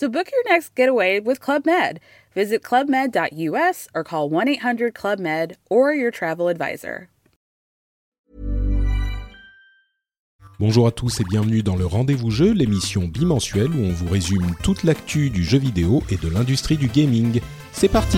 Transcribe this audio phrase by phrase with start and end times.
[0.00, 2.00] So book your next getaway with Club Med.
[2.34, 7.08] Visit clubmed.us or call 1 800 Club Med or your travel advisor.
[10.58, 14.54] Bonjour à tous et bienvenue dans le Rendez-vous Jeu, l'émission bimensuelle où on vous résume
[14.62, 17.42] toute l'actu du jeu vidéo et de l'industrie du gaming.
[17.72, 18.16] C'est parti!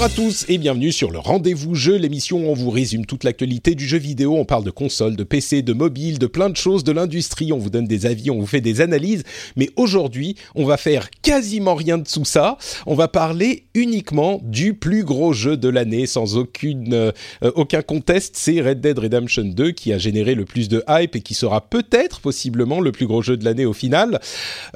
[0.00, 3.22] Bonjour à tous et bienvenue sur le Rendez-vous Jeu, l'émission où on vous résume toute
[3.22, 4.34] l'actualité du jeu vidéo.
[4.34, 7.52] On parle de consoles, de PC, de mobile, de plein de choses de l'industrie.
[7.52, 9.24] On vous donne des avis, on vous fait des analyses.
[9.56, 12.56] Mais aujourd'hui, on va faire quasiment rien de tout ça.
[12.86, 17.12] On va parler uniquement du plus gros jeu de l'année, sans aucune, euh,
[17.54, 18.36] aucun contest.
[18.38, 21.68] C'est Red Dead Redemption 2 qui a généré le plus de hype et qui sera
[21.68, 24.18] peut-être, possiblement, le plus gros jeu de l'année au final.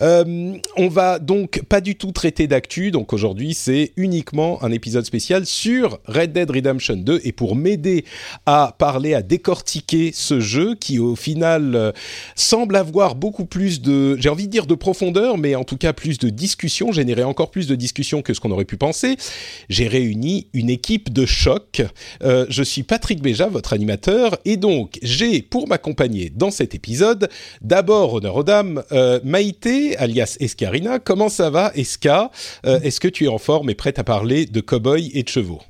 [0.03, 2.91] Euh, on va donc pas du tout traiter d'actu.
[2.91, 8.05] Donc aujourd'hui, c'est uniquement un épisode spécial sur Red Dead Redemption 2 et pour m'aider
[8.47, 11.93] à parler, à décortiquer ce jeu qui au final euh,
[12.35, 15.93] semble avoir beaucoup plus de, j'ai envie de dire de profondeur, mais en tout cas
[15.93, 19.17] plus de discussion, générer encore plus de discussion que ce qu'on aurait pu penser.
[19.69, 21.83] J'ai réuni une équipe de choc.
[22.23, 27.29] Euh, je suis Patrick Béja, votre animateur, et donc j'ai pour m'accompagner dans cet épisode,
[27.63, 30.99] d'abord honneur aux dames, euh, Maïté, alias Escarina.
[30.99, 32.31] Comment ça va, Esca
[32.65, 35.63] Est-ce que tu es en forme et prête à parler de cowboy et de chevaux.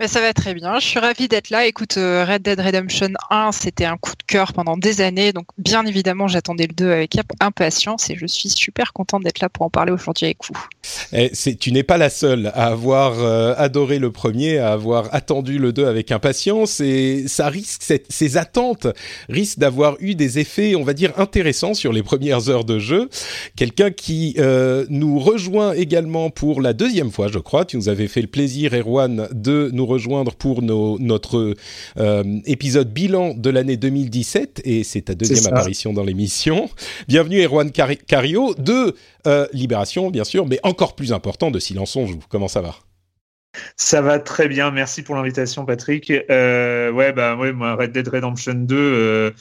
[0.00, 0.78] Mais ça va très bien.
[0.78, 1.66] Je suis ravie d'être là.
[1.66, 5.32] Écoute, euh, Red Dead Redemption 1, c'était un coup de cœur pendant des années.
[5.32, 9.48] Donc, bien évidemment, j'attendais le 2 avec impatience et je suis super contente d'être là
[9.48, 10.56] pour en parler aujourd'hui avec vous.
[11.12, 15.58] Eh, tu n'es pas la seule à avoir euh, adoré le premier, à avoir attendu
[15.58, 18.86] le 2 avec impatience et ça risque, ces attentes
[19.28, 23.08] risquent d'avoir eu des effets, on va dire, intéressants sur les premières heures de jeu.
[23.56, 27.64] Quelqu'un qui euh, nous rejoint également pour la deuxième fois, je crois.
[27.64, 31.54] Tu nous avais fait le plaisir, Erwan, de nous rejoindre pour nos, notre
[31.98, 36.68] euh, épisode bilan de l'année 2017 et c'est ta deuxième apparition dans l'émission.
[37.08, 38.94] Bienvenue Erwan Cario de
[39.26, 42.20] euh, Libération bien sûr, mais encore plus important de Silence on joue.
[42.28, 42.76] Comment ça va?
[43.76, 46.12] Ça va très bien, merci pour l'invitation Patrick.
[46.30, 49.34] Euh, ouais, bah ouais, moi Red Dead Redemption 2,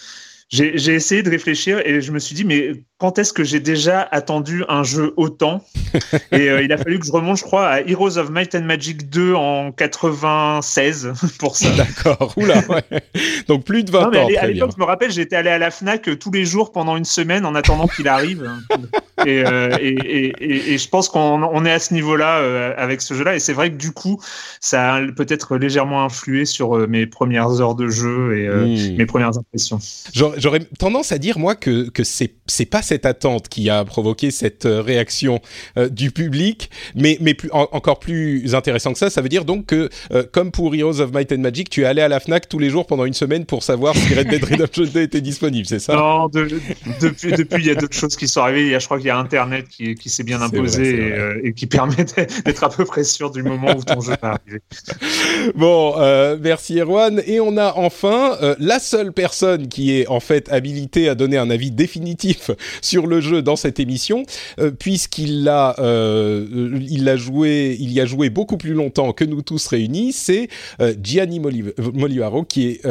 [0.50, 4.02] j'ai essayé de réfléchir et je me suis dit, mais quand est-ce que j'ai déjà
[4.12, 5.64] attendu un jeu autant
[6.32, 8.62] Et euh, il a fallu que je remonte, je crois, à Heroes of Might and
[8.62, 11.70] Magic 2 en 96 pour ça.
[11.72, 13.04] D'accord, oula, ouais.
[13.48, 14.42] Donc plus de 20 non, mais ans.
[14.42, 17.06] À l'époque, je me rappelle, j'étais allé à la Fnac tous les jours pendant une
[17.06, 18.50] semaine en attendant qu'il arrive.
[19.26, 19.96] et, euh, et,
[20.40, 23.36] et, et, je pense qu'on on est à ce niveau-là euh, avec ce jeu-là.
[23.36, 24.20] Et c'est vrai que du coup,
[24.60, 28.98] ça a peut-être légèrement influé sur mes premières heures de jeu et hmm.
[28.98, 29.80] mes premières impressions.
[30.14, 34.66] J'aurais tendance à dire, moi, que, que c'est pas cette attente qui a provoqué cette
[34.66, 35.42] euh, réaction
[35.78, 39.68] euh, du public, mais, mais plus, encore plus intéressant que ça, ça veut dire donc
[39.68, 42.48] que, euh, comme pour Heroes of Might and Magic, tu es allé à la FNAC
[42.48, 45.66] tous les jours pendant une semaine pour savoir si Red Dead Redemption 2 était disponible,
[45.66, 45.96] c'est ça?
[45.96, 48.62] Non, depuis, depuis, il y a d'autres choses qui sont arrivées.
[48.62, 51.14] Il y a, je crois qu'il y a Internet qui, qui s'est bien imposé
[51.44, 52.06] et, qui permet
[52.46, 54.62] d'être à peu près sûr du moment où ton jeu va arriver.
[55.56, 55.96] Bon,
[56.42, 57.22] merci Erwan.
[57.26, 61.50] Et on a enfin la seule personne qui est en fait habilitée à donner un
[61.50, 62.52] avis définitif
[62.82, 64.24] sur le jeu dans cette émission,
[64.60, 69.24] euh, puisqu'il l'a, euh, il l'a joué, il y a joué beaucoup plus longtemps que
[69.24, 70.14] nous tous réunis.
[70.14, 70.50] C'est
[70.82, 72.82] euh, Gianni Molivaro qui est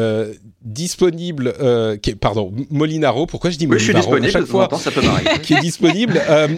[0.63, 1.53] disponible,
[2.03, 3.27] qui est, pardon, Molinaro.
[3.27, 5.01] Pourquoi je dis Molinaro à chaque fois ça peut
[5.43, 6.06] Qui est disponible,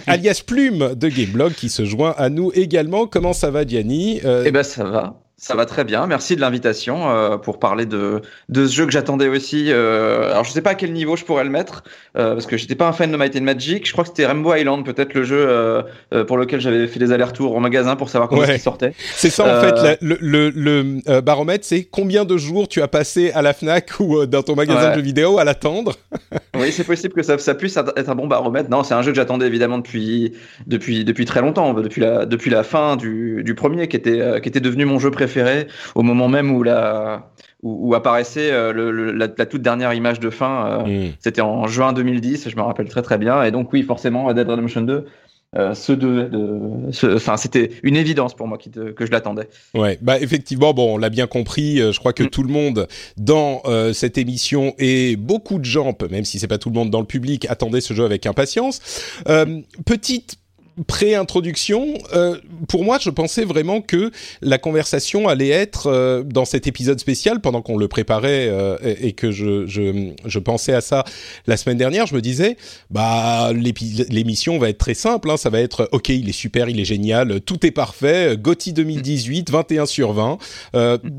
[0.07, 3.07] alias Plume de Gameblog, qui se joint à nous également.
[3.07, 5.21] Comment ça va, Gianni Eh ben, ça va.
[5.41, 8.91] Ça va très bien, merci de l'invitation euh, pour parler de, de ce jeu que
[8.91, 9.67] j'attendais aussi.
[9.69, 11.85] Euh, alors je sais pas à quel niveau je pourrais le mettre
[12.17, 13.87] euh, parce que j'étais pas un fan de Might and Magic.
[13.87, 15.85] Je crois que c'était Rainbow Island peut-être le jeu
[16.27, 18.95] pour lequel j'avais fait des allers-retours au magasin pour savoir comment il sortait.
[19.15, 23.31] C'est ça en fait le, le, le baromètre, c'est combien de jours tu as passé
[23.31, 25.95] à la Fnac ou dans ton magasin de jeux vidéo à l'attendre?
[26.59, 28.71] oui, c'est possible que ça, ça puisse être un bon baromètre.
[28.71, 30.33] Non, c'est un jeu que j'attendais évidemment depuis
[30.67, 34.49] depuis depuis très longtemps, depuis la depuis la fin du, du premier qui était qui
[34.49, 35.28] était devenu mon jeu préféré
[35.95, 37.31] au moment même où la
[37.63, 40.85] où, apparaissait la, toute dernière image de fin.
[40.87, 41.13] Mm.
[41.19, 43.43] C'était en juin 2010, je me rappelle très très bien.
[43.43, 45.07] Et donc oui, forcément, Dead Redemption 2
[45.57, 46.31] euh, ce de,
[47.15, 49.49] enfin, c'était une évidence pour moi que je l'attendais.
[49.73, 51.81] Ouais, bah effectivement, bon, on l'a bien compris.
[51.81, 52.29] Euh, je crois que mm.
[52.29, 52.87] tout le monde
[53.17, 56.91] dans euh, cette émission et beaucoup de gens, même si c'est pas tout le monde
[56.91, 58.81] dans le public, attendaient ce jeu avec impatience.
[59.87, 60.37] petite
[60.87, 62.37] pré-introduction, euh,
[62.69, 64.11] pour moi, je pensais vraiment que
[64.43, 69.13] la conversation allait être euh, dans cet épisode spécial pendant qu'on le préparait euh, et,
[69.13, 71.05] que je, je, je, pensais à ça
[71.47, 72.07] la semaine dernière.
[72.07, 72.57] Je me disais,
[72.91, 75.31] bah l'émission va être très simple.
[75.31, 78.37] Hein, ça va être, ok, il est super, il est génial, tout est parfait.
[78.37, 80.39] Gauthier 2018, 21 sur 20.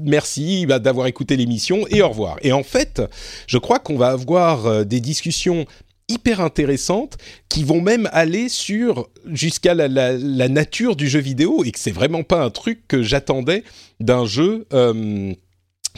[0.06, 2.38] merci bah, d'avoir écouté l'émission et au revoir.
[2.42, 3.02] Et en fait,
[3.48, 5.66] je crois qu'on va avoir des discussions
[6.10, 7.18] hyper intéressantes
[7.48, 10.18] qui vont même aller sur jusqu'à la,
[10.50, 13.64] nature du jeu vidéo et que c'est vraiment pas un truc que j'attendais
[14.00, 15.34] d'un jeu euh,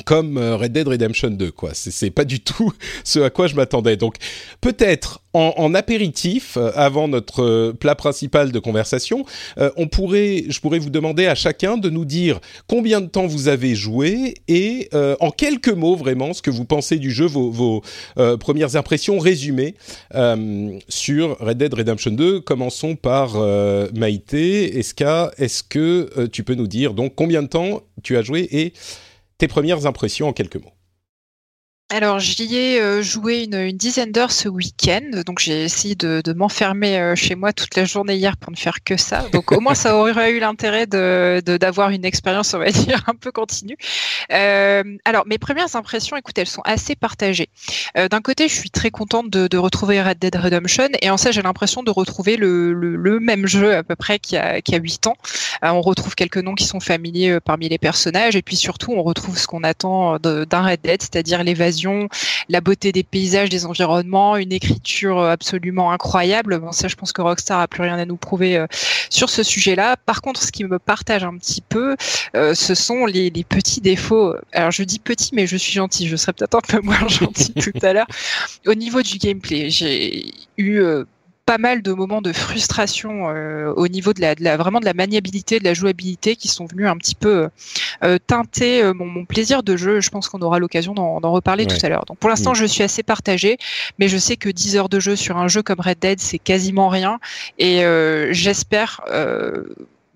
[0.06, 1.72] comme euh, Red Dead Redemption 2 quoi.
[1.74, 2.72] C'est pas du tout
[3.04, 3.98] ce à quoi je m'attendais.
[3.98, 4.16] Donc
[4.62, 9.24] peut-être en, apéritif euh, avant notre euh, plat principal de conversation
[9.78, 13.48] on pourrait je pourrais vous demander à chacun de nous dire combien de temps vous
[13.48, 14.90] avez joué et
[15.20, 17.82] en quelques mots vraiment ce que vous pensez du jeu vos,
[18.40, 19.76] premières impressions résumées
[20.90, 23.38] sur Red Dead Redemption 2 commençons par
[23.94, 28.48] Maïté Eska est-ce que tu peux nous dire donc combien de temps tu as joué
[28.52, 28.74] et
[29.42, 30.74] tes premières impressions en quelques mots.
[31.94, 36.98] Alors, j'y ai euh, joué une, dizaine d'heures ce week-end, donc j'ai essayé de, m'enfermer
[36.98, 39.26] euh, chez moi toute la journée hier pour ne faire que ça.
[39.34, 43.14] Donc, au moins, ça aurait eu l'intérêt de, d'avoir une expérience, on va dire, un
[43.14, 43.76] peu continue.
[44.32, 47.50] Euh, alors, mes premières impressions, écoute, elles sont assez partagées.
[47.96, 51.42] d'un côté, je suis très contente de, retrouver Red Dead Redemption, et en ça, j'ai
[51.42, 54.82] l'impression de retrouver le, même jeu à peu près qu'il y a, qu'il y a
[54.82, 55.18] 8 ans.
[55.62, 59.38] on retrouve quelques noms qui sont familiers parmi les personnages, et puis surtout, on retrouve
[59.38, 61.81] ce qu'on attend d'un Red Dead, c'est-à-dire l'évasion
[62.50, 66.60] la beauté des paysages, des environnements, une écriture absolument incroyable.
[66.60, 68.68] Bon, ça, je pense que Rockstar a plus rien à nous prouver euh,
[69.10, 69.98] sur ce sujet-là.
[69.98, 71.96] Par contre, ce qui me partage un petit peu,
[72.36, 74.36] euh, ce sont les, petits défauts.
[74.54, 76.08] Alors, je dis petits, mais je suis gentil.
[76.08, 78.08] Je serais peut-être un peu moins gentil tout à l'heure.
[78.66, 81.06] Au niveau du gameplay, j'ai eu euh,
[81.46, 85.60] pas mal de moments de frustration euh, au niveau de la, vraiment de la maniabilité,
[85.60, 87.50] de la jouabilité qui sont venus un petit peu
[88.04, 90.02] euh, teinter euh, mon, plaisir de jeu.
[90.02, 92.06] Je pense qu'on aura l'occasion d'en reparler tout à l'heure.
[92.06, 92.56] Donc pour l'instant, mm.
[92.56, 93.58] je suis assez partagé,
[94.00, 96.40] mais je sais que 10 heures de jeu sur un jeu comme Red Dead, c'est
[96.40, 97.20] quasiment rien.
[97.58, 97.84] Et
[98.32, 99.02] j'espère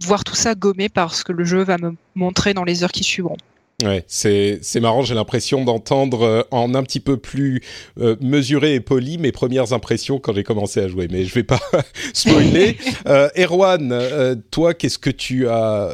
[0.01, 3.03] voir tout ça gommé parce que le jeu va me montrer dans les heures qui
[3.03, 3.37] suivront.
[3.83, 5.01] Ouais, c'est c'est marrant.
[5.01, 7.61] J'ai l'impression d'entendre euh, en un petit peu plus
[7.99, 11.09] euh, mesuré et poli mes premières impressions quand j'ai commencé à jouer.
[11.11, 11.59] Mais je vais pas
[12.13, 12.77] spoiler.
[13.07, 15.93] euh, Erwan, euh, toi, qu'est-ce que tu as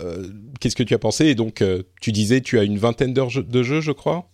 [0.59, 1.25] qu'est-ce que tu as pensé?
[1.25, 1.63] Et donc,
[2.01, 4.29] tu disais, tu as une vingtaine d'heures de jeu, je crois?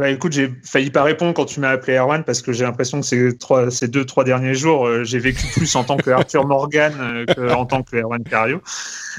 [0.00, 2.98] Bah écoute, j'ai failli pas répondre quand tu m'as appelé Erwan parce que j'ai l'impression
[2.98, 6.10] que ces trois, ces deux, trois derniers jours, euh, j'ai vécu plus en tant que
[6.10, 8.60] Arthur Morgan euh, qu'en tant que Erwan Cario.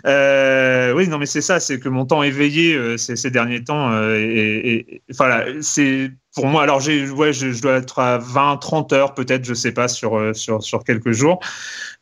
[0.05, 3.97] Euh, oui, non, mais c'est ça, c'est que mon temps éveillé ces, ces, derniers temps,
[4.13, 8.57] et, et, voilà, c'est pour moi, alors j'ai, ouais, je, je, dois être à 20,
[8.57, 11.39] 30 heures peut-être, je sais pas, sur, sur, sur quelques jours.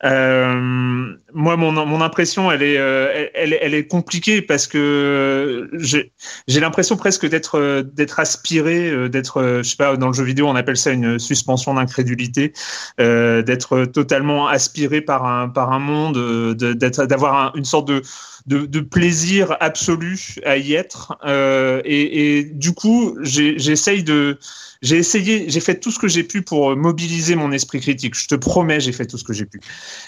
[0.03, 6.59] Euh, moi, mon, mon impression, elle est, euh, elle, elle, est compliquée parce que j'ai
[6.59, 10.56] l'impression presque d'être euh, d'être aspiré, d'être, je sais pas, dans le jeu vidéo, on
[10.56, 12.54] appelle ça une suspension d'incrédulité,
[12.97, 18.02] d'être totalement aspiré par un par un monde, d'être d'avoir une sorte de,
[18.45, 21.18] de, de plaisir absolu à y être.
[21.85, 24.38] et, et du coup, j'essaye de
[24.83, 28.16] j'ai essayé, j'ai fait tout ce que j'ai pu pour mobiliser mon esprit critique.
[28.16, 29.62] Je te promets, j'ai fait tout ce que j'ai pu.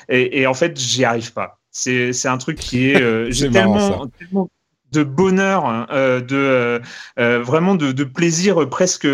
[0.10, 1.60] Et, et, en fait, j'y arrive pas.
[1.72, 4.50] C'est, c'est un truc qui est, euh, j'ai tellement, tellement,
[4.92, 6.80] de bonheur, hein, euh, de euh,
[7.20, 9.08] euh, vraiment de, plaisir presque.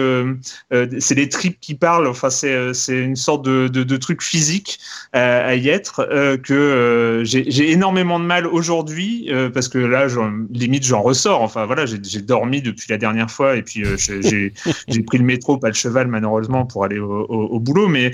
[0.72, 2.08] c'est les tripes qui parlent.
[2.08, 4.80] Enfin, c'est c'est une sorte de, de, truc physique
[5.14, 6.08] à y être
[6.44, 10.08] que j'ai énormément de mal aujourd'hui parce que là,
[10.52, 11.42] limite, j'en ressors.
[11.42, 14.54] Enfin, voilà, j'ai dormi depuis la dernière fois et puis j'ai
[14.88, 18.12] j'ai pris le métro, pas le cheval, malheureusement, pour aller au, boulot, mais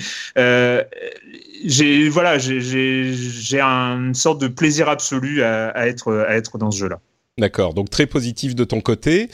[1.65, 6.79] j'ai voilà, j'ai une sorte de plaisir absolu à, à être à être dans ce
[6.79, 6.99] jeu-là.
[7.37, 9.29] D'accord, donc très positif de ton côté.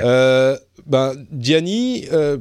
[0.00, 2.38] Euh, ben, Gianni, euh,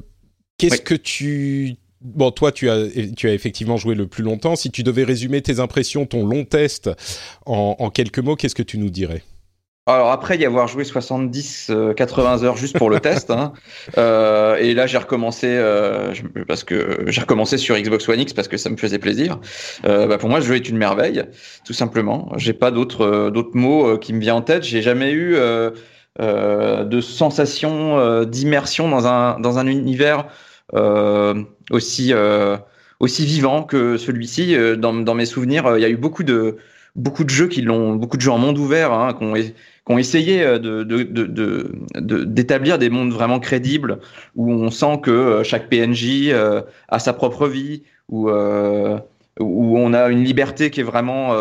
[0.58, 1.76] qu'est-ce que tu...
[2.02, 4.56] Bon, toi, tu as, tu as effectivement joué le plus longtemps.
[4.56, 6.90] Si tu devais résumer tes impressions, ton long test
[7.46, 9.24] en, en quelques mots, qu'est-ce que tu nous dirais?
[9.88, 13.54] Alors après y avoir joué 70, 80 euh, heures juste pour le test, hein,
[14.00, 16.12] euh, et là j'ai recommencé euh,
[16.48, 19.40] parce que j'ai recommencé sur Xbox One X parce que ça me faisait plaisir.
[19.86, 21.24] Euh, bah pour moi, le jeu est une merveille,
[21.66, 22.32] tout simplement.
[22.38, 24.64] J'ai pas d'autres d'autres mots qui me viennent en tête.
[24.64, 25.38] J'ai jamais eu
[26.20, 30.26] de sensations, d'immersion dans un dans un univers
[31.70, 32.12] aussi
[33.00, 34.58] aussi vivant que celui-ci.
[34.78, 36.58] Dans, dans mes souvenirs, il y a eu beaucoup de
[36.96, 39.36] beaucoup de jeux qui l'ont, beaucoup de jeux en monde ouvert, hein, qui, ont,
[39.86, 41.72] qui ont essayé de, de,
[42.26, 44.00] d'établir des mondes vraiment crédibles
[44.36, 46.34] où on sent que chaque PNJ
[46.90, 48.30] a sa propre vie, où
[49.40, 51.34] où on a une liberté qui est vraiment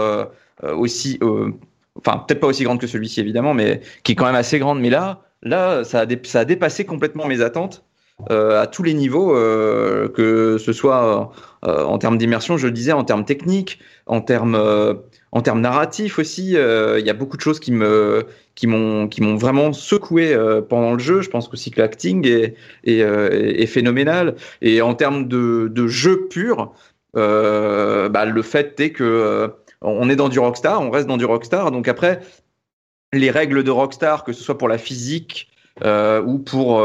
[0.62, 1.50] euh, aussi, euh,
[1.96, 4.80] enfin peut-être pas aussi grande que celui-ci évidemment, mais qui est quand même assez grande.
[4.80, 7.84] Mais là, là, ça a, dépassé complètement mes attentes.
[8.30, 11.32] Euh, à tous les niveaux, euh, que ce soit
[11.66, 14.56] euh, en termes d'immersion, je le disais, en termes techniques, en termes,
[15.34, 16.52] en termes narratifs aussi.
[16.52, 20.34] Il y a beaucoup de choses qui me, qui m'ont, qui m'ont vraiment secoué
[20.70, 21.20] pendant le jeu.
[21.20, 24.36] Je pense aussi que l'acting est, est, est, phénoménal.
[24.62, 26.72] Et en termes de, de jeu pur,
[27.16, 29.48] euh, bah, le fait est que euh,
[29.80, 31.70] on est dans du rockstar, on reste dans du rockstar.
[31.70, 32.20] Donc après,
[33.12, 35.50] les règles de rockstar, que ce soit pour la physique
[35.84, 36.82] euh, ou pour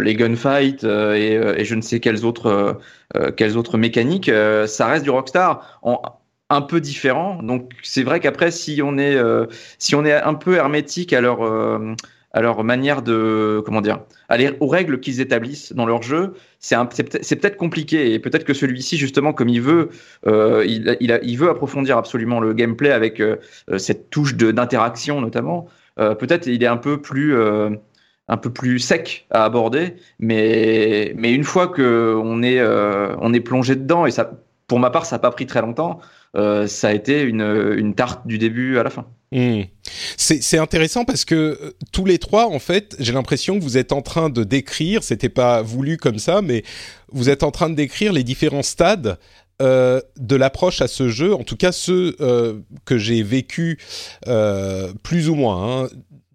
[0.00, 2.80] les gunfights et, je ne sais quelles autres
[3.36, 4.30] quelles autres mécaniques,
[4.66, 5.80] ça reste du rockstar.
[6.50, 7.42] Un peu différent.
[7.42, 9.18] Donc c'est vrai qu'après, si on est
[9.78, 11.42] si on est un peu hermétique à leur
[12.36, 14.00] à leur manière de comment dire,
[14.60, 19.32] aux règles qu'ils établissent dans leur jeu, c'est peut-être compliqué et peut-être que celui-ci justement,
[19.32, 19.88] comme il veut,
[20.26, 23.36] euh, il, il, veut approfondir absolument le gameplay avec euh,
[23.70, 25.66] euh, cette touche d'interaction notamment.
[25.98, 27.70] Euh, peut-être il est un peu plus euh,
[28.28, 33.40] un peu plus sec à aborder, mais mais une fois que on est on est
[33.40, 34.30] plongé dedans et ça,
[34.66, 36.00] pour ma part, ça n'a pas pris très longtemps.
[36.34, 39.06] Ça a été une, une tarte du début à la fin.
[39.32, 39.62] Hmm.
[40.16, 43.92] C'est intéressant parce que euh, tous les trois, en fait, j'ai l'impression que vous êtes
[43.92, 46.62] en train de décrire, c'était pas voulu comme ça, mais
[47.10, 49.18] vous êtes en train de décrire les différents stades
[49.60, 53.78] euh, de l'approche à ce jeu, en tout cas ceux euh, que j'ai vécu
[55.02, 55.88] plus ou moins hein,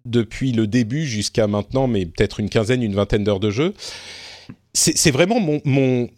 [0.04, 3.74] depuis le début jusqu'à maintenant, mais peut-être une quinzaine, une vingtaine d'heures de jeu.
[4.74, 6.08] C'est vraiment mon, mon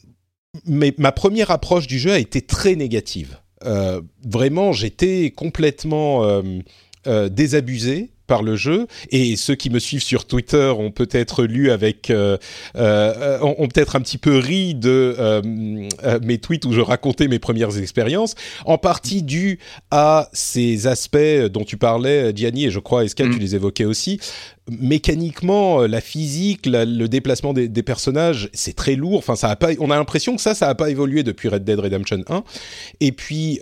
[0.66, 3.38] mais ma première approche du jeu a été très négative.
[3.64, 6.42] Euh, vraiment, j'étais complètement euh,
[7.06, 8.86] euh, désabusé par le jeu.
[9.10, 12.36] Et ceux qui me suivent sur Twitter ont peut-être lu avec euh,
[12.76, 15.42] euh, ont, peut-être un petit peu ri de euh,
[16.22, 18.34] mes tweets où je racontais mes premières expériences.
[18.64, 19.58] En partie dû
[19.90, 21.16] à ces aspects
[21.52, 23.40] dont tu parlais Gianni et je crois Escal tu mm.
[23.40, 24.20] les évoquais aussi.
[24.70, 29.18] Mécaniquement la physique le déplacement des, des personnages c'est très lourd.
[29.18, 31.64] Enfin ça a pas on a l'impression que ça ça a pas évolué depuis Red
[31.64, 32.44] Dead Redemption 1
[33.00, 33.60] et puis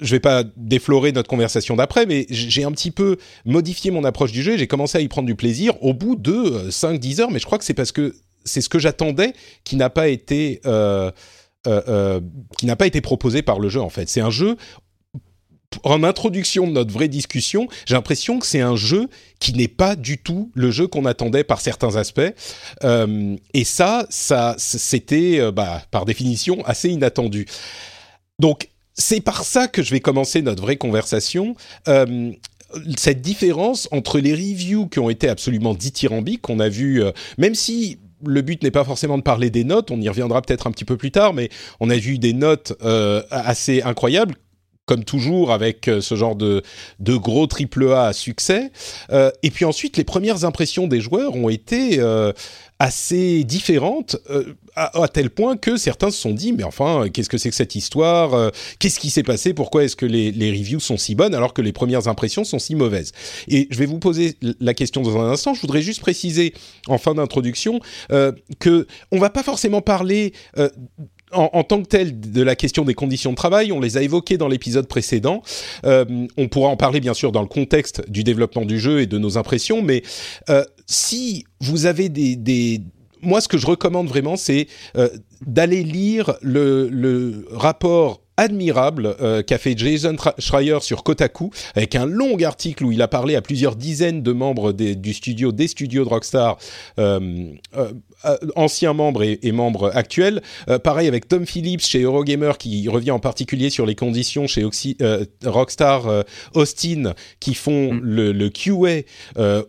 [0.00, 4.32] je vais pas déflorer notre conversation d'après, mais j'ai un petit peu modifié mon approche
[4.32, 4.56] du jeu.
[4.56, 7.46] J'ai commencé à y prendre du plaisir au bout de 5-10 euh, heures, mais je
[7.46, 8.14] crois que c'est parce que
[8.44, 9.32] c'est ce que j'attendais
[9.64, 11.10] qui n'a pas été euh,
[11.66, 12.20] euh,
[12.58, 14.08] qui n'a pas été proposé par le jeu en fait.
[14.08, 14.56] C'est un jeu
[15.84, 19.96] en introduction de notre vraie discussion, j'ai l'impression que c'est un jeu qui n'est pas
[19.96, 22.32] du tout le jeu qu'on attendait par certains aspects.
[23.52, 27.44] et ça, ça, c'était bah, par définition assez inattendu.
[28.38, 31.54] Donc c'est par ça que je vais commencer notre vraie conversation.
[31.86, 32.32] Euh,
[32.98, 37.54] cette différence entre les reviews qui ont été absolument dithyrambiques, qu'on a vu, euh, même
[37.54, 40.72] si le but n'est pas forcément de parler des notes, on y reviendra peut-être un
[40.72, 41.48] petit peu plus tard, mais
[41.80, 44.34] on a vu des notes euh, assez incroyables,
[44.88, 46.62] comme toujours avec ce genre de,
[46.98, 48.72] de gros triple A à succès.
[49.10, 52.00] et puis ensuite, les premières impressions des joueurs ont été
[52.78, 57.38] assez différentes, euh, à, tel point que certains se sont dit, mais enfin, qu'est-ce que
[57.38, 60.78] c'est que cette histoire euh, Qu'est-ce qui s'est passé Pourquoi est-ce que les, les, reviews
[60.78, 63.10] sont si bonnes alors que les premières impressions sont si mauvaises
[63.48, 65.54] Et je vais vous poser la question dans un instant.
[65.54, 66.54] Je voudrais juste préciser
[66.86, 67.80] en fin d'introduction
[68.12, 68.30] euh,
[68.60, 70.32] que on va pas forcément parler
[71.32, 74.38] en, tant que tel de la question des conditions de travail, on les a évoquées
[74.38, 75.42] dans l'épisode précédent.
[75.84, 79.06] Euh, on pourra en parler bien sûr dans le contexte du développement du jeu et
[79.06, 80.02] de nos impressions, mais
[80.48, 82.80] euh, si vous avez des,
[83.20, 85.08] moi, ce que je recommande vraiment, c'est euh,
[85.46, 89.16] d'aller lire le, rapport admirable
[89.48, 93.42] qu'a fait Jason Schreier sur Kotaku, avec un long article où il a parlé à
[93.42, 96.56] plusieurs dizaines de membres des, du studio, des studios de Rockstar,
[98.56, 100.42] anciens membres et, et membres actuels.
[100.82, 104.96] pareil avec Tom Phillips chez Eurogamer, qui revient en particulier sur les conditions chez Oxy,
[105.44, 108.00] Rockstar Austin, qui font mm.
[108.02, 109.02] le, le, QA,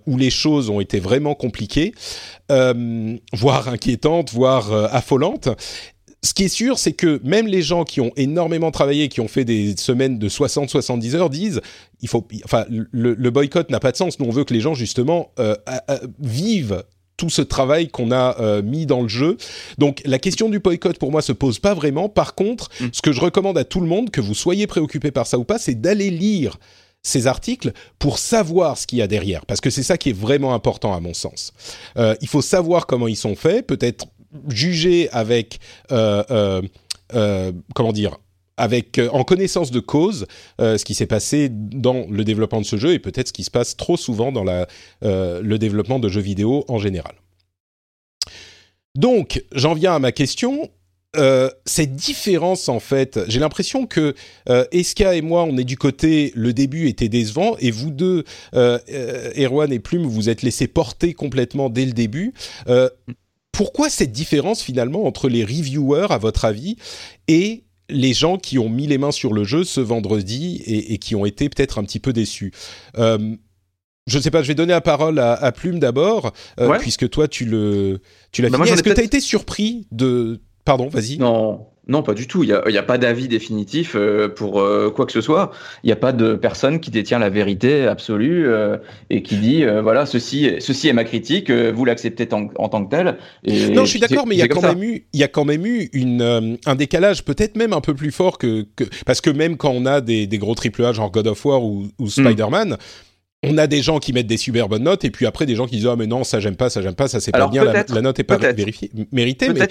[0.06, 1.94] où les choses ont été vraiment compliquées,
[3.34, 5.50] voire inquiétantes, voire affolantes
[6.22, 9.28] ce qui est sûr, c'est que même les gens qui ont énormément travaillé, qui ont
[9.28, 11.62] fait des semaines de 60-70 heures, disent,
[12.02, 14.20] il faut, enfin, le, boycott n'a pas de sens.
[14.20, 15.56] Nous, on veut que les gens justement euh,
[16.20, 16.84] vivent
[17.20, 19.38] tout ce travail qu'on a euh, mis dans le jeu.
[19.78, 22.08] Donc la question du boycott pour moi se pose pas vraiment.
[22.08, 22.88] Par contre, mm.
[22.94, 25.44] ce que je recommande à tout le monde, que vous soyez préoccupé par ça ou
[25.44, 26.58] pas, c'est d'aller lire
[27.04, 30.18] ces articles pour savoir ce qu'il y a derrière, parce que c'est ça qui est
[30.18, 31.54] vraiment important à mon sens.
[31.98, 34.06] Euh, il faut savoir comment ils sont faits, peut-être
[34.50, 35.60] juger avec,
[35.92, 36.62] euh,
[37.14, 38.18] euh, comment dire,
[38.60, 40.26] avec en connaissance de cause
[40.60, 43.52] ce qui s'est passé dans le développement de ce jeu et peut-être ce qui se
[43.52, 44.68] passe trop souvent dans la,
[45.02, 47.16] le développement de jeux vidéo en général.
[48.96, 50.70] Donc, j'en viens à ma question.
[51.16, 54.14] Euh, cette différence en fait, j'ai l'impression que
[54.48, 58.26] euh, Eska et moi, on est du côté le début était décevant et vous deux,
[58.54, 62.34] euh, euh Erwan et Plume, vous êtes laissés porter complètement dès le début.
[63.52, 66.76] pourquoi cette différence finalement entre les reviewers, à votre avis,
[67.28, 70.98] et les gens qui ont mis les mains sur le jeu ce vendredi et, et
[70.98, 72.52] qui ont été peut-être un petit peu déçus
[74.10, 76.34] je ne sais pas, je vais donner la parole à, Plume d'abord,
[76.80, 78.72] puisque toi tu le tu l'as bah fini.
[78.72, 81.18] Est-ce que tu as été surpris de Pardon, vas-y.
[81.18, 82.44] Non, non, pas du tout.
[82.44, 85.52] Il n'y a, a, pas d'avis définitif euh, pour euh, quoi que ce soit.
[85.84, 88.78] Il n'y a pas de personne qui détient la vérité absolue euh,
[89.10, 93.18] et qui dit voilà ceci, ceci est ma critique, vous l'acceptez en, tant que tel.
[93.44, 95.28] Et non, je suis d'accord, mais il y a quand même eu, il y a
[95.28, 99.20] quand même eu une, un décalage peut-être même un peu plus fort que, que, parce
[99.20, 101.88] que même quand on a des, des gros triple A genre God of War ou,
[101.98, 102.10] ou hmm.
[102.10, 102.78] Spider-Man.
[103.42, 105.66] On a des gens qui mettent des super bonnes notes et puis après des gens
[105.66, 107.64] qui disent ah mais non ça j'aime pas ça j'aime pas ça c'est pas bien
[107.64, 109.70] la, note est pas vérifiée méritée mais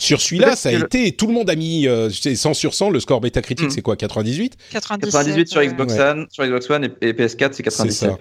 [0.00, 3.00] sur celui-là, ça a été, tout le monde a mis euh, 100 sur 100, le
[3.00, 3.70] score métacritique, mm.
[3.70, 8.12] c'est quoi, 98 98 sur Xbox One, sur Xbox One et, PS4, c'est 97.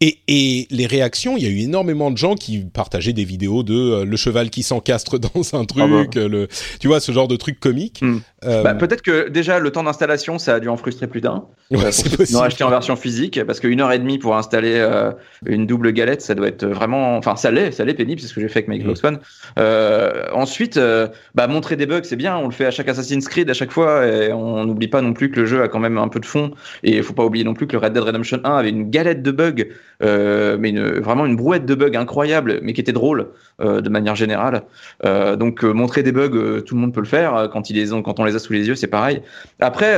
[0.00, 3.62] Et, et, les réactions, il y a eu énormément de gens qui partageaient des vidéos
[3.62, 6.28] de euh, le cheval qui s'encastre dans un truc, ah bah.
[6.28, 6.48] le,
[6.80, 8.02] tu vois, ce genre de truc comique.
[8.02, 8.18] Mm.
[8.44, 11.44] Euh, bah, peut-être que déjà, le temps d'installation, ça a dû en frustrer plus d'un.
[11.70, 12.42] Ouais, euh, c'est possible.
[12.42, 15.12] acheté en version physique, parce qu'une heure et demie pour installer euh,
[15.44, 18.34] une double galette, ça doit être vraiment, enfin, ça l'est, ça l'est pénible, c'est ce
[18.34, 19.06] que j'ai fait avec ma Xbox mm.
[19.06, 19.18] One.
[20.32, 20.80] ensuite,
[21.34, 23.70] bah, montrer des bugs, c'est bien, on le fait à chaque Assassin's Creed à chaque
[23.70, 26.20] fois, et on n'oublie pas non plus que le jeu a quand même un peu
[26.20, 28.56] de fond, et il faut pas oublier non plus que le Red Dead Redemption 1
[28.56, 29.64] avait une galette de bugs,
[30.02, 33.28] euh, mais une, vraiment une brouette de bugs incroyable, mais qui était drôle
[33.60, 34.62] euh, de manière générale.
[35.04, 38.02] Euh, donc montrer des bugs, tout le monde peut le faire quand ils les ont,
[38.02, 39.22] quand on les a sous les yeux, c'est pareil.
[39.60, 39.94] Après,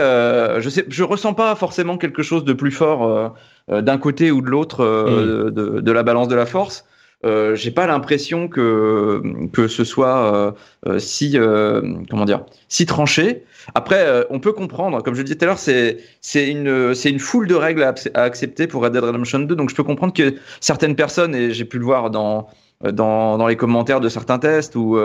[0.60, 3.34] je sais, je ressens pas forcément quelque chose de plus fort
[3.68, 5.50] d'un côté ou de l'autre mm.
[5.50, 6.84] de, de, la balance de la force
[7.24, 10.52] euh, j'ai pas l'impression que que ce soit euh,
[10.86, 11.80] euh si euh,
[12.10, 13.44] comment dire si tranché.
[13.74, 16.94] Après, euh, on peut comprendre, comme je le disais tout à l'heure, c'est c'est une
[16.94, 19.54] c'est une foule de règles à, accepter pour Red Dead Redemption 2.
[19.54, 22.48] Donc je peux comprendre que certaines personnes et j'ai pu le voir dans
[22.82, 24.98] dans, dans les commentaires de certains tests ou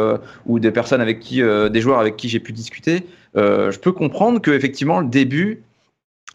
[0.48, 3.04] ou des personnes avec qui des joueurs avec qui j'ai pu discuter,
[3.36, 5.62] je peux comprendre que effectivement le début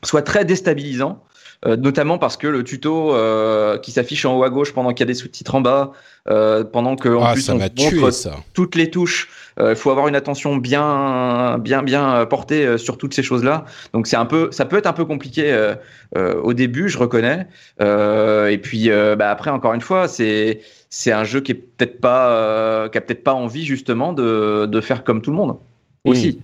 [0.04, 1.22] soit très déstabilisant
[1.64, 5.00] euh, notamment parce que le tuto euh, qui s'affiche en haut à gauche pendant qu'il
[5.00, 5.92] y a des sous-titres en bas,
[6.28, 9.28] euh, pendant que en ah, plus on montre toutes les touches,
[9.60, 13.66] il faut avoir une attention bien, bien, bien portée sur toutes ces choses-là.
[13.92, 15.74] Donc c'est un peu, ça peut être un peu compliqué
[16.16, 17.46] au début, je reconnais.
[17.80, 22.88] et puis bah, après, encore une fois, c'est c'est un jeu qui est peut-être pas,
[22.88, 25.58] qui a peut-être pas envie justement de, de faire comme tout le monde
[26.04, 26.40] aussi.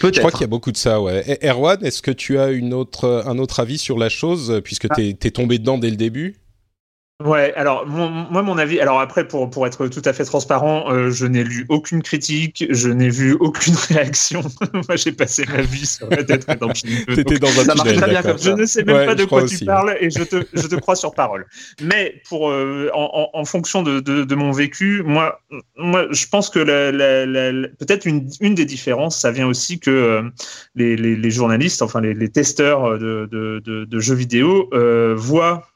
[0.00, 1.38] Je crois qu'il y a beaucoup de ça, ouais.
[1.42, 4.94] Erwan, est-ce que tu as une autre, un autre avis sur la chose, puisque ah.
[4.94, 6.36] tu es, tombé dedans dès le début?
[7.24, 11.10] Ouais, alors moi mon avis, alors après pour pour être tout à fait transparent, euh,
[11.10, 14.42] je n'ai lu aucune critique, je n'ai vu aucune réaction.
[14.74, 16.90] moi j'ai passé ma vie sur Red Dead Redemption.
[17.14, 18.50] T'étais dans un ça marche très bien comme ça.
[18.50, 20.94] Je ne sais même pas de quoi tu parles et je te je te crois
[20.94, 21.46] sur parole.
[21.80, 25.40] Mais pour euh, en, en, fonction de, de, de, mon vécu, moi
[25.78, 29.80] moi je pense que la, la, la, peut-être une une des différences, ça vient aussi
[29.80, 30.22] que euh,
[30.74, 34.68] les, les, les journalistes, enfin les, les testeurs de, de, de, jeux vidéo
[35.16, 35.66] voient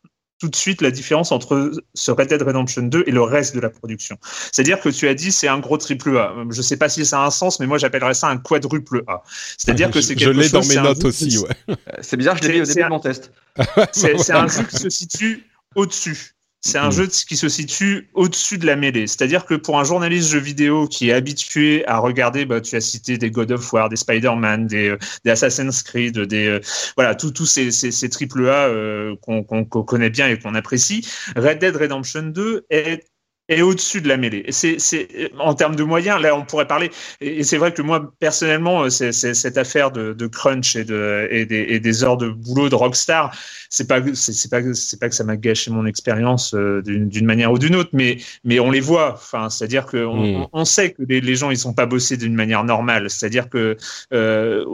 [0.40, 3.61] tout de suite la différence entre ce Red Dead Redemption 2 et le reste de
[3.61, 4.18] la production.
[4.50, 6.35] C'est-à-dire que tu as dit c'est un gros triple A.
[6.50, 9.22] Je sais pas si ça a un sens, mais moi j'appellerais ça un quadruple A.
[9.59, 10.37] C'est-à-dire que c'est quelque chose.
[10.37, 11.76] Je l'ai dans mes notes aussi, ouais.
[12.00, 13.33] C'est bizarre, je l'ai mis au début de mon test.
[13.92, 16.35] C'est un jeu qui se situe au-dessus.
[16.62, 16.92] C'est un mm.
[16.92, 19.07] jeu qui se situe au-dessus de la mêlée.
[19.07, 22.83] C'est-à-dire que pour un journaliste jeu vidéo qui est habitué à regarder, bah, tu as
[22.83, 26.61] cité des God of War, des Spider-Man, des, euh, des Assassin's Creed, des euh,
[26.96, 31.07] voilà, tous ces, ces, ces triple A euh, qu'on connaît bien et qu'on apprécie.
[31.35, 33.10] Red Dead Redemption 2 est
[33.51, 34.45] est au-dessus de la mêlée.
[34.51, 36.91] C'est, c'est en termes de moyens, là on pourrait parler.
[37.21, 41.29] Et, c'est vrai que moi personnellement, c'est, c'est cette affaire de, de, crunch et, de,
[41.31, 43.35] et, des, et des heures de boulot de rockstar,
[43.69, 47.27] c'est pas c'est, pas c'est pas que ça m'a gâché mon expérience euh, d'une, d'une
[47.27, 49.15] manière ou d'une autre, mais mais on les voit.
[49.15, 52.35] Enfin, c'est-à-dire que on, on, sait que les, les, gens ils sont pas bossés d'une
[52.35, 53.11] manière normale.
[53.11, 53.77] C'est-à-dire que
[54.13, 54.65] euh,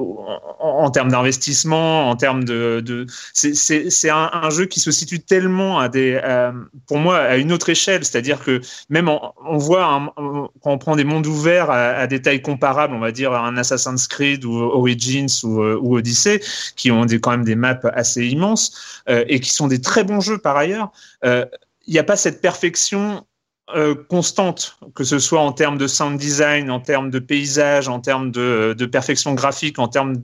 [0.60, 4.80] en, en, termes d'investissement, en termes de, de c'est, c'est, c'est un, un, jeu qui
[4.80, 6.20] se situe tellement à des,
[6.86, 8.04] pour moi, à une autre échelle.
[8.04, 12.94] C'est-à-dire que même on, voit quand on prend des mondes ouverts à, des tailles comparables,
[12.94, 16.40] on va dire un Assassin's Creed ou Origins ou, ou Odyssey,
[16.76, 20.20] qui ont des, quand même des maps assez immenses et qui sont des très bons
[20.20, 20.92] jeux par ailleurs.
[21.24, 23.24] Il n'y a pas cette perfection
[23.74, 27.98] euh, constante, que ce soit en termes de sound design, en termes de paysage, en
[27.98, 30.22] termes de, de perfection graphique, en termes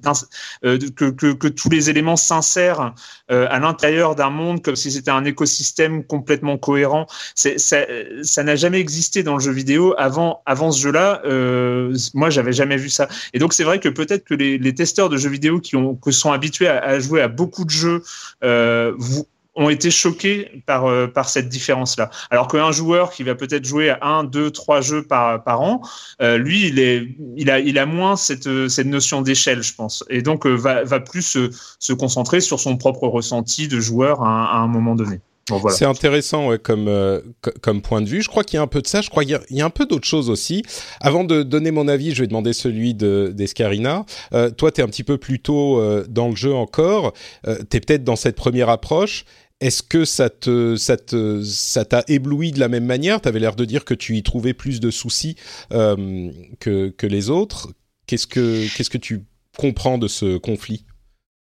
[0.65, 2.95] euh, que, que, que, tous les éléments s'insèrent
[3.33, 7.07] euh, à l'intérieur d'un monde comme si c'était un écosystème complètement cohérent.
[7.35, 11.23] Ça, n'a jamais existé dans le jeu vidéo avant, avant ce jeu-là.
[11.25, 13.09] Euh, moi, j'avais jamais vu ça.
[13.35, 15.97] Et donc, c'est vrai que peut-être que les, les, testeurs de jeux vidéo qui ont,
[15.97, 18.03] que sont habitués à, à jouer à beaucoup de jeux,
[18.45, 22.11] euh, vous, ont été choqués par, euh, par cette différence-là.
[22.31, 25.83] Alors qu'un joueur qui va peut-être jouer à un, deux, trois jeux par, par an,
[26.21, 30.05] euh, lui, il, est, il, a, il a moins cette, cette notion d'échelle, je pense.
[30.09, 34.23] Et donc, euh, va, va plus se, se concentrer sur son propre ressenti de joueur
[34.23, 35.21] à un moment donné.
[35.71, 37.21] C'est intéressant ouais, comme, euh,
[37.61, 38.23] comme point de vue.
[38.23, 39.01] Je crois qu'il y a un peu de ça.
[39.01, 40.63] Je crois qu'il y, a un peu d'autres choses aussi.
[41.01, 44.07] Avant de donner mon avis, je vais demander celui d'Escarina.
[44.35, 47.13] Euh, toi, tu es un petit peu plus tôt euh, dans le jeu encore.
[47.47, 49.25] Euh, tu es peut-être dans cette première approche.
[49.61, 53.21] Est-ce que ça te, ça te, ça t'a ébloui de la même manière?
[53.21, 55.37] Tu avais l'air de dire que tu y trouvais plus de soucis
[55.73, 57.73] euh, que, que les autres.
[58.07, 59.25] Qu'est-ce que, qu'est-ce que tu
[59.57, 60.85] comprends de ce conflit?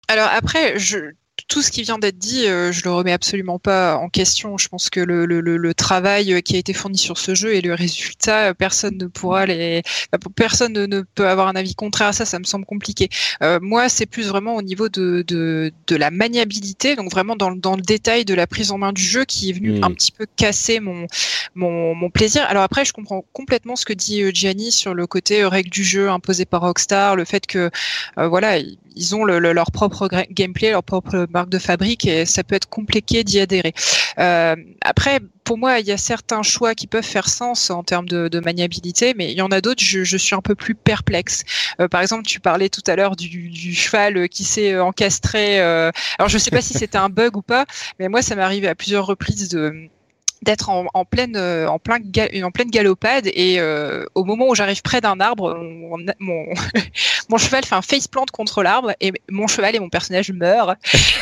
[0.10, 1.14] Alors après, je,
[1.48, 4.58] tout ce qui vient d'être dit, euh, je le remets absolument pas en question.
[4.58, 7.62] Je pense que le, le, le, travail qui a été fourni sur ce jeu et
[7.62, 9.82] le résultat, personne ne pourra les,
[10.36, 12.26] personne ne, peut avoir un avis contraire à ça.
[12.26, 13.10] Ça me semble compliqué.
[13.42, 17.52] Euh, moi, c'est plus vraiment au niveau de, de, de, la maniabilité, donc vraiment dans,
[17.52, 19.84] dans le détail de la prise en main du jeu qui est venu mmh.
[19.84, 21.08] un petit peu casser mon,
[21.56, 22.46] mon, mon, plaisir.
[22.48, 25.84] Alors après, je comprends complètement ce que dit euh, Gianni sur le côté règle du
[25.84, 27.70] jeu imposé par Rockstar, le fait que
[28.18, 28.60] voilà,
[28.96, 32.70] ils ont le, leur propre gameplay, leur propre marque de fabrique et ça peut être
[32.70, 33.74] compliqué d'y adhérer.
[34.20, 38.08] Euh, après, pour moi, il y a certains choix qui peuvent faire sens en termes
[38.08, 40.76] de, de maniabilité, mais il y en a d'autres, je, je, suis un peu plus
[40.76, 41.44] perplexe.
[41.80, 45.60] Euh, par exemple, tu parlais tout à l'heure du, du, cheval qui s'est encastré.
[45.60, 47.66] Euh, alors, je ne sais pas si c'était un bug ou pas,
[48.00, 49.90] mais moi, ça m'est arrivé à plusieurs reprises de
[50.42, 52.00] d'être en, en, pleine euh, en plein
[52.44, 56.46] en pleine galopade et euh, au moment où j'arrive près d'un arbre mon, mon,
[57.30, 60.76] mon, cheval fait un face plant contre l'arbre et mon cheval et mon personnage meurent.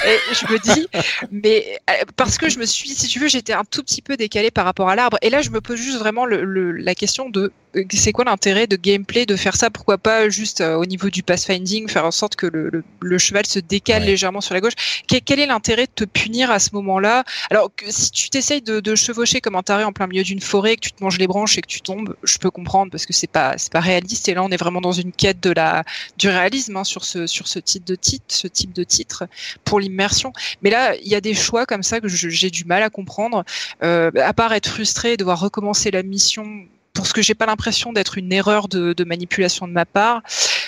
[0.06, 0.88] Et je me dis
[1.32, 4.16] mais euh, parce que je me suis si tu veux j'étais un tout petit peu
[4.16, 5.18] décalé par rapport à l'arbre.
[5.22, 7.52] Et là je me pose juste vraiment le, le, la question de
[7.92, 9.70] c'est quoi l'intérêt de gameplay de faire ça?
[9.70, 13.60] Pourquoi pas juste au niveau du pathfinding faire en sorte que le, le cheval se
[13.60, 14.08] décale ouais.
[14.08, 14.74] légèrement sur la gauche?
[15.08, 17.24] Quel, quel est l'intérêt de te punir à ce moment-là?
[17.52, 20.42] Alors que si tu t'essayes de, de chevaucher comme un taré en plein milieu d'une
[20.42, 23.06] forêt, que tu te manges les branches et que tu tombes, je peux comprendre parce
[23.06, 24.30] que c'est pas c'est pas réaliste.
[24.30, 25.84] Et là, on est vraiment dans une quête de la
[26.18, 29.28] du réalisme hein, sur ce sur ce type de titre, ce type de titre
[29.64, 30.32] pour l'immersion.
[30.62, 33.44] Mais là, il y a des choix comme ça que j'ai du mal à comprendre.
[33.84, 36.66] Euh, à part être frustré, devoir recommencer la mission
[37.00, 40.22] pour ce que j'ai pas l'impression d'être une erreur de, manipulation de ma part.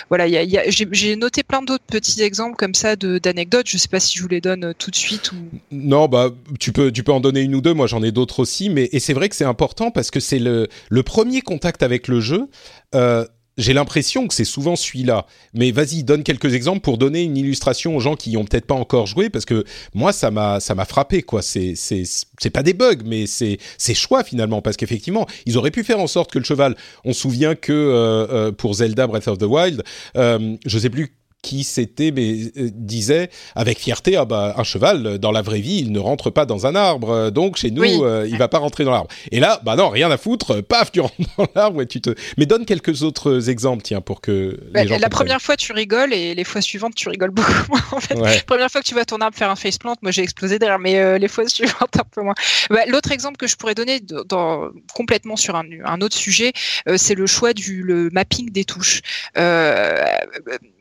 [0.08, 3.68] Voilà, j'ai noté plein d'autres petits exemples comme ça d'anecdotes.
[3.68, 5.30] Je sais pas si je vous les donne euh, tout de suite.
[5.70, 7.74] Non, bah tu peux tu peux en donner une ou deux.
[7.74, 10.38] Moi, j'en ai d'autres aussi, mais et c'est vrai que c'est important parce que c'est
[10.38, 12.48] le le premier contact avec le jeu.
[12.94, 13.26] Euh,
[13.58, 15.26] j'ai l'impression que c'est souvent celui-là.
[15.54, 18.74] Mais vas-y, donne quelques exemples pour donner une illustration aux gens qui ont peut-être pas
[18.74, 21.42] encore joué, parce que moi, ça m'a, ça m'a frappé, quoi.
[21.42, 25.70] C'est, c'est, c'est pas des bugs, mais c'est, c'est choix finalement, parce qu'effectivement, ils auraient
[25.70, 26.76] pu faire en sorte que le cheval.
[27.04, 29.82] On se souvient que euh, euh, pour Zelda Breath of the Wild,
[30.16, 35.18] euh, je sais plus qui c'était mais euh, disait avec fierté ah bah un cheval
[35.18, 37.98] dans la vraie vie il ne rentre pas dans un arbre donc chez nous oui.
[38.02, 39.10] euh, il va pas rentrer dans l'arbre.
[39.30, 42.14] Et là bah non rien à foutre paf tu rentres dans l'arbre et tu te
[42.38, 46.34] mais donne quelques autres exemples tiens pour que bah, la première fois tu rigoles et
[46.34, 48.14] les fois suivantes tu rigoles beaucoup moins en fait.
[48.14, 48.40] Ouais.
[48.46, 50.98] première fois que tu vois ton arbre faire un faceplant moi j'ai explosé derrière mais
[50.98, 52.34] euh, les fois suivantes un peu moins.
[52.70, 56.52] Bah, l'autre exemple que je pourrais donner dans, complètement sur un, un autre sujet
[56.88, 59.02] euh, c'est le choix du le mapping des touches.
[59.36, 60.04] Euh,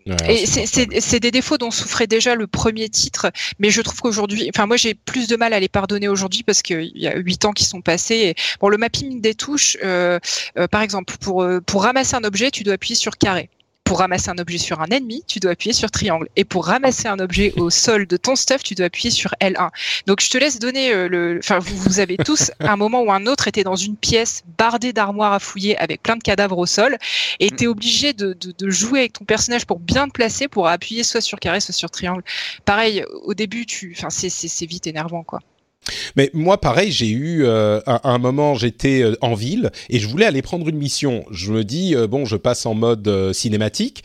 [0.07, 0.45] Ouais, et
[1.01, 4.77] c'est des défauts dont souffrait déjà le premier titre, mais je trouve qu'aujourd'hui, enfin moi
[4.77, 7.65] j'ai plus de mal à les pardonner aujourd'hui parce qu'il y a huit ans qui
[7.65, 8.15] sont passés.
[8.15, 10.19] Et, bon, le mapping des touches, euh,
[10.57, 13.49] euh, par exemple, pour pour ramasser un objet, tu dois appuyer sur carré
[13.83, 16.27] pour ramasser un objet sur un ennemi, tu dois appuyer sur triangle.
[16.35, 19.69] Et pour ramasser un objet au sol de ton stuff, tu dois appuyer sur L1.
[20.07, 21.39] Donc je te laisse donner euh, le.
[21.39, 24.43] Enfin, vous, vous, avez tous, à un moment ou un autre, été dans une pièce
[24.57, 26.97] bardée d'armoires à fouiller avec plein de cadavres au sol,
[27.39, 30.47] et tu es obligé de, de, de, jouer avec ton personnage pour bien te placer,
[30.47, 32.23] pour appuyer soit sur carré, soit sur triangle.
[32.65, 33.93] Pareil, au début, tu.
[33.97, 35.39] Enfin, c'est vite énervant, quoi.
[36.15, 40.07] Mais moi, pareil, j'ai eu euh, à, un moment, j'étais euh, en ville et je
[40.07, 41.25] voulais aller prendre une mission.
[41.31, 44.03] Je me dis euh, bon, je passe en mode euh, cinématique.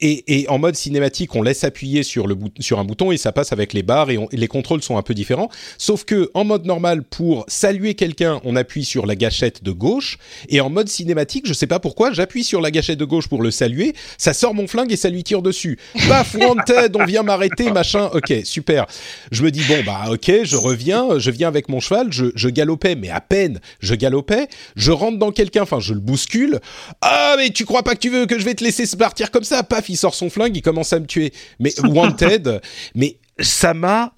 [0.00, 3.52] Et, en mode cinématique, on laisse appuyer sur, le sur un bouton et ça passe
[3.52, 5.50] avec les barres et, les contrôles sont un peu différents.
[5.78, 10.18] Sauf que en mode normal, pour saluer quelqu'un, on appuie sur la gâchette de gauche
[10.48, 13.42] et en mode cinématique, je sais pas pourquoi, j'appuie sur la gâchette de gauche pour
[13.42, 15.78] le saluer, ça sort mon flingue et ça lui tire dessus.
[16.08, 18.10] Paf, wanted, on vient m'arrêter, machin.
[18.14, 18.86] Ok, super.
[19.30, 22.48] Je me dis bon bah ok, je reviens, je viens avec mon cheval, je, je
[22.48, 26.60] galopais, mais à peine je galopais, je rentre dans quelqu'un, enfin je le bouscule.
[27.02, 29.44] Ah mais tu crois pas que tu veux que je vais te laisser partir comme
[29.44, 29.62] ça?
[29.62, 31.32] Paf, il sort son flingue, il commence à me tuer.
[31.58, 32.60] Mais Wanted,
[32.94, 34.14] mais ça m'a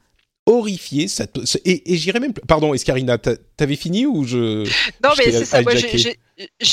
[0.46, 1.08] horrifié.
[1.08, 1.26] Ça
[1.64, 2.32] et, et j'irais même.
[2.32, 4.64] Pardon, Escarina, t'avais fini ou je.
[5.02, 5.62] Non, mais c'est ça.
[5.62, 6.16] Moi, j'ai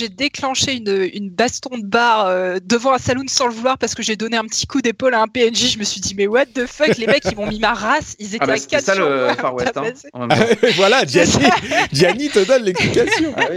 [0.10, 4.04] déclenché une, une, baston de bar euh, devant un saloon sans le vouloir parce que
[4.04, 5.74] j'ai donné un petit coup d'épaule à un PNJ.
[5.74, 8.16] Je me suis dit, mais what the fuck, les mecs, ils m'ont mis ma race.
[8.20, 9.74] Ils étaient ah bah, à 4 ça le Far West.
[10.14, 10.28] Hein,
[10.76, 13.34] voilà, Gianni, te donne l'explication.
[13.38, 13.50] Ah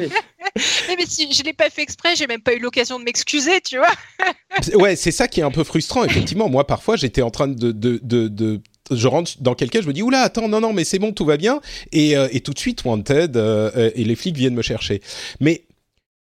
[0.98, 3.78] mais, si je l'ai pas fait exprès, j'ai même pas eu l'occasion de m'excuser, tu
[3.78, 3.92] vois.
[4.74, 6.04] ouais, c'est ça qui est un peu frustrant.
[6.04, 8.60] Effectivement, moi, parfois, j'étais en train de, de, de, de
[8.90, 11.24] je rentre dans quelqu'un, je me dis oula, attends, non, non, mais c'est bon, tout
[11.24, 11.60] va bien,
[11.92, 15.00] et, euh, et tout de suite wanted euh, et les flics viennent me chercher.
[15.40, 15.62] Mais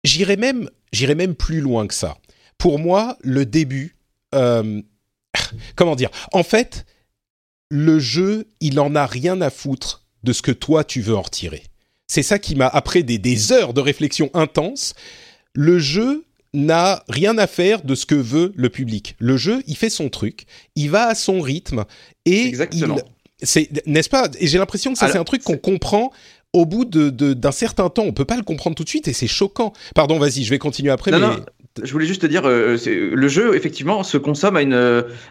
[0.04, 2.18] j'irai même, j'irai même plus loin que ça.
[2.58, 3.96] Pour moi, le début,
[5.76, 6.10] comment dire?
[6.32, 6.86] En fait,
[7.70, 11.22] le jeu, il en a rien à foutre de ce que toi tu veux en
[11.22, 11.62] retirer.
[12.06, 14.94] C'est ça qui m'a, après des, des heures de réflexion intense,
[15.54, 19.16] le jeu n'a rien à faire de ce que veut le public.
[19.18, 20.44] Le jeu, il fait son truc,
[20.76, 21.84] il va à son rythme
[22.26, 22.98] et Exactement.
[23.42, 24.28] c'est n'est-ce pas?
[24.38, 26.12] Et j'ai l'impression que ça c'est un truc qu'on comprend
[26.52, 28.04] au bout de, d'un certain temps.
[28.04, 29.72] On peut pas le comprendre tout de suite et c'est choquant.
[29.94, 31.10] Pardon, vas-y, je vais continuer après.
[31.10, 31.18] mais...
[31.18, 31.36] non.
[31.82, 34.74] Je voulais juste te dire, euh, le jeu effectivement se consomme à, une,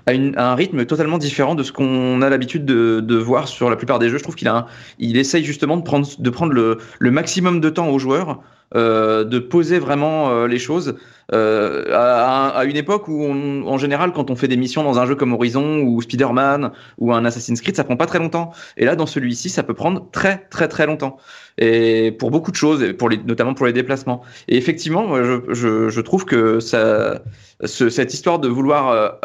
[0.07, 3.47] à, une, à un rythme totalement différent de ce qu'on a l'habitude de, de, voir
[3.47, 4.17] sur la plupart des jeux.
[4.17, 4.65] Je trouve qu'il a,
[4.97, 8.41] il essaye justement de prendre, de prendre le, le maximum de temps aux joueurs
[8.73, 10.95] euh, de poser vraiment euh, les choses.
[11.34, 14.97] Euh, à, à, une époque où, on, en général, quand on fait des missions dans
[14.97, 18.51] un jeu comme Horizon ou Spider-Man ou un Assassin's Creed, ça prend pas très longtemps.
[18.77, 21.17] Et là, dans celui-ci, ça peut prendre très très très longtemps.
[21.57, 24.21] Et pour beaucoup de choses, pour les, notamment pour les déplacements.
[24.47, 27.21] Et effectivement, je, je, je trouve que ça,
[27.65, 29.19] ce, cette histoire de vouloir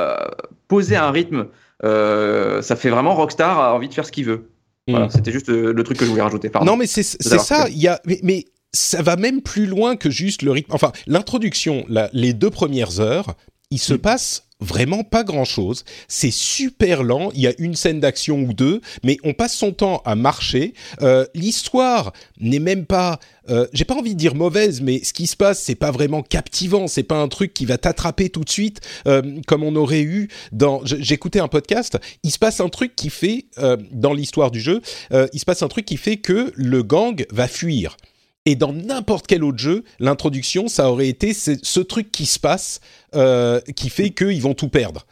[0.67, 1.47] poser un rythme,
[1.83, 4.49] ça fait vraiment Rockstar a envie de faire ce qu'il veut.
[4.89, 5.11] Voilà, mm.
[5.11, 6.49] c'était juste le truc que je voulais rajouter.
[6.49, 6.73] Pardon.
[6.73, 7.69] Non, mais c'est ça.
[7.69, 8.45] Il y a, mais, mais
[8.77, 10.73] ça va même plus loin que juste le rythme.
[10.73, 13.35] Enfin, l'introduction, les deux premières heures,
[13.71, 13.99] il se mm.
[13.99, 15.85] passe vraiment pas grand chose.
[16.09, 17.31] C'est super lent.
[17.35, 20.73] Il y a une scène d'action ou deux, mais on passe son temps à marcher.
[21.03, 25.27] Euh, l'histoire n'est même pas, euh, j'ai pas envie de dire mauvaise, mais ce qui
[25.27, 26.87] se passe, c'est pas vraiment captivant.
[26.87, 30.29] C'est pas un truc qui va t'attraper tout de suite, euh, comme on aurait eu
[30.53, 30.81] dans.
[30.85, 31.99] J'écoutais un podcast.
[32.23, 33.47] Il se passe un truc qui fait
[33.93, 34.81] dans l'histoire du jeu.
[35.33, 37.97] il se passe un truc qui fait que le gang va fuir.
[38.47, 42.81] Et dans n'importe quel autre jeu, l'introduction, ça aurait été ce, truc qui se passe,
[43.15, 45.05] euh, qui fait qu'ils vont tout perdre.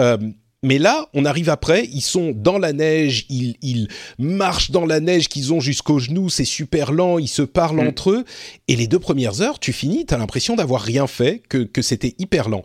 [0.00, 0.16] Euh,
[0.64, 5.28] mais là, on arrive après, ils sont dans la neige, ils, marchent dans la neige
[5.28, 7.88] qu'ils ont jusqu'aux genoux, c'est super lent, ils se parlent mm.
[7.88, 8.24] entre eux.
[8.66, 12.14] Et les deux premières heures, tu finis, tu as l'impression d'avoir rien fait, que, c'était
[12.18, 12.62] hyper lent.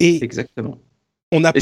[0.00, 0.78] Et Exactement.
[1.32, 1.52] On a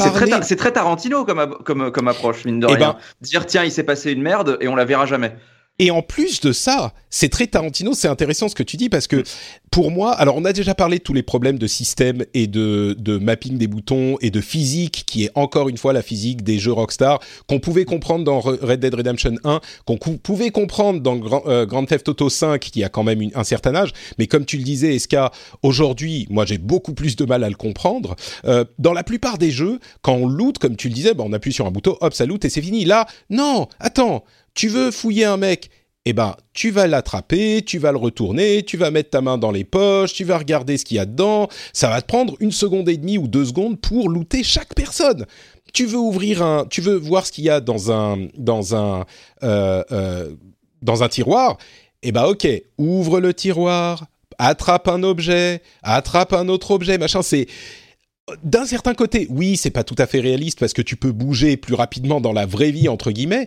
[0.45, 2.93] C'est très, Tarantino comme, comme, comme approche, mine de eh rien.
[2.93, 5.35] Ben Dire, tiens, il s'est passé une merde et on la verra jamais.
[5.79, 9.07] Et en plus de ça, c'est très Tarantino, c'est intéressant ce que tu dis parce
[9.07, 9.23] que
[9.71, 12.95] pour moi, alors on a déjà parlé de tous les problèmes de système et de,
[12.99, 16.59] de mapping des boutons et de physique qui est encore une fois la physique des
[16.59, 21.65] jeux Rockstar qu'on pouvait comprendre dans Red Dead Redemption 1, qu'on pouvait comprendre dans euh,
[21.65, 24.65] Grand, Theft Auto 5 qui a quand même un certain âge, mais comme tu le
[24.65, 25.33] disais Eska,
[25.63, 28.15] aujourd'hui, moi j'ai beaucoup plus de mal à le comprendre.
[28.45, 31.33] Euh, dans la plupart des jeux, quand on loot, comme tu le disais, bah, on
[31.33, 32.85] appuie sur un bouton, hop, ça loot et c'est fini.
[32.85, 34.23] Là, non, attends,
[34.55, 35.71] tu veux fouiller un mec,
[36.05, 39.53] eh ben, tu vas l'attraper, tu vas le retourner, tu vas mettre ta main dans
[39.53, 41.49] les poches, tu vas regarder ce qu'il y a dedans.
[41.73, 45.27] Ça va te prendre une seconde et demie ou deux secondes pour looter chaque personne.
[45.73, 49.05] Tu veux ouvrir un, tu veux voir ce qu'il y a dans un, dans un,
[49.45, 50.35] euh, euh,
[50.83, 51.57] dans un tiroir?
[52.03, 54.07] Eh ben, ok, ouvre le tiroir,
[54.39, 57.23] attrape un objet, attrape un autre objet, machin.
[57.23, 57.47] C'est
[58.43, 61.57] d'un certain côté, oui, c'est pas tout à fait réaliste parce que tu peux bouger
[61.57, 63.47] plus rapidement dans la vraie vie entre guillemets,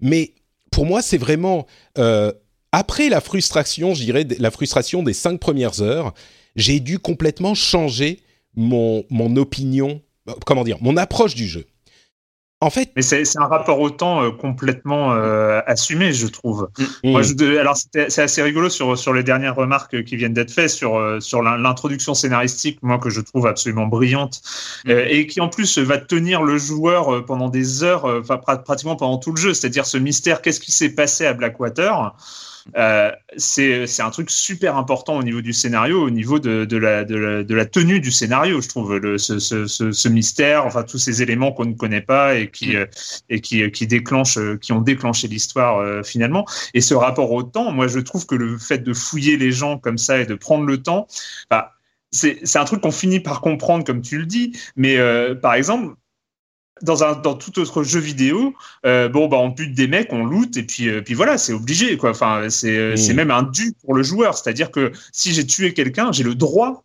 [0.00, 0.34] mais
[0.70, 1.66] pour moi, c'est vraiment
[1.98, 2.32] euh,
[2.72, 6.12] après la frustration, je dirais la frustration des cinq premières heures,
[6.56, 8.20] j'ai dû complètement changer
[8.54, 11.66] mon mon opinion, euh, comment dire, mon approche du jeu.
[12.62, 16.70] En fait, mais c'est un rapport au temps euh, complètement euh, assumé, je trouve.
[16.78, 17.10] Mm.
[17.10, 20.70] Moi, je, alors c'est assez rigolo sur sur les dernières remarques qui viennent d'être faites
[20.70, 24.40] sur euh, sur l'introduction scénaristique, moi que je trouve absolument brillante
[24.86, 24.90] mm.
[24.90, 29.32] et qui en plus va tenir le joueur pendant des heures, enfin pratiquement pendant tout
[29.32, 29.52] le jeu.
[29.52, 32.14] C'est-à-dire ce mystère, qu'est-ce qui s'est passé à Blackwater?
[32.76, 37.04] Euh, c'est un truc super important au niveau du scénario, au niveau de, de, la,
[37.04, 40.82] de, la, de la tenue du scénario, je trouve, le, ce, ce, ce, mystère, enfin
[40.82, 42.76] tous ces éléments qu'on ne connaît pas et qui, mm.
[42.76, 42.86] euh,
[43.28, 46.44] et qui, qui, déclenchent, qui ont déclenché l'histoire euh, finalement.
[46.74, 49.78] Et ce rapport au temps, moi je trouve que le fait de fouiller les gens
[49.78, 51.06] comme ça et de prendre le temps,
[51.50, 51.76] bah,
[52.12, 54.52] c'est un truc qu'on finit par comprendre, comme tu le dis.
[54.76, 55.94] Mais euh, par exemple,
[56.82, 60.24] dans un dans tout autre jeu vidéo, euh, bon bah on bute des mecs, on
[60.24, 62.10] loot et puis euh, puis voilà, c'est obligé quoi.
[62.10, 66.12] Enfin c'est c'est même un dû pour le joueur, c'est-à-dire que si j'ai tué quelqu'un,
[66.12, 66.84] j'ai le droit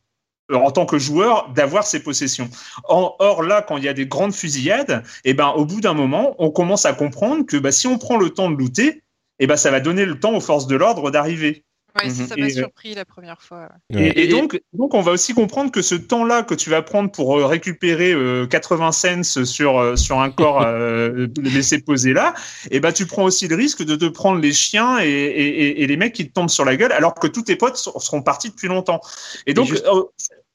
[0.54, 2.50] en tant que joueur d'avoir ses possessions.
[2.90, 5.94] or là, quand il y a des grandes fusillades, et eh ben au bout d'un
[5.94, 9.46] moment, on commence à comprendre que bah, si on prend le temps de looter, et
[9.46, 11.64] eh ben ça va donner le temps aux forces de l'ordre d'arriver.
[11.96, 13.70] Oui, ça m'a euh, surpris la première fois.
[13.90, 17.38] Et, donc, donc, on va aussi comprendre que ce temps-là que tu vas prendre pour
[17.38, 18.16] euh, récupérer
[18.50, 20.66] 80 euh, cents sur, sur un corps
[21.42, 22.34] laissé poser là,
[22.66, 25.84] et eh ben, tu prends aussi le risque de te prendre les chiens et, et,
[25.84, 28.22] et, les mecs qui te tombent sur la gueule alors que tous tes potes seront
[28.22, 29.02] partis depuis longtemps.
[29.46, 29.70] Et donc,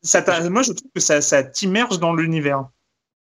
[0.03, 2.65] ça moi, je trouve que ça, ça t'immerge dans l'univers.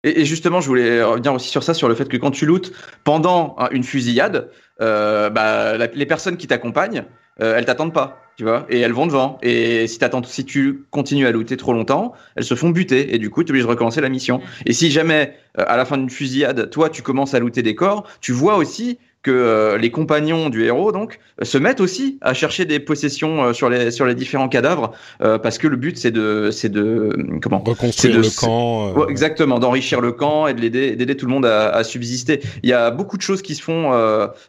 [0.04, 2.72] Et justement, je voulais revenir aussi sur ça, sur le fait que quand tu lootes
[3.04, 4.50] pendant hein, une fusillade,
[4.82, 7.06] euh, bah, les personnes qui t'accompagnent,
[7.40, 9.38] euh, elles t'attendent pas, tu vois, et elles vont devant.
[9.42, 13.18] Et si t'attends, si tu continues à looter trop longtemps, elles se font buter, et
[13.18, 14.40] du coup, tu es obligé de recommencer la mission.
[14.66, 17.74] Et si jamais, euh, à la fin d'une fusillade, toi, tu commences à looter des
[17.74, 22.34] corps, tu vois aussi que euh, les compagnons du héros donc se mettent aussi à
[22.34, 25.96] chercher des possessions euh, sur les sur les différents cadavres euh, parce que le but
[25.96, 30.94] c'est de c'est de comment reconstruire le camp exactement d'enrichir le camp et de l'aider
[30.94, 32.40] d'aider tout le monde à, à, subsister.
[32.62, 33.92] Il y a beaucoup de choses qui se font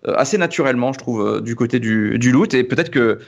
[0.03, 3.19] assez naturellement je trouve du côté du, du loot et peut-être que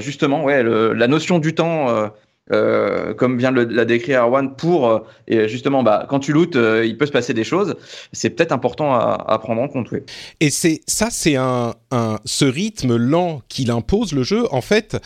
[0.00, 2.10] justement ouais la notion du temps
[2.52, 6.54] euh, comme vient de la décrire Arwan, pour euh, et justement, bah, quand tu lootes,
[6.54, 7.74] euh, il peut se passer des choses.
[8.12, 9.90] C'est peut-être important à, prendre en compte.
[9.90, 10.00] Oui.
[10.40, 14.44] Et c'est ça, c'est un, un, ce rythme lent qu'il impose le jeu.
[14.52, 14.96] En fait,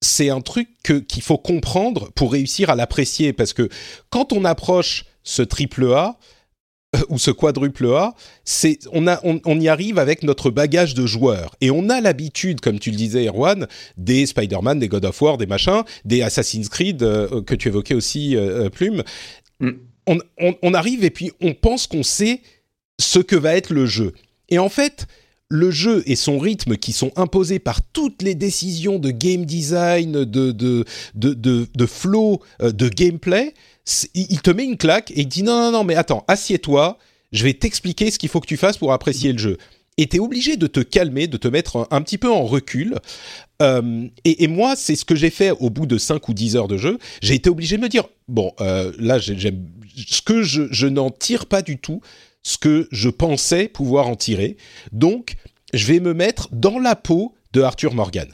[0.00, 3.68] c'est un truc qu'il faut comprendre pour réussir à l'apprécier, parce que
[4.10, 6.16] quand on approche ce triple A,
[7.08, 11.54] ou ce quadruple A, c'est on, a, on, y arrive avec notre bagage de joueurs
[11.60, 15.38] et on a l'habitude, comme tu le disais, Erwan, des Spider-Man, des God of War,
[15.38, 19.02] des machins, des Assassin's Creed euh, que tu évoquais aussi, euh, euh, Plume.
[19.60, 19.70] Mm.
[20.08, 20.20] On,
[20.62, 22.40] on, arrive et puis on pense qu'on sait
[23.00, 24.12] ce que va être le jeu.
[24.48, 25.08] Et en fait,
[25.48, 30.12] le jeu et son rythme qui sont imposés par toutes les décisions de game design,
[30.12, 30.84] de, de,
[31.16, 33.52] de, de, de flow, de gameplay,
[34.14, 36.98] il te met une claque et il dit non, non, non, mais attends, assieds-toi,
[37.32, 39.58] je vais t'expliquer ce qu'il faut que tu fasses pour apprécier le jeu.
[39.98, 42.96] Et tu es obligé de te calmer, de te mettre un, petit peu en recul.
[43.62, 46.68] Euh, et, moi, c'est ce que j'ai fait au bout de 5 ou 10 heures
[46.68, 46.98] de jeu.
[47.22, 49.64] J'ai été obligé de me dire, bon, euh, là, j'aime
[49.96, 52.02] ce que je, je n'en tire pas du tout,
[52.42, 54.58] ce que je pensais pouvoir en tirer.
[54.92, 55.36] Donc,
[55.72, 58.28] je vais me mettre dans la peau de Arthur Morgan.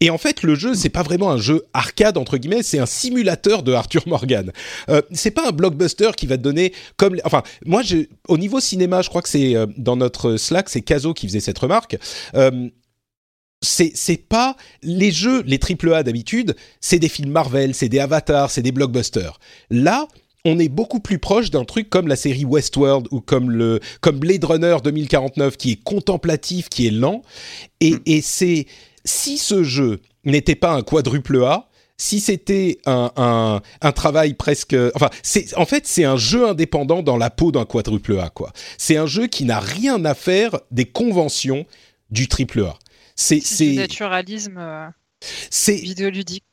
[0.00, 2.86] Et en fait, le jeu, c'est pas vraiment un jeu arcade entre guillemets, c'est un
[2.86, 4.52] simulateur de Arthur Morgan.
[4.88, 7.82] Euh, c'est pas un blockbuster qui va te donner comme, enfin, moi,
[8.28, 11.40] au niveau cinéma, je crois que c'est euh, dans notre Slack, c'est Caso qui faisait
[11.40, 11.96] cette remarque.
[12.34, 12.68] Euh,
[13.60, 17.98] c'est c'est pas les jeux, les triple A d'habitude, c'est des films Marvel, c'est des
[17.98, 19.40] avatars, c'est des blockbusters.
[19.70, 20.06] Là,
[20.44, 24.18] on est beaucoup plus proche d'un truc comme la série Westworld ou comme le comme
[24.18, 27.22] Blade Runner 2049 qui est contemplatif, qui est lent
[27.80, 28.00] et, mm.
[28.06, 28.66] et c'est
[29.08, 33.60] si ce jeu n'était pas un quadruple A, si c'était un,
[33.94, 38.18] travail presque, enfin, c'est en fait c'est un jeu indépendant dans la peau d'un quadruple
[38.20, 38.52] A quoi.
[38.76, 41.66] C'est un jeu qui n'a rien à faire des conventions
[42.10, 42.78] du triple A.
[43.16, 44.58] C'est du naturalisme.
[44.58, 44.86] Euh,
[45.50, 46.44] c'est vidéoludique.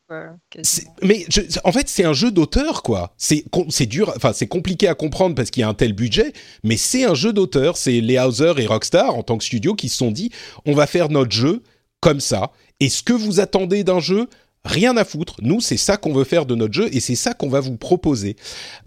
[1.03, 1.25] mais
[1.63, 3.13] en fait, c'est un jeu d'auteur, quoi.
[3.17, 6.77] C'est dur, enfin c'est compliqué à comprendre parce qu'il y a un tel budget, mais
[6.77, 7.77] c'est un jeu d'auteur.
[7.77, 10.31] C'est les Hauser et Rockstar en tant que studio qui se sont dit,
[10.65, 11.61] on va faire notre jeu
[12.05, 12.51] comme ça.
[12.79, 14.27] Et ce que vous attendez d'un jeu,
[14.63, 15.37] rien à foutre.
[15.41, 17.77] Nous, c'est ça qu'on veut faire de notre jeu et c'est ça qu'on va vous
[17.77, 18.35] proposer.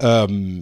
[0.05, 0.61] Euh,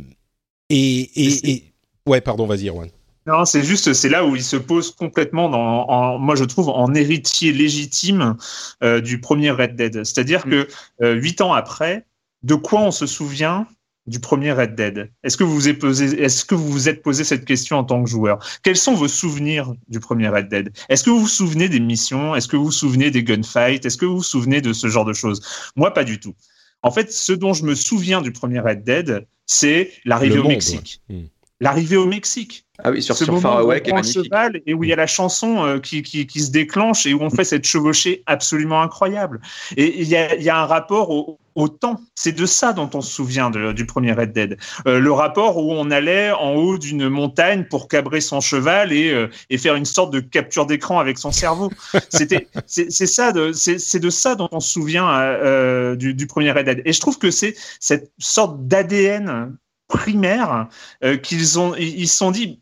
[0.70, 1.64] et,
[2.06, 2.88] ouais, pardon, vas-y, Erwan.
[3.26, 6.70] Non, c'est juste, c'est là où il se pose complètement, dans, en, moi je trouve,
[6.70, 8.36] en héritier légitime
[8.82, 10.04] euh, du premier Red Dead.
[10.04, 10.50] C'est-à-dire mm.
[10.50, 10.68] que
[11.02, 12.06] euh, huit ans après,
[12.42, 13.66] de quoi on se souvient
[14.06, 15.10] du premier Red Dead.
[15.22, 17.84] Est-ce que vous vous êtes posé, est-ce que vous vous êtes posé cette question en
[17.84, 18.38] tant que joueur?
[18.62, 20.72] Quels sont vos souvenirs du premier Red Dead?
[20.88, 22.34] Est-ce que vous vous souvenez des missions?
[22.34, 23.84] Est-ce que vous vous souvenez des gunfights?
[23.84, 25.42] Est-ce que vous vous souvenez de ce genre de choses?
[25.76, 26.34] Moi, pas du tout.
[26.82, 31.00] En fait, ce dont je me souviens du premier Red Dead, c'est l'arrivée au Mexique.
[31.08, 31.24] Hmm.
[31.60, 32.64] L'arrivée au Mexique.
[32.84, 34.24] Ah oui, sur, ce sur moment Far où Away, on qui est magnifique.
[34.24, 37.14] cheval et où il y a la chanson euh, qui, qui, qui se déclenche et
[37.14, 39.40] où on fait cette chevauchée absolument incroyable.
[39.78, 41.98] Et il y a, il y a un rapport au, au temps.
[42.14, 44.58] C'est de ça dont on se souvient de- du premier Red Dead.
[44.86, 49.10] Euh, le rapport où on allait en haut d'une montagne pour cabrer son cheval et,
[49.10, 51.70] euh, et faire une sorte de capture d'écran avec son cerveau.
[52.10, 56.52] C'était, c'est ça, de, c'est c'est de ça dont on se souvient du, du premier
[56.52, 56.82] Red Dead.
[56.84, 59.56] Et je trouve que c'est cette sorte d'ADN
[59.88, 60.68] primaire
[61.04, 62.60] euh, qu'ils ont, ils se sont dit,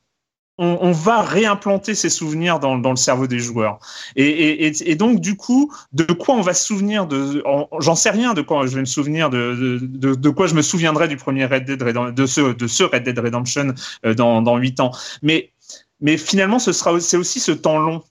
[0.58, 3.78] on, on va réimplanter ces souvenirs dans, dans le cerveau des joueurs.
[4.14, 7.96] Et, et, et, donc, du coup, de quoi on va se souvenir de, en- j'en
[7.96, 10.62] sais rien de quoi je vais me souvenir de, de, de, de quoi je me
[10.62, 13.74] souviendrai du premier Red Dead Redemption, de ce, de ce Red Dead Redemption
[14.06, 14.92] euh, dans, dans 8 ans.
[15.22, 15.52] Mais,
[16.00, 18.02] mais finalement, ce sera, c'est aussi ce temps long.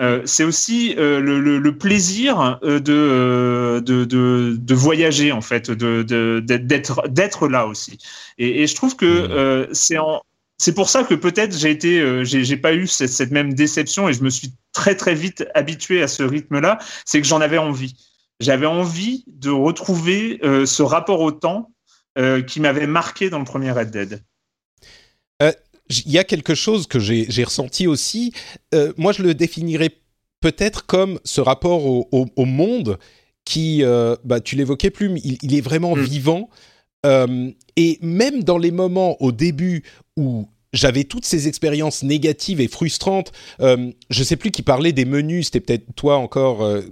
[0.00, 5.32] Euh, c'est aussi euh, le, le, le plaisir euh, de, euh, de, de, de voyager
[5.32, 7.98] en fait, de, de, d'être, d'être là aussi.
[8.38, 9.30] Et, et je trouve que Mhm.
[9.30, 10.20] euh, c'est en,
[10.58, 13.54] c'est pour ça que peut-être j'ai été, euh, j'ai, j'ai pas eu cette, cette même
[13.54, 16.78] déception et je me suis très très vite habitué à ce rythme-là.
[17.06, 17.94] C'est que j'en avais envie.
[18.40, 21.72] J'avais envie de retrouver euh, ce rapport au temps
[22.18, 24.22] euh, qui m'avait marqué dans le premier Red Dead.
[25.88, 28.32] Il y a quelque chose que j'ai ressenti aussi.
[28.74, 29.90] Euh, moi, je le définirais
[30.40, 32.98] peut-être comme ce rapport au, au- au monde
[33.44, 36.02] qui, euh, bah, tu l'évoquais plus, mais il, il est vraiment Mm.
[36.02, 36.50] vivant.
[37.04, 39.84] Euh, et même dans les moments au début
[40.16, 45.04] où j'avais toutes ces expériences négatives et frustrantes, euh, je sais plus qui parlait des
[45.04, 46.82] menus, c'était peut-être toi encore, euh,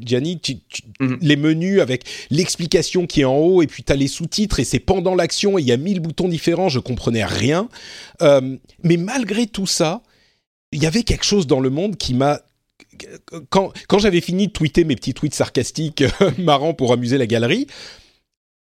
[0.00, 1.18] Gianni, tu- tu- Mhm.
[1.20, 4.64] les menus avec l'explication qui est en haut et puis tu as les sous-titres et
[4.64, 7.68] c'est pendant l'action et il y a mille boutons différents, je comprenais rien.
[8.22, 10.02] Euh, mais malgré tout ça,
[10.72, 12.40] il y avait quelque chose dans le monde qui m'a
[13.50, 16.02] quand, quand j'avais fini de tweeter mes petits tweets sarcastiques
[16.38, 17.66] marrants pour amuser la galerie,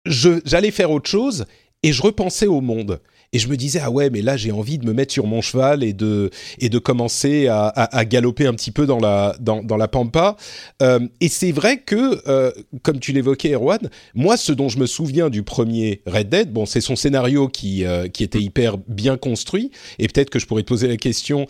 [0.05, 1.45] j'allais faire autre chose
[1.83, 2.99] et je repensais au monde.
[3.33, 5.41] Et je me disais, ah ouais, mais là, j'ai envie de me mettre sur mon
[5.41, 9.75] cheval et de, et de commencer à, galoper un petit peu dans la, dans, dans
[9.75, 10.37] la pampa.
[10.81, 12.51] Euh, et c'est vrai que, euh,
[12.83, 16.65] comme tu l'évoquais, Erwan, moi, ce dont je me souviens du premier Red Dead, bon,
[16.65, 19.71] c'est son scénario qui, euh, qui était hyper bien construit.
[19.99, 21.47] Et peut-être que je pourrais te poser la question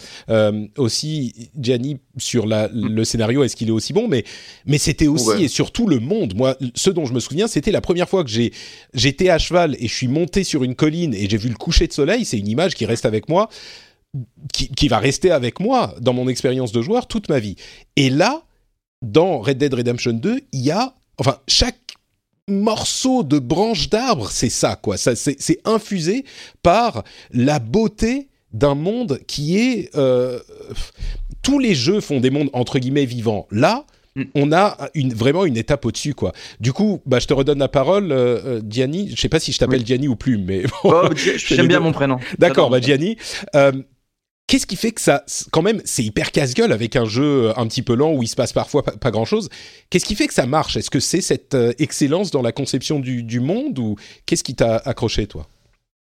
[0.78, 4.24] aussi, Gianni, sur la, le scénario, est-ce qu'il est aussi bon Mais,
[4.65, 5.43] mais c'était aussi Ouais.
[5.43, 6.36] et surtout le monde.
[6.36, 8.51] Moi, ce dont je me souviens, c'était la première fois que j'ai
[8.93, 11.88] j'étais à cheval et je suis monté sur une colline et j'ai vu le coucher
[11.88, 12.26] de soleil.
[12.26, 13.49] C'est une image qui reste avec moi,
[14.53, 17.55] qui, qui va rester avec moi dans mon expérience de joueur toute ma vie.
[17.95, 18.43] Et là,
[19.01, 21.78] dans Red Dead Redemption 2, il y a, enfin, chaque
[22.49, 24.95] morceau de branche d'arbre, c'est ça, quoi.
[24.97, 26.24] Ça, c'est c'est infusé
[26.63, 29.93] par la beauté d'un monde qui est.
[29.97, 30.39] euh,
[31.48, 33.48] tous les jeux font des mondes entre guillemets vivants.
[33.52, 33.86] Là,
[34.16, 34.24] Mm.
[34.34, 36.34] on a une, vraiment une étape au-dessus, quoi.
[36.60, 39.12] Du coup, bah, je te redonne la parole, euh, euh, Gianni.
[39.16, 40.70] Je sais pas si je t'appelle Gianni ou plus, mais bon.
[40.86, 42.18] Oh, J'aime bien mon prénom.
[42.39, 42.82] D'accord, bah.
[42.82, 43.16] Gianni.
[43.56, 43.72] euh,
[44.48, 47.82] Qu'est-ce qui fait que ça, quand même, c'est hyper casse-gueule avec un jeu un petit
[47.84, 49.50] peu lent où il se passe parfois pas, pas grand-chose.
[49.91, 50.78] Qu'est-ce qui fait que ça marche?
[50.78, 54.56] Est-ce que c'est cette euh, excellence dans la conception du, du monde ou qu'est-ce qui
[54.56, 55.48] t'a accroché, toi?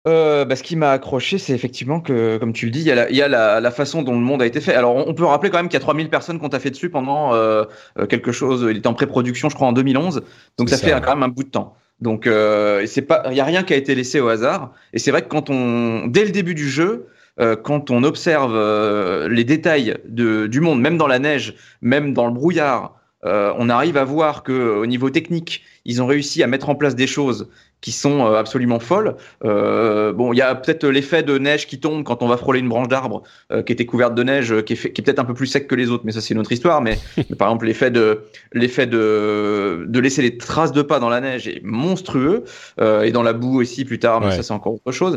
[0.08, 2.91] Euh, bah, ce qui m'a accroché, c'est effectivement que, comme tu le dis, il y
[2.91, 4.74] a, la, y a la, la façon dont le monde a été fait.
[4.74, 6.89] Alors, on, peut rappeler quand même qu'il y a 3000 personnes qui ont fait dessus
[6.89, 7.66] pendant euh,
[7.99, 8.66] euh, quelque chose.
[8.70, 10.24] Il était en pré-production, je crois, en 2011.
[10.58, 11.76] Donc, ça, fait quand même un bout de temps.
[12.02, 14.74] Donc, euh, c'est pas, il y a rien qui a été laissé au hasard.
[14.93, 17.08] Et c'est vrai que quand on, dès le début du jeu,
[17.39, 22.14] euh, quand on observe euh, les détails de, du monde, même dans la neige, même
[22.14, 26.42] dans le brouillard, euh, on arrive à voir que au niveau technique, ils ont réussi
[26.44, 27.48] à mettre en place des choses
[27.82, 29.16] qui sont euh, absolument folles.
[29.44, 32.60] Euh, bon, il y a peut-être l'effet de neige qui tombe quand on va frôler
[32.60, 35.34] une branche d'arbre euh, qui était couverte de neige, euh, qui est, peut-être un peu
[35.34, 36.82] plus sec que les autres, mais ça c'est une autre histoire.
[36.84, 38.22] Mais, mais par exemple, l'effet de
[38.54, 42.44] l'effet de de laisser les traces de pas dans la neige est monstrueux
[42.80, 44.36] euh, et dans la boue aussi plus tard, mais Ouais.
[44.36, 45.16] ça c'est encore autre chose.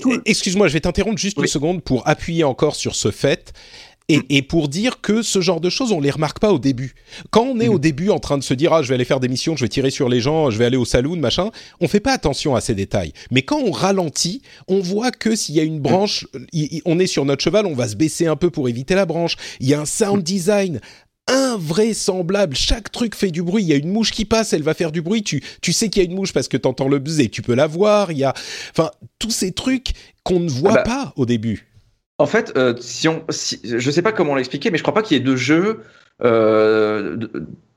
[0.00, 3.52] Tout- Excuse-moi, je vais t'interrompre juste une seconde pour appuyer encore sur ce fait.
[4.08, 6.94] Et, et pour dire que ce genre de choses, on les remarque pas au début.
[7.30, 7.74] Quand on est Mhm.
[7.74, 9.64] au début en train de se dire ah je vais aller faire des missions, je
[9.64, 11.50] vais tirer sur les gens, je vais aller au saloon, machin,
[11.80, 13.12] on fait pas attention à ces détails.
[13.32, 16.24] Mais quand on ralentit, on voit que s'il y a une branche,
[16.84, 19.34] on est sur notre cheval, on va se baisser un peu pour éviter la branche.
[19.58, 20.80] Il y a un sound design
[21.28, 22.54] invraisemblable.
[22.54, 23.64] Chaque truc fait du bruit.
[23.64, 25.22] Il y a une mouche qui passe, elle va faire du bruit.
[25.24, 27.28] Tu, tu sais qu'il y a une mouche parce que tu entends le buzz et
[27.28, 28.12] tu peux la voir.
[28.12, 28.32] Il y a,
[28.70, 29.88] enfin, tous ces trucs
[30.22, 31.66] qu'on ne voit Ah bah, pas au début.
[32.18, 35.16] En fait, euh, si on, si, sais pas comment l'expliquer, mais je crois pas qu'il
[35.16, 35.82] y ait de jeu,
[36.22, 37.18] euh,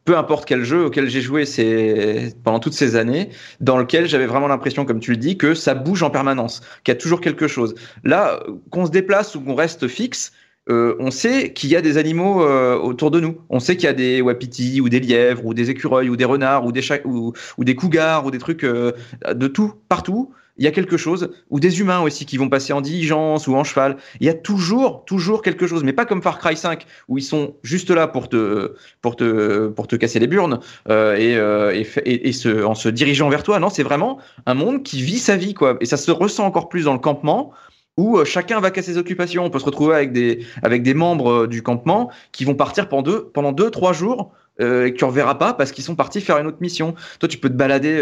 [0.06, 3.30] peu importe quel jeu auquel j'ai joué ces, pendant toutes ces années,
[3.60, 6.94] dans lequel j'avais vraiment l'impression, comme tu le dis, que ça bouge en permanence, qu'il
[6.94, 7.76] y a toujours quelque chose.
[8.06, 10.32] Là, qu'on se déplace ou qu'on reste fixe,
[10.70, 13.40] euh, on sait qu'il y a des animaux euh, autour de nous.
[13.50, 16.26] On sait qu'il y a des wapitis ou des lièvres ou des écureuils ou des
[16.26, 20.32] renards ou des ou, ou, des cougars ou des trucs de tout partout.
[20.60, 23.56] Il y a quelque chose ou des humains aussi qui vont passer en diligence ou
[23.56, 23.98] en cheval.
[24.20, 27.24] Il y a toujours toujours quelque chose, mais pas comme Far Cry 5 où ils
[27.24, 32.64] sont juste là pour te pour te pour te casser les burnes et, et, et,
[32.64, 33.60] en se dirigeant vers toi.
[33.60, 35.78] Non, c'est vraiment un monde qui vit sa vie quoi.
[35.82, 37.54] Et ça se ressent encore plus dans le campement
[38.00, 39.44] où euh, chacun va casser ses occupations.
[39.44, 42.88] On peut se retrouver avec des, avec des membres euh, du campement qui vont partir
[42.88, 45.96] pendant deux, pendant deux trois jours euh, et que tu reverras pas parce qu'ils sont
[45.96, 46.96] partis faire une autre mission.
[47.20, 48.02] Toi, tu peux te balader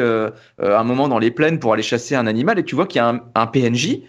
[0.59, 3.01] un moment dans les plaines pour aller chasser un animal et tu vois qu'il y
[3.01, 3.99] a un, PNJ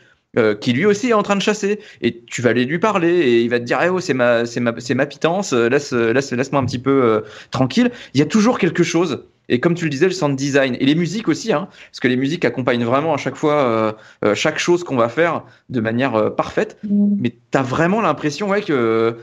[0.61, 3.42] qui lui aussi est en train de chasser et tu vas aller lui parler et
[3.42, 6.32] il va te dire eh oh c'est ma c'est ma c'est ma pitance laisse laisse
[6.32, 9.90] laisse-moi un petit peu tranquille il y a toujours quelque chose et comme tu le
[9.90, 13.14] disais, le sound design et les musiques aussi, hein, parce que les musiques accompagnent vraiment
[13.14, 13.92] à chaque fois euh,
[14.24, 16.78] euh, chaque chose qu'on va faire de manière euh, parfaite.
[16.84, 17.16] Mm.
[17.18, 19.16] Mais tu as vraiment l'impression ouais, que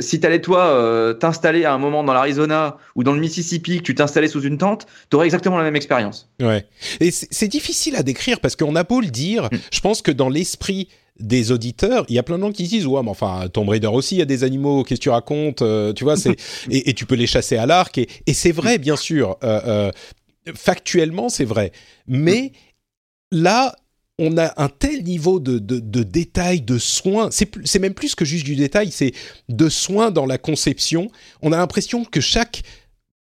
[0.00, 3.82] si tu allais toi t'installer à un moment dans l'Arizona ou dans le Mississippi, que
[3.82, 6.30] tu t'installais sous une tente, tu aurais exactement la même expérience.
[6.40, 6.66] Ouais.
[7.00, 9.56] Et c'est difficile à décrire parce qu'on a beau le dire, mm.
[9.72, 10.88] je pense que dans l'esprit
[11.18, 13.88] des auditeurs, il y a plein de gens qui disent ouais mais enfin Tomb Raider
[13.88, 16.36] aussi il y a des animaux qu'est-ce que tu racontes euh, tu vois c'est
[16.70, 19.92] et, tu peux les chasser à l'arc et, c'est vrai bien sûr euh, euh,
[20.54, 21.72] factuellement c'est vrai
[22.06, 22.52] mais
[23.30, 23.74] là
[24.18, 28.24] on a un tel niveau de, de, de détail, de soin, c'est même plus que
[28.24, 29.12] juste du détail, c'est
[29.48, 31.08] de soin dans la conception.
[31.40, 32.62] On a l'impression que chaque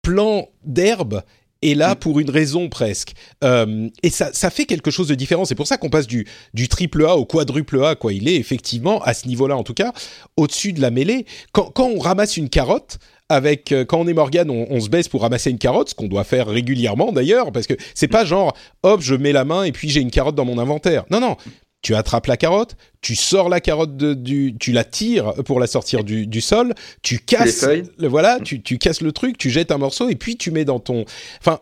[0.01, 1.21] plan d'herbe
[1.61, 1.95] est là mm.
[1.95, 3.13] pour une raison presque.
[3.43, 5.45] Euh, et ça, ça fait quelque chose de différent.
[5.45, 7.95] C'est pour ça qu'on passe du, du triple A au quadruple A.
[7.95, 8.13] Quoi.
[8.13, 9.93] Il est effectivement, à ce niveau-là en tout cas,
[10.37, 11.25] au-dessus de la mêlée.
[11.51, 12.99] Quand, quand on ramasse une carotte,
[13.29, 15.95] avec euh, quand on est Morgane, on, on, se baisse pour ramasser une carotte, ce
[15.95, 19.63] qu'on doit faire régulièrement d'ailleurs, parce que c'est pas genre hop, je mets la main
[19.63, 21.05] et puis j'ai une carotte dans mon inventaire.
[21.11, 21.37] Non, non,
[21.81, 26.03] tu attrapes la carotte, tu sors la carotte du, tu la tires pour la sortir
[26.03, 27.65] du, du sol, tu casses,
[27.97, 30.65] le, voilà, tu, tu casses le truc, tu jettes un morceau et puis tu mets
[30.65, 31.05] dans ton,
[31.39, 31.59] enfin,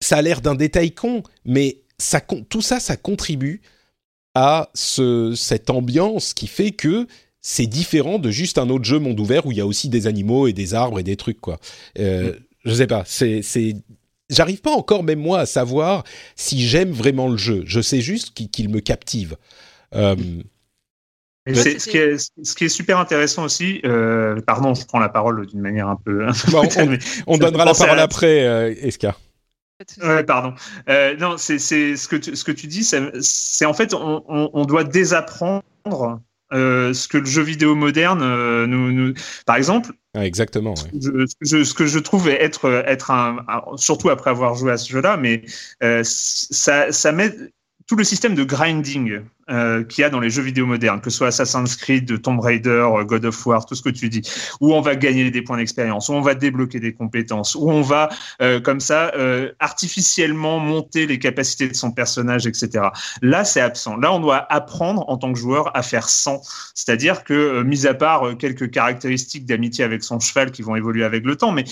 [0.00, 3.60] ça a l'air d'un détail con, mais ça, tout ça, ça contribue
[4.34, 7.06] à ce, cette ambiance qui fait que
[7.40, 10.06] c'est différent de juste un autre jeu monde ouvert où il y a aussi des
[10.06, 11.58] animaux et des arbres et des trucs quoi.
[11.98, 12.36] Euh, mm.
[12.64, 13.42] Je sais pas, c'est
[14.30, 16.04] j'arrive pas encore même moi à savoir
[16.36, 17.62] si j'aime vraiment le jeu.
[17.66, 19.36] Je sais juste qu'il me captive.
[19.94, 20.16] Euh,
[21.46, 25.46] ce, qui est, ce, qui est, super intéressant aussi, euh, pardon, je prends la parole
[25.46, 26.26] d'une manière un peu.
[27.26, 29.16] on, donnera la parole après, euh, Eska.
[30.02, 30.54] Ouais, pardon.
[30.88, 34.50] Euh, non, c'est ce que tu, ce que tu dis, c'est en fait on, on,
[34.52, 35.62] on, doit désapprendre
[36.52, 39.92] euh, ce que le jeu vidéo moderne euh, nous, nous, par exemple.
[40.14, 40.74] Ah, exactement.
[40.74, 41.26] Ouais.
[41.42, 43.44] ce que je trouve être être un,
[43.76, 45.42] surtout après avoir joué à ce jeu-là, mais
[45.82, 47.34] euh, ça ça met
[47.88, 51.08] tout le système de grinding euh, qu'il y a dans les jeux vidéo modernes, que
[51.08, 54.20] ce soit Assassin's Creed, Tomb Raider, euh, God of War, tout ce que tu dis,
[54.60, 57.80] où on va gagner des points d'expérience, où on va débloquer des compétences, où on
[57.80, 58.10] va
[58.42, 62.88] euh, comme ça euh, artificiellement monter les capacités de son personnage, etc.
[63.22, 63.96] Là, c'est absent.
[63.96, 66.42] Là, on doit apprendre en tant que joueur à faire sans,
[66.74, 71.04] c'est-à-dire que, euh, mis à part quelques caractéristiques d'amitié avec son cheval qui vont évoluer
[71.04, 71.64] avec le temps, mais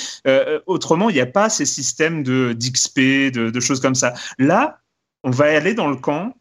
[0.66, 2.98] autrement, il n'y a pas ces systèmes de d'XP,
[3.32, 4.14] de, de choses comme ça.
[4.38, 4.78] Là,
[5.26, 6.32] on va aller dans le camp,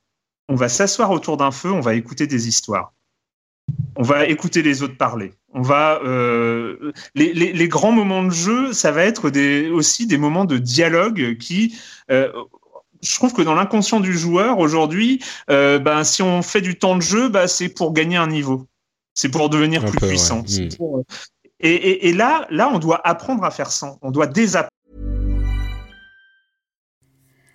[0.48, 2.94] on va s'asseoir autour d'un feu, on va écouter des histoires.
[3.96, 5.34] On va écouter les autres parler.
[5.54, 9.32] On va euh, les, grands moments de jeu, ça va être
[9.72, 11.76] aussi des moments de dialogue qui
[12.12, 12.32] euh,
[13.02, 15.20] je trouve que dans l'inconscient du joueur aujourd'hui,
[15.50, 18.68] euh, ben, si on fait du temps de jeu, ben, c'est pour gagner un niveau,
[19.16, 20.44] c'est pour devenir plus puissant.
[20.44, 21.02] Hmm.
[21.60, 23.96] Et, et, là, là, on doit apprendre à faire ça.
[24.02, 24.70] On doit désapprendre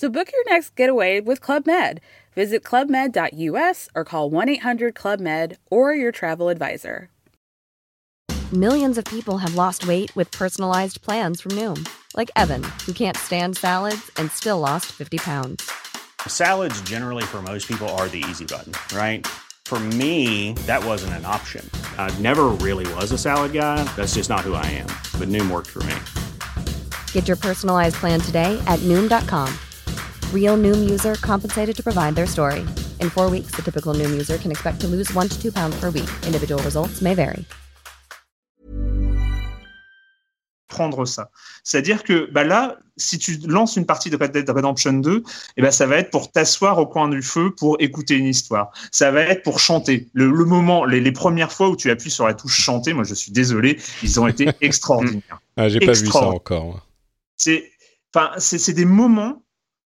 [0.00, 2.00] So book your next getaway with Club Med.
[2.34, 7.10] Visit clubmed.us or call 1 800 Club Med or your travel advisor.
[8.50, 11.86] Millions of people have lost weight with personalized plans from Noom,
[12.16, 15.70] like Evan, who can't stand salads and still lost 50 pounds.
[16.26, 19.26] Salads, generally, for most people, are the easy button, right?
[19.66, 21.68] For me, that wasn't an option.
[21.98, 23.84] I never really was a salad guy.
[23.96, 24.88] That's just not who I am.
[25.18, 25.96] But Noom worked for me.
[27.12, 29.54] Get your personalized plan today at Noom.com.
[30.34, 32.66] Real Noom user compensated to provide their story.
[32.98, 35.78] In four weeks, the typical Noom user can expect to lose one to two pounds
[35.78, 36.10] per week.
[36.26, 37.44] Individual results may vary.
[40.80, 41.30] t'apprendre ça.
[41.64, 45.22] C'est-à-dire que bah là, si tu lances une partie de Red Dead Redemption 2,
[45.56, 48.70] eh ben ça va être pour t'asseoir au coin du feu pour écouter une histoire.
[48.90, 50.08] Ça va être pour chanter.
[50.12, 53.32] Le, moment, les, premières fois où tu appuies sur la touche chanter, moi je suis
[53.32, 55.40] désolé, ils ont été extraordinaires.
[55.56, 56.86] Ah, j'ai pas vu ça encore.
[57.36, 57.70] C'est,
[58.14, 59.42] enfin, c'est des moments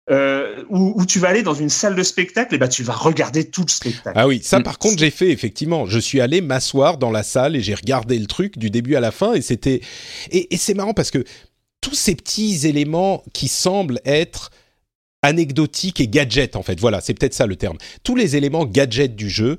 [0.09, 3.45] euh, où, tu vas aller dans une salle de spectacle et bah tu vas regarder
[3.45, 4.17] tout le spectacle.
[4.19, 5.85] Ah oui, ça par contre j'ai fait effectivement.
[5.85, 8.99] Je suis allé m'asseoir dans la salle et j'ai regardé le truc du début à
[8.99, 9.79] la fin et c'était
[10.31, 11.23] et, c'est marrant parce que
[11.79, 14.51] tous ces petits éléments qui semblent être
[15.21, 16.81] anecdotiques et gadgets en fait.
[16.81, 17.77] Voilà, c'est peut-être ça le terme.
[18.03, 19.57] Tous les éléments gadgets du jeu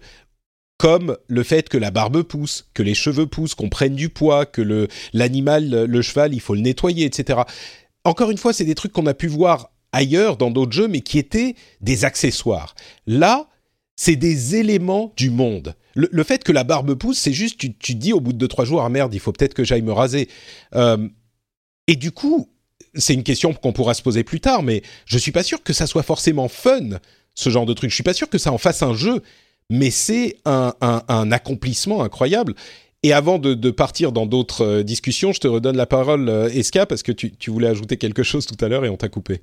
[0.76, 4.45] comme le fait que la barbe pousse, que les cheveux poussent, qu'on prenne du poids,
[4.45, 7.40] que le l'animal, le cheval, il faut le nettoyer, etc.
[8.03, 11.01] Encore une fois, c'est des trucs qu'on a pu voir ailleurs dans d'autres jeux, mais
[11.01, 12.74] qui étaient des accessoires.
[13.07, 13.49] Là,
[13.97, 15.74] c'est des éléments du monde.
[15.95, 18.49] Le, fait que la barbe pousse, c'est juste, tu, tu dis au bout de deux,
[18.49, 20.28] trois jours, ah merde, il faut peut-être que j'aille me raser.
[20.74, 21.09] Euh,
[21.86, 22.51] et du coup,
[22.95, 25.72] c'est une question qu'on pourra se poser plus tard, mais je suis pas sûr que
[25.72, 26.99] ça soit forcément fun,
[27.36, 27.90] ce genre de truc.
[27.90, 29.22] Je suis pas sûr que ça en fasse un jeu,
[29.70, 30.72] mais c'est un,
[31.30, 32.55] accomplissement incroyable.
[33.05, 36.86] Et avant de, partir dans d'autres euh, discussions, je te redonne la parole, euh, Eska,
[36.86, 39.42] parce que tu voulais ajouter quelque chose tout à l'heure et on t'a coupé.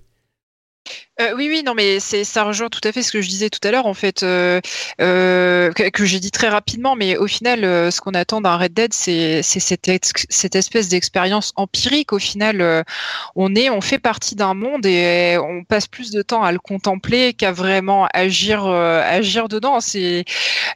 [1.21, 3.49] Euh, oui, oui, non, mais c'est ça rejoint tout à fait ce que je disais
[3.49, 4.59] tout à l'heure, en fait, euh,
[5.01, 7.61] euh, que, j'ai dit très rapidement, mais au final,
[7.91, 12.13] ce qu'on attend d'un Red Dead, c'est cette, espèce d'expérience empirique.
[12.13, 12.85] Au final,
[13.35, 16.59] on est, on fait partie d'un monde et on passe plus de temps à le
[16.59, 19.79] contempler qu'à vraiment agir, agir dedans.
[19.79, 20.25] C'est,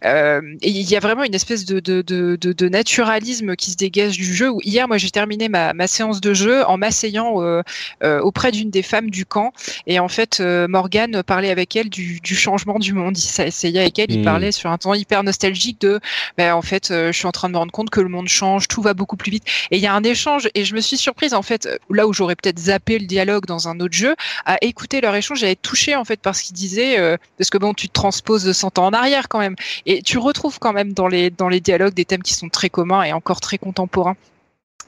[0.03, 4.51] il y a vraiment une espèce de, naturalisme qui se dégage du jeu.
[4.63, 7.63] Hier, moi, j'ai terminé ma, séance de jeu en m'asseyant
[8.03, 9.53] auprès d'une des femmes du camp
[9.99, 13.17] en fait euh, Morgan parlait avec elle du, changement du monde.
[13.17, 14.25] Il s'essayait avec elle, il hmm.
[14.25, 15.99] parlait sur un ton hyper nostalgique de,
[16.37, 18.27] ben, en fait, euh, je suis en train de me rendre compte que le monde
[18.27, 19.43] change, tout va beaucoup plus vite.
[19.71, 22.13] Et il y a un échange, et je me suis surprise en fait, là où
[22.13, 24.15] j'aurais peut-être zappé le dialogue dans un autre jeu,
[24.45, 27.57] à écouter leur échange, j'avais touché en fait par ce qu'ils disaient, euh, parce que
[27.57, 30.73] bon, tu te transposes de 100 ans en arrière quand même, et tu retrouves quand
[30.73, 33.57] même dans les dans les dialogues des thèmes qui sont très communs et encore très
[33.57, 34.15] contemporains.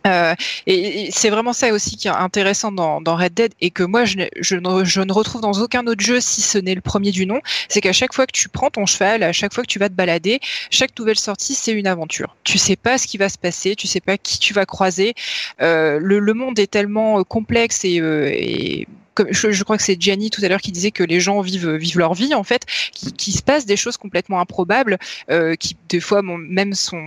[0.07, 0.35] Euh,
[0.65, 4.17] et, c'est vraiment ça aussi qui est intéressant dans, Red Dead et que moi je,
[4.17, 7.93] ne, retrouve dans aucun autre jeu si ce n'est le premier du nom, c'est qu'à
[7.93, 10.39] chaque fois que tu prends ton cheval, à chaque fois que tu vas te balader,
[10.69, 12.35] chaque nouvelle sortie c'est une aventure.
[12.43, 15.13] Tu sais pas ce qui va se passer, tu sais pas qui tu vas croiser.
[15.61, 18.87] Euh, le, monde est tellement complexe euh, et
[19.29, 21.99] je, crois que c'est Gianni tout à l'heure qui disait que les gens vivent vivent
[21.99, 22.63] leur vie en fait,
[22.93, 24.97] qui, se passe des choses complètement improbables,
[25.29, 27.03] euh, qui des fois même sont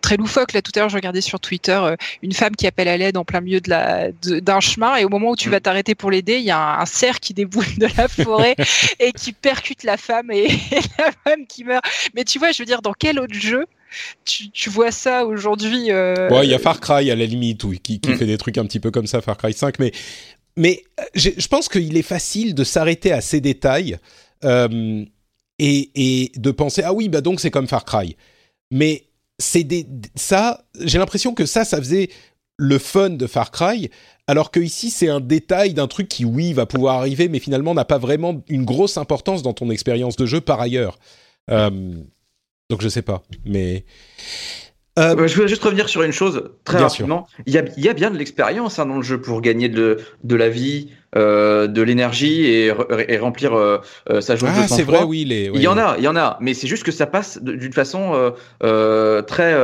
[0.00, 0.52] très loufoques.
[0.52, 3.16] Là tout à l'heure, je regardais sur Twitter euh, une femme qui appelle à l'aide
[3.16, 5.62] en plein milieu de la d'un chemin et au moment où tu vas mm.
[5.62, 8.56] t'arrêter pour l'aider, il y a un, cerf qui déboule de la forêt
[9.00, 10.48] et qui percute la femme et,
[10.98, 11.84] la femme qui meurt.
[12.14, 13.66] Mais tu vois, je veux dire, dans quel autre jeu
[14.24, 15.90] tu, vois ça aujourd'hui.
[15.90, 16.28] Euh...
[16.30, 18.16] Ouais, il y a Far Cry à la limite, oui, qui, qui mm.
[18.16, 19.92] fait des trucs un petit peu comme ça, Far Cry 5, mais
[20.60, 23.96] mais euh, je pense qu'il est facile de s'arrêter à ces détails
[24.44, 25.06] euh,
[25.58, 28.14] et, de penser ah oui bah donc c'est comme Far Cry.
[28.70, 29.08] Mais
[29.38, 29.66] c'est
[30.16, 32.10] ça, j'ai l'impression que ça, ça faisait
[32.58, 33.90] le fun de Far Cry,
[34.26, 37.72] alors que ici c'est un détail d'un truc qui oui va pouvoir arriver, mais finalement
[37.72, 40.98] n'a pas vraiment une grosse importance dans ton expérience de jeu par ailleurs.
[41.50, 41.94] Euh,
[42.68, 43.86] donc je sais pas, mais
[44.98, 47.26] euh, je voulais juste revenir sur une chose très rapidement.
[47.46, 49.68] Il y, a, il y a, bien de l'expérience hein, dans le jeu pour gagner
[49.68, 52.72] de, de la vie, euh, de l'énergie et,
[53.08, 53.78] et, remplir euh,
[54.20, 56.36] sa joie ah, c'est vrai, oui, les, Il y en a, il y en a,
[56.40, 59.54] mais c'est juste que ça passe d'une façon très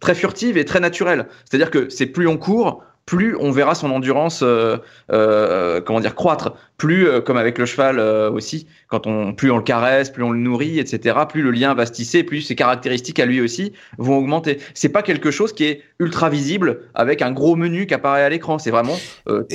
[0.00, 1.28] très furtive et très naturelle.
[1.44, 4.76] C'est-à-dire que c'est plus on court, plus on verra son endurance, euh,
[5.12, 6.52] euh, comment dire, croître.
[6.76, 10.30] Plus, euh, comme avec le cheval aussi, quand on, plus on le caresse, plus on
[10.30, 11.16] le nourrit, etc.
[11.26, 14.58] Plus le lien va se tisser, plus ses caractéristiques à lui aussi vont augmenter.
[14.74, 18.28] C'est pas quelque chose qui est ultra visible avec un gros menu qui apparaît à
[18.28, 18.58] l'écran.
[18.58, 18.98] C'est vraiment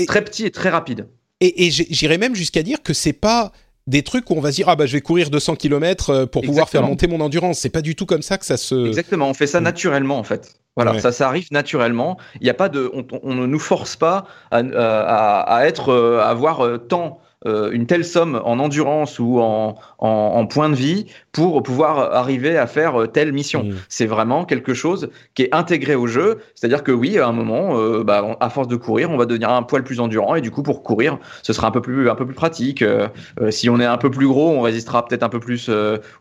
[0.08, 1.06] très petit et très rapide.
[1.40, 3.52] Et, et j'irais même jusqu'à dire que c'est pas
[3.88, 6.42] des trucs où on va se dire ah bah je vais courir 200 km pour
[6.42, 7.60] pouvoir faire monter mon endurance.
[7.60, 8.88] C'est pas du tout comme ça que ça se.
[8.88, 9.64] Exactement, on fait ça mm.
[9.64, 10.56] naturellement en fait.
[10.76, 12.18] Voilà, ça, ça arrive naturellement.
[12.36, 16.20] Il n'y a pas de, on, ne nous force pas à, à, à être, euh,
[16.20, 20.70] à avoir euh, tant euh, une telle somme en endurance ou en, en, en, point
[20.70, 23.66] de vie pour pouvoir arriver à faire euh, telle mission.
[23.66, 23.74] Mm.
[23.90, 26.40] C'est vraiment quelque chose qui est intégré au jeu.
[26.56, 29.50] C'est-à-dire que oui, à un moment, euh, bah, à force de courir, on va devenir
[29.50, 32.16] un poil plus endurant et du coup, pour courir, ce sera un peu plus, un
[32.16, 32.82] peu plus pratique.
[32.82, 33.08] Euh,
[33.50, 35.70] si on est un peu plus gros, on résistera peut-être un peu plus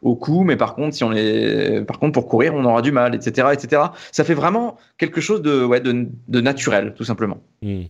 [0.03, 2.93] au coup, mais par contre, si on est, par contre, pour courir, on aura du
[2.93, 3.83] mal, etc., etc.
[4.11, 7.39] Ça fait vraiment quelque chose de, ouais, de, de naturel, tout simplement.
[7.63, 7.83] Mm.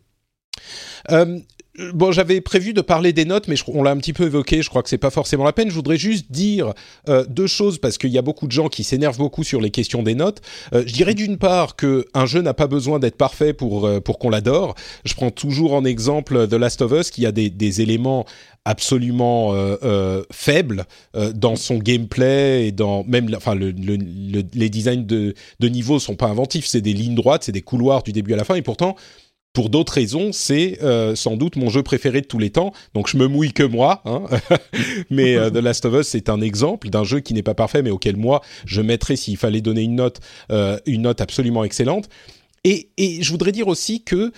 [1.11, 1.39] Euh,
[1.95, 4.63] bon, j'avais prévu de parler des notes, mais on l'a un petit peu évoqué.
[4.63, 5.71] Je crois que c'est pas forcément la peine.
[5.71, 6.75] Je voudrais juste dire
[7.09, 9.71] euh, deux choses parce qu'il y a beaucoup de gens qui s'énervent beaucoup sur les
[9.71, 10.41] questions des notes.
[10.75, 14.01] Euh, je dirais d'une part que un jeu n'a pas besoin d'être parfait pour euh,
[14.01, 14.75] pour qu'on l'adore.
[15.05, 18.27] Je prends toujours en exemple The Last of Us qui a des, éléments
[18.67, 19.55] absolument
[20.31, 20.85] faibles
[21.35, 26.17] dans son gameplay et dans même enfin le, le, les designs de de niveaux sont
[26.17, 26.67] pas inventifs.
[26.67, 28.97] C'est des lignes droites, c'est des couloirs du début à la fin et pourtant
[29.53, 32.73] pour d'autres raisons, c'est euh, sans doute mon jeu préféré de tous les temps.
[32.95, 34.25] Donc je me mouille que moi, hein.
[35.11, 37.83] mais euh, The Last of Us c'est un exemple d'un jeu qui n'est pas parfait,
[37.83, 42.09] mais auquel moi je mettrais s'il fallait donner une note, euh, une note absolument excellente.
[42.65, 44.33] Et, et, je voudrais dire aussi que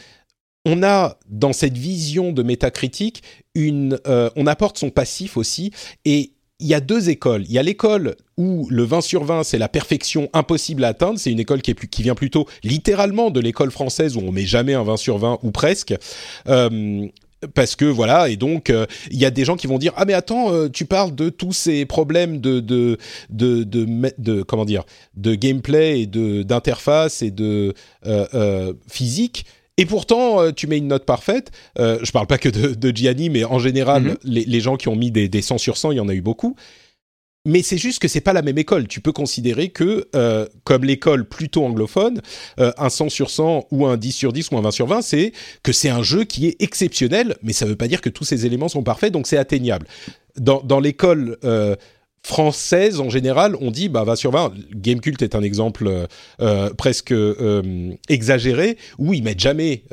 [0.65, 3.23] on a dans cette vision de métacritique
[3.55, 5.73] une, on apporte son passif aussi
[6.07, 7.45] et il y a deux écoles.
[7.47, 11.19] Il y a l'école où le 20 sur 20, c'est la perfection impossible à atteindre.
[11.19, 14.83] C'est une école qui, vient plutôt littéralement de l'école française où on met jamais un
[14.83, 15.95] 20 sur 20 ou presque.
[16.49, 17.07] Euh,
[17.55, 20.07] parce que voilà et donc euh, il y a des gens qui vont dire ah
[20.07, 22.61] mais attends euh, tu parles de tous ces problèmes de
[23.29, 24.85] de, comment dire
[25.15, 27.75] de gameplay et de d'interface et de
[28.89, 29.45] physique
[29.77, 31.51] et pourtant, euh, tu mets une note parfaite.
[31.79, 34.17] Euh, je parle pas que de, de Gianni, mais en général, mhm.
[34.25, 36.23] les, gens qui ont mis des, des 100 sur 100, il y en a eu
[36.23, 36.57] beaucoup.
[37.47, 38.89] Mais c'est juste que c'est pas la même école.
[38.89, 42.23] Tu peux considérer que, euh, comme l'école plutôt anglophone,
[42.59, 45.03] euh, un 100 sur 100 ou un 10 sur 10 ou un 20 sur 20,
[45.03, 48.25] c'est que c'est un jeu qui est exceptionnel, mais ça veut pas dire que tous
[48.25, 49.87] ces éléments sont parfaits, donc c'est atteignable.
[50.39, 51.77] Dans, dans l'école euh,
[52.25, 54.55] française en général, on dit bah 20 sur 20.
[54.75, 56.07] Gamecult est un exemple euh,
[56.41, 59.85] euh, presque euh, exagéré où ils mettent jamais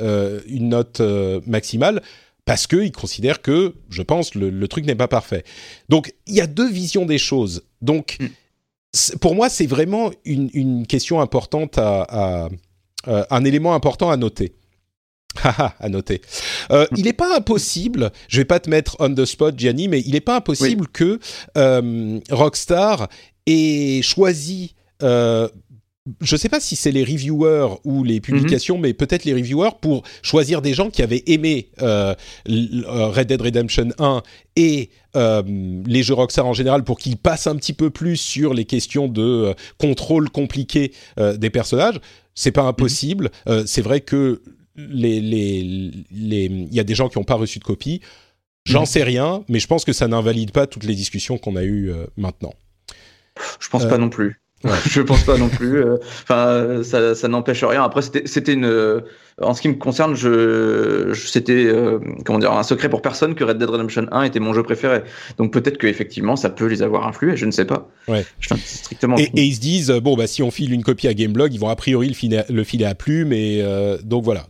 [0.48, 1.00] une note
[1.46, 2.02] maximale
[2.44, 5.44] parce qu'ils considèrent que, je pense, le, truc n'est pas parfait.
[5.88, 7.64] Donc il y a deux visions des choses.
[7.82, 9.18] Donc mm.
[9.18, 12.48] pour moi, c'est vraiment une, question importante à
[13.06, 14.54] un élément important à noter.
[15.80, 16.20] à noter.
[16.70, 20.00] Euh, il n'est pas impossible, je vais pas te mettre on the spot, Gianni, mais
[20.00, 21.18] il n'est pas impossible que
[21.56, 23.08] euh, Rockstar
[23.46, 24.74] ait choisi.
[25.02, 25.48] Euh,
[26.20, 28.82] je ne sais pas si c'est les reviewers ou les publications, mhm.
[28.82, 34.22] mais peut-être les reviewers pour choisir des gens qui avaient aimé Red Dead Redemption 1
[34.56, 38.64] et les jeux Rockstar en général pour qu'ils passent un petit peu plus sur les
[38.64, 42.00] questions de contrôle compliqué des personnages.
[42.34, 43.30] C'est pas impossible.
[43.46, 43.64] Mhm.
[43.68, 44.42] c'est vrai que
[44.76, 48.00] les, les, il y a des gens qui n'ont pas reçu de copie.
[48.64, 51.64] J'en sais rien, mais je pense que ça n'invalide pas toutes les discussions qu'on a
[51.64, 52.54] eues euh, maintenant.
[53.58, 54.40] Je pense pas euh, non plus.
[54.88, 55.78] je pense pas non plus.
[55.78, 57.82] Euh, enfin, ça, ça n'empêche rien.
[57.82, 59.02] Après, c'était une.
[59.40, 61.72] En ce qui me concerne, je, c'était
[62.24, 65.02] comment dire un secret pour personne que Red Dead Redemption 1 était mon jeu préféré.
[65.38, 67.36] Donc peut-être que effectivement, ça peut les avoir influés.
[67.36, 67.90] Je ne sais pas.
[68.06, 68.24] Ouais.
[68.64, 69.18] strictement.
[69.18, 71.70] Et, ils se disent bon bah si on file une copie à Gameblog, ils vont
[71.70, 73.64] a priori le filer, le filer à plume et
[74.04, 74.46] donc voilà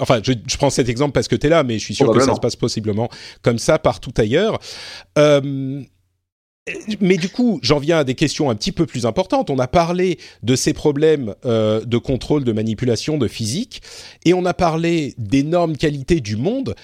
[0.00, 2.20] enfin, je, prends cet exemple parce que tu es là, mais je suis sûr que
[2.20, 3.08] ça se passe possiblement
[3.42, 4.58] comme ça partout ailleurs.
[5.18, 5.82] Euh,
[7.00, 9.50] mais du coup, j'en viens à des questions un petit peu plus importantes.
[9.50, 13.82] On a parlé de ces problèmes euh, de contrôle, de manipulation, de physique,
[14.24, 16.74] et on a parlé d'énormes qualités du monde.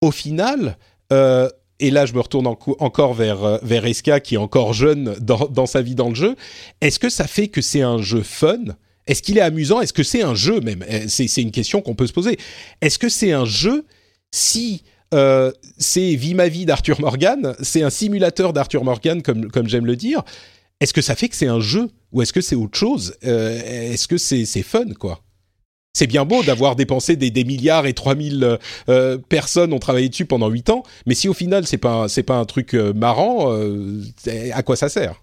[0.00, 0.76] Au final,
[1.12, 1.48] euh,
[1.80, 5.66] et là je me retourne encore vers, vers Eska qui est encore jeune dans, dans
[5.66, 6.36] sa vie dans le jeu,
[6.80, 8.76] est-ce que ça fait que c'est un jeu fun?
[9.06, 9.80] Est-ce qu'il est amusant?
[9.80, 10.84] Est-ce que c'est un jeu même?
[10.88, 12.38] Eh, C'est une question qu'on peut se poser.
[12.80, 13.84] Est-ce que c'est un jeu
[14.30, 14.82] si
[15.12, 19.96] euh, c'est Vie ma vie d'Arthur Morgan, c'est un simulateur d'Arthur Morgan comme, j'aime le
[19.96, 20.22] dire
[20.80, 23.14] Est-ce que ça fait que c'est un jeu Ou est-ce que c'est autre chose?
[23.24, 25.20] Euh, Est-ce que c'est fun quoi?
[25.96, 30.48] C'est bien beau d'avoir dépensé des, milliards et 3000 euh, personnes ont travaillé dessus pendant
[30.48, 33.52] 8 ans, mais si au final c'est pas c'est pas un truc euh, marrant,
[34.52, 35.22] à quoi ça sert?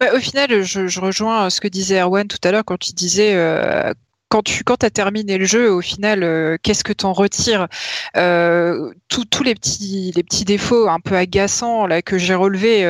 [0.00, 3.34] Bah, au final, je, rejoins ce que disait Erwan tout à l'heure quand il disait
[3.34, 3.92] euh,
[4.28, 7.68] quand tu quand as terminé le jeu, au final, euh, qu'est-ce que tu en retires?
[8.16, 12.86] Euh, Tous les petits défauts un peu agaçants que j'ai relevés,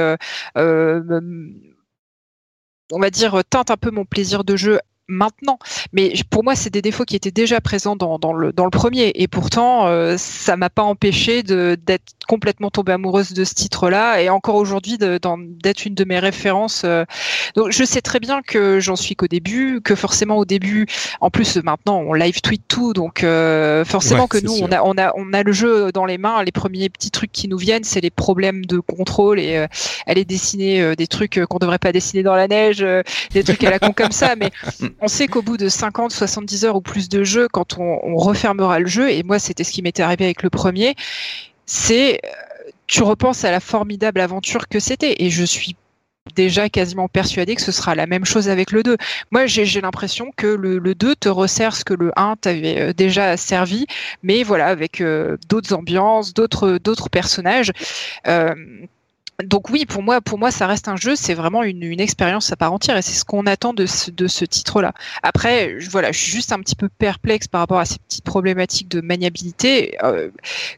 [2.93, 5.59] on va dire, teintent un peu mon plaisir de jeu maintenant.
[5.93, 8.71] Mais pour moi, c'est des défauts qui étaient déjà présents dans, dans, le, dans le
[8.71, 9.13] premier.
[9.15, 14.31] Et pourtant, euh, ça m'a pas empêché d'être complètement tombée amoureuse de ce titre-là et
[14.31, 16.83] encore aujourd'hui d'être une de mes références.
[16.85, 17.05] Euh.
[17.55, 20.87] Donc, je sais très bien que j'en suis qu'au début, que forcément au début,
[21.21, 24.97] en plus maintenant, on live tweet tout, donc euh, forcément que nous, on a, on
[24.97, 26.43] a, on a le jeu dans les mains.
[26.43, 29.67] Les premiers petits trucs qui nous viennent, c'est les problèmes de contrôle et
[30.07, 32.85] aller dessiner des trucs qu'on devrait pas dessiner dans la neige,
[33.33, 34.51] des trucs à la con comme ça, mais
[35.01, 38.79] on sait qu'au bout de 50, 70 heures ou plus de jeu, quand on, refermera
[38.79, 40.95] le jeu, et moi c'était ce qui m'était arrivé avec le premier,
[41.67, 45.17] c'est euh, tu repenses à la formidable aventure que c'était.
[45.23, 45.77] Et je suis
[46.35, 48.97] déjà quasiment persuadé que ce sera la même chose avec le 2.
[49.31, 53.37] Moi, j'ai l'impression que le, le, 2 te resserre ce que le 1 t'avait déjà
[53.37, 53.87] servi,
[54.23, 55.03] mais voilà, avec
[55.49, 57.73] d'autres ambiances, d'autres personnages.
[58.27, 58.55] Euh,
[59.43, 61.17] donc oui, pour moi, pour moi, ça reste un jeu.
[61.17, 64.27] C'est vraiment une, expérience à part entière, et c'est ce qu'on attend de ce, de
[64.29, 64.93] ce titre-là.
[65.23, 68.25] Après, je, voilà, je suis juste un petit peu perplexe par rapport à ces petites
[68.25, 69.97] problématiques de maniabilité.
[70.05, 70.31] Euh,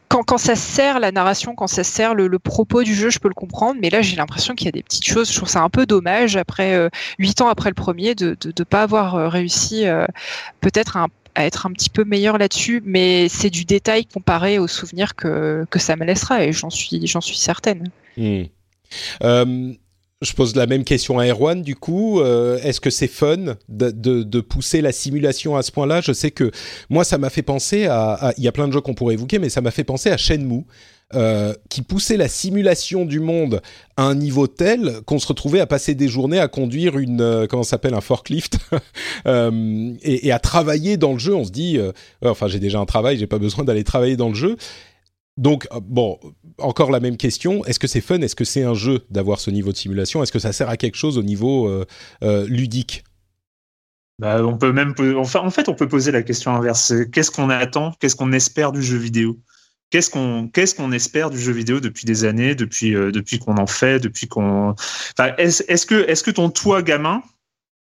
[0.08, 3.34] quand, ça sert la narration, quand ça sert le, propos du jeu, je peux le
[3.34, 3.78] comprendre.
[3.80, 5.30] Mais là, j'ai l'impression qu'il y a des petites choses.
[5.30, 6.88] Je trouve ça un peu dommage après
[7.18, 9.84] huit ans après le premier de de pas avoir réussi
[10.60, 15.14] peut-être à être un petit peu meilleur là-dessus, mais c'est du détail comparé aux souvenirs
[15.14, 17.90] que, que ça me laissera et j'en suis, j'en suis certaine.
[18.16, 18.44] Hmm.
[19.22, 19.72] Euh,
[20.22, 22.20] je pose la même question à Erwan du coup.
[22.20, 26.00] Euh, est-ce que c'est fun de, pousser la simulation à ce point-là?
[26.00, 26.50] Je sais que
[26.88, 28.32] moi, ça m'a fait penser à.
[28.38, 30.16] Il y a plein de jeux qu'on pourrait évoquer, mais ça m'a fait penser à
[30.16, 30.64] Shenmue.
[31.14, 33.62] Euh, qui poussait la simulation du monde
[33.96, 37.46] à un niveau tel qu'on se retrouvait à passer des journées à conduire une euh,
[37.46, 38.58] comment s'appelle un forklift
[39.28, 41.32] euh, et, et, à travailler dans le jeu.
[41.32, 41.78] On se dit,
[42.24, 44.56] enfin j'ai déjà un travail, j'ai pas besoin d'aller travailler dans le jeu.
[45.36, 46.18] Donc euh, bon,
[46.58, 47.64] encore la même question.
[47.64, 48.20] Est-ce que c'est fun?
[48.20, 50.22] Est-ce que c'est un jeu d'avoir ce niveau de simulation?
[50.22, 51.84] Est-ce que ça sert à quelque chose au niveau
[52.22, 53.04] ludique?
[54.18, 56.94] Bah, on peut même, en fait, on peut poser la question inverse.
[57.12, 57.92] Qu'est-ce qu'on attend?
[58.00, 59.38] Qu'est-ce qu'on espère du jeu vidéo?
[59.90, 60.10] Qu'est-ce
[60.74, 63.12] qu'on espère du jeu vidéo depuis des années, depuis euh,
[63.44, 64.74] qu'on en fait, depuis qu'on.
[65.38, 67.22] Est-ce est que est-ce que ton toi gamin,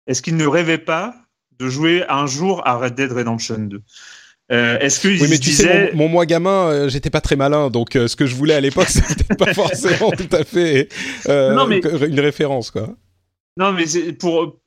[0.06, 1.16] est-ce qu'il ne rêvait pas
[1.58, 3.82] de jouer un jour à Red Dead Redemption 2
[4.52, 7.72] euh, est-ce que oui, mais tu sais, mon, moi gamin, euh, j'étais pas très malin,
[7.72, 10.90] donc euh, ce que je voulais à l'époque, c'était pas forcément tout à fait
[11.28, 11.80] non, mais...
[11.80, 12.90] une référence, quoi.
[13.58, 14.58] Non, mais pour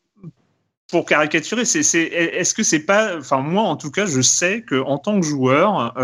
[0.91, 4.63] pour caricaturer, c'est, c'est, est-ce que c'est pas, enfin moi en tout cas, je sais
[4.63, 5.95] que en tant que joueur,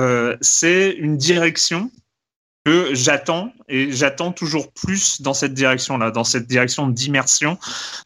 [0.41, 1.91] c'est une direction
[2.65, 7.59] que j'attends et j'attends toujours plus dans cette direction-là, dans cette direction d'immersion,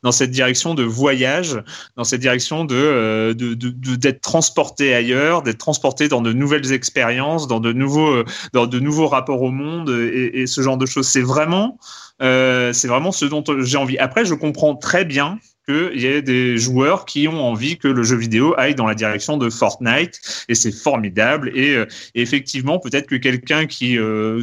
[0.02, 1.62] dans cette direction de voyage,
[1.96, 7.61] dans cette direction de, euh, d'être transporté ailleurs, d'être transporté dans de nouvelles expériences, dans
[7.61, 11.06] de nouveaux, euh, dans de nouveaux rapports au monde et, et ce genre de choses.
[11.06, 11.78] C'est vraiment,
[12.20, 13.98] euh, c'est vraiment ce dont j'ai envie.
[13.98, 15.38] Après, je comprends très bien
[15.68, 18.94] qu'il y ait des joueurs qui ont envie que le jeu vidéo aille dans la
[18.94, 24.42] direction de Fortnite et c'est formidable et, euh, effectivement peut-être que quelqu'un qui euh,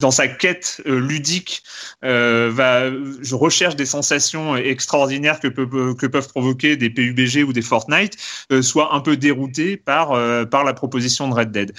[0.00, 1.62] dans sa quête euh, ludique,
[2.02, 7.62] va, je recherche des sensations extraordinaires que, peut, que peuvent provoquer des PUBG ou des
[7.62, 8.16] Fortnite,
[8.60, 10.08] soit un peu dérouté par
[10.48, 11.72] par la proposition de Red Dead.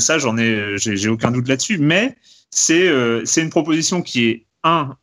[0.00, 2.16] Ça, j'en ai, j'ai aucun doute là-dessus, mais
[2.50, 2.90] c'est
[3.24, 4.96] c'est une proposition qui est un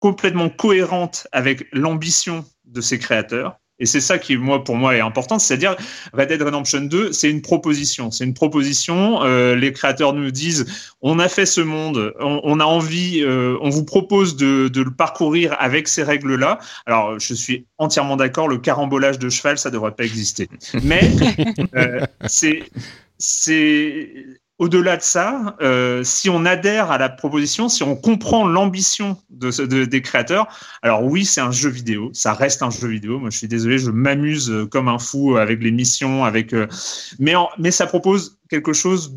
[0.00, 3.58] complètement cohérente avec l'ambition de ses créateurs.
[3.80, 5.38] Et c'est ça qui, moi, pour moi, est important.
[5.38, 5.76] C'est-à-dire,
[6.12, 8.10] Red Dead Redemption 2, c'est une proposition.
[8.10, 9.22] C'est une proposition.
[9.22, 10.66] Euh, les créateurs nous disent,
[11.00, 15.54] on a fait ce monde, on, a envie, euh, on vous propose de, le parcourir
[15.60, 16.58] avec ces règles-là.
[16.86, 18.48] Alors, je suis entièrement d'accord.
[18.48, 20.48] Le carambolage de cheval, ça devrait pas exister.
[20.82, 21.08] Mais
[21.76, 22.64] euh, c'est
[24.58, 29.50] au-delà de ça, euh, si on adhère à la proposition, si on comprend l'ambition de,
[29.64, 30.48] de, des créateurs,
[30.82, 33.18] alors oui, c'est un jeu vidéo, ça reste un jeu vidéo.
[33.20, 36.66] Moi, je suis désolé, je m'amuse comme un fou avec les missions, avec, euh,
[37.18, 39.14] mais ça propose quelque chose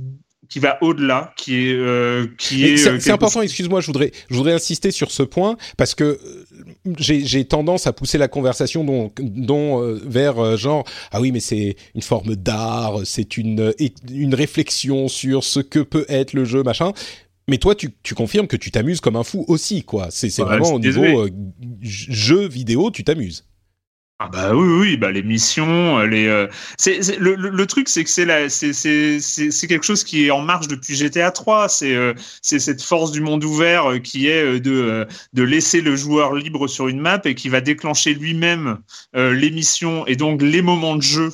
[0.52, 2.76] qui va au-delà, qui est euh, qui est.
[2.76, 3.42] C'est euh, important.
[3.42, 7.94] Excuse-moi, je voudrais je voudrais insister sur ce point parce que euh, j'ai tendance à
[7.94, 10.84] pousser la conversation dont, dont euh, vers genre
[11.14, 13.74] ah oui mais c'est une forme d'art, c'est une
[14.12, 16.92] une réflexion sur ce que peut être le jeu machin.
[17.48, 20.08] Mais toi, tu, tu confirmes que tu t'amuses comme un fou aussi, quoi.
[20.12, 21.28] C'est ouais, vraiment au niveau
[21.82, 23.46] jeu vidéo, tu t'amuses.
[24.24, 26.48] Ah bah oui oui bah les missions les euh,
[26.78, 30.68] c'est, le, truc c'est que c'est la c'est c'est quelque chose qui est en marche
[30.68, 32.14] depuis GTA 3 c'est euh,
[32.44, 35.96] c'est cette force du monde ouvert euh, qui est euh, de euh, de laisser le
[35.96, 38.78] joueur libre sur une map et qui va déclencher lui-même
[39.16, 41.32] les missions et donc les moments de jeu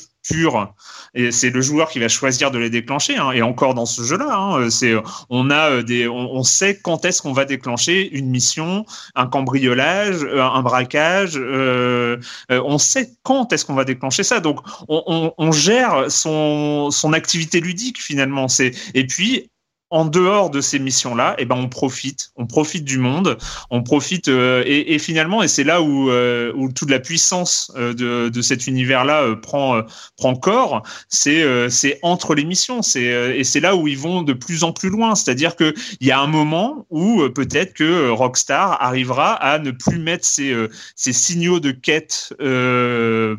[1.14, 3.18] et c'est le joueur qui va choisir de les déclencher.
[3.18, 3.32] Hein.
[3.32, 4.94] Et encore dans ce jeu-là, hein, c'est
[5.30, 10.62] on a des, on, sait quand est-ce qu'on va déclencher une mission, un cambriolage, un
[10.62, 11.34] braquage.
[11.38, 12.18] Euh,
[12.50, 14.40] on sait quand est-ce qu'on va déclencher ça.
[14.40, 18.48] Donc on, on, on gère son son activité ludique finalement.
[18.48, 19.50] C'est et puis
[19.90, 23.38] en dehors de ces missions-là, eh ben on profite, on profite du monde,
[23.70, 27.72] on profite euh, et, et, finalement et c'est là où, euh, où toute la puissance
[27.78, 29.84] euh, de, de cet univers-là euh, prend euh,
[30.18, 30.84] prend corps.
[31.08, 33.06] C'est euh, c'est entre les missions, c'est
[33.38, 35.16] et c'est là où ils vont de plus en plus loin.
[35.16, 40.00] C'est-à-dire que il y a un moment où peut-être que Rockstar arrivera à ne plus
[40.00, 40.54] mettre ces
[40.96, 42.34] ces signaux de quête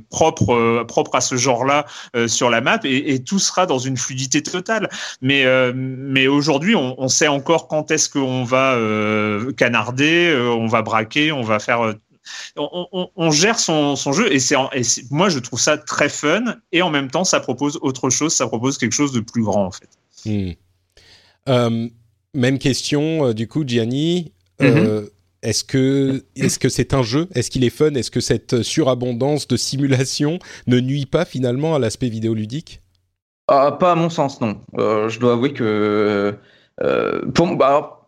[0.09, 1.85] propres propres à ce genre-là
[2.27, 4.89] sur la map et, et, tout sera dans une fluidité totale.
[5.21, 5.45] Mais
[5.75, 10.83] mais aujourd'hui, on, on, sait encore quand est-ce qu'on va euh, canarder, euh, on va
[10.83, 11.83] braquer, on va faire.
[11.83, 11.93] Euh,
[12.57, 14.57] on, on, on, gère son, son jeu et c'est
[15.11, 18.47] moi je trouve ça très fun et en même temps ça propose autre chose, ça
[18.47, 19.89] propose quelque chose de plus grand en fait.
[20.27, 20.53] Hmm.
[21.49, 21.89] Euh,
[22.35, 24.33] même question du coup, Gianni.
[24.61, 25.09] -hmm.
[25.43, 27.29] Est-ce que est-ce que c'est un jeu?
[27.35, 27.95] Est-ce qu'il est fun?
[27.95, 32.83] Est-ce que cette surabondance de simulation ne nuit pas finalement à l'aspect vidéoludique?
[33.49, 34.61] Ah, Pas à mon sens, non.
[34.79, 36.35] Euh, je dois avouer que
[36.83, 38.07] euh, pour, bah,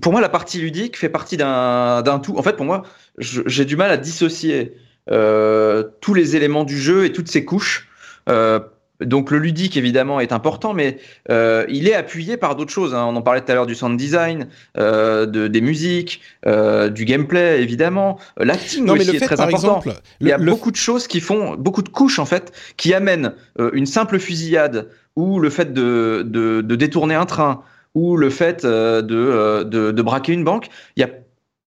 [0.00, 2.36] pour moi, la partie ludique fait partie d'un tout.
[2.36, 2.82] En fait, pour moi,
[3.18, 4.76] j'ai du mal à dissocier
[5.10, 7.88] euh, tous les éléments du jeu et toutes ses couches.
[8.28, 8.60] Euh,
[9.04, 10.98] donc le ludique évidemment est important, mais
[11.30, 12.94] euh, il est appuyé par d'autres choses.
[12.94, 13.04] Hein.
[13.08, 14.48] On en parlait tout à l'heure du sound design,
[14.78, 19.56] euh, de, des musiques, euh, du gameplay évidemment, l'acting aussi est très important.
[19.56, 20.50] Exemple, il y a le...
[20.50, 23.32] beaucoup de choses qui font, beaucoup de couches en fait, qui amènent
[23.72, 27.62] une simple fusillade ou le fait de, de, de détourner un train
[27.94, 30.68] ou le fait de, de, de braquer une banque.
[30.96, 31.10] Il y a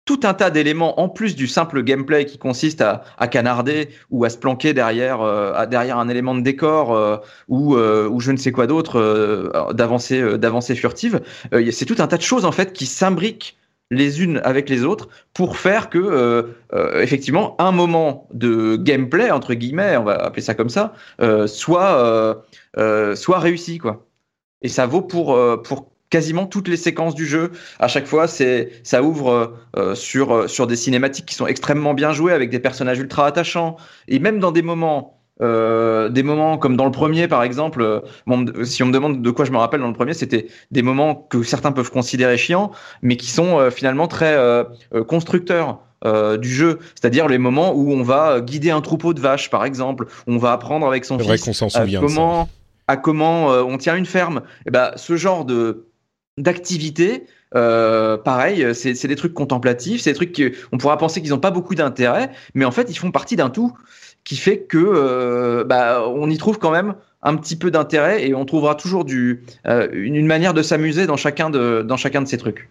[0.08, 4.30] tout un tas d'éléments en plus du simple gameplay qui consiste à, canarder ou à
[4.30, 8.38] se planquer derrière euh, derrière un élément de décor euh, ou euh, ou je ne
[8.38, 11.20] sais quoi d'autre d'avancer d'avancer furtive
[11.72, 13.58] c'est tout un tas de choses en fait qui s'imbriquent
[13.90, 16.54] les unes avec les autres pour faire que
[16.94, 20.94] effectivement un moment de gameplay entre guillemets on va appeler ça comme ça
[21.46, 22.46] soit
[23.14, 24.06] soit réussi quoi.
[24.62, 27.52] Et ça vaut pour pour quasiment toutes les séquences du jeu.
[27.78, 32.12] À chaque fois, c'est ça ouvre euh, sur sur des cinématiques qui sont extrêmement bien
[32.12, 33.76] jouées avec des personnages ultra attachants
[34.08, 38.00] et même dans des moments euh, des moments comme dans le premier par exemple euh,
[38.26, 40.82] bon, si on me demande de quoi je me rappelle dans le premier c'était des
[40.82, 44.64] moments que certains peuvent considérer chiants mais qui sont euh, finalement très euh,
[45.06, 49.50] constructeurs euh, du jeu, c'est-à-dire les moments où on va guider un troupeau de vaches,
[49.50, 51.62] par exemple, où on va apprendre avec son fils
[51.98, 52.48] comment,
[52.86, 54.42] à comment on tient une ferme.
[54.64, 55.87] Et ben, ce genre de
[56.38, 57.26] d'activité.
[57.54, 60.36] Euh, pareil, c'est des trucs contemplatifs, c'est des trucs
[60.70, 63.50] qu'on pourra penser qu'ils n'ont pas beaucoup d'intérêt, mais en fait, ils font partie d'un
[63.50, 63.72] tout
[64.24, 68.34] qui fait que euh, bah, on y trouve quand même un petit peu d'intérêt et
[68.34, 72.20] on trouvera toujours du, euh, une, une, manière de s'amuser dans chacun de, dans chacun
[72.20, 72.68] de ces trucs.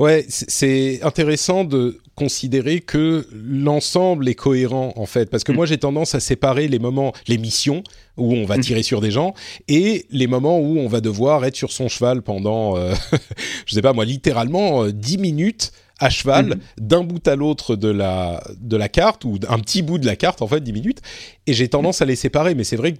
[0.00, 5.76] Ouais, c'est intéressant de considérer que l'ensemble est cohérent en fait, parce que moi j'ai
[5.76, 7.84] tendance à séparer les moments, les missions
[8.16, 9.34] où on va tirer sur des gens
[9.68, 12.94] et les moments où on va devoir être sur son cheval pendant, euh,
[13.66, 17.74] je sais pas moi, littéralement euh, 10 minutes à cheval mm d'un bout à l'autre
[17.74, 20.72] de la de la carte ou un petit bout de la carte en fait 10
[20.72, 21.00] minutes
[21.46, 22.98] et j'ai tendance à les séparer, mais c'est vrai que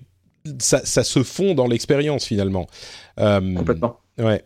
[0.59, 2.67] ça, ça se fond dans l'expérience finalement.
[3.19, 4.01] Euh, Complètement.
[4.19, 4.43] Ouais.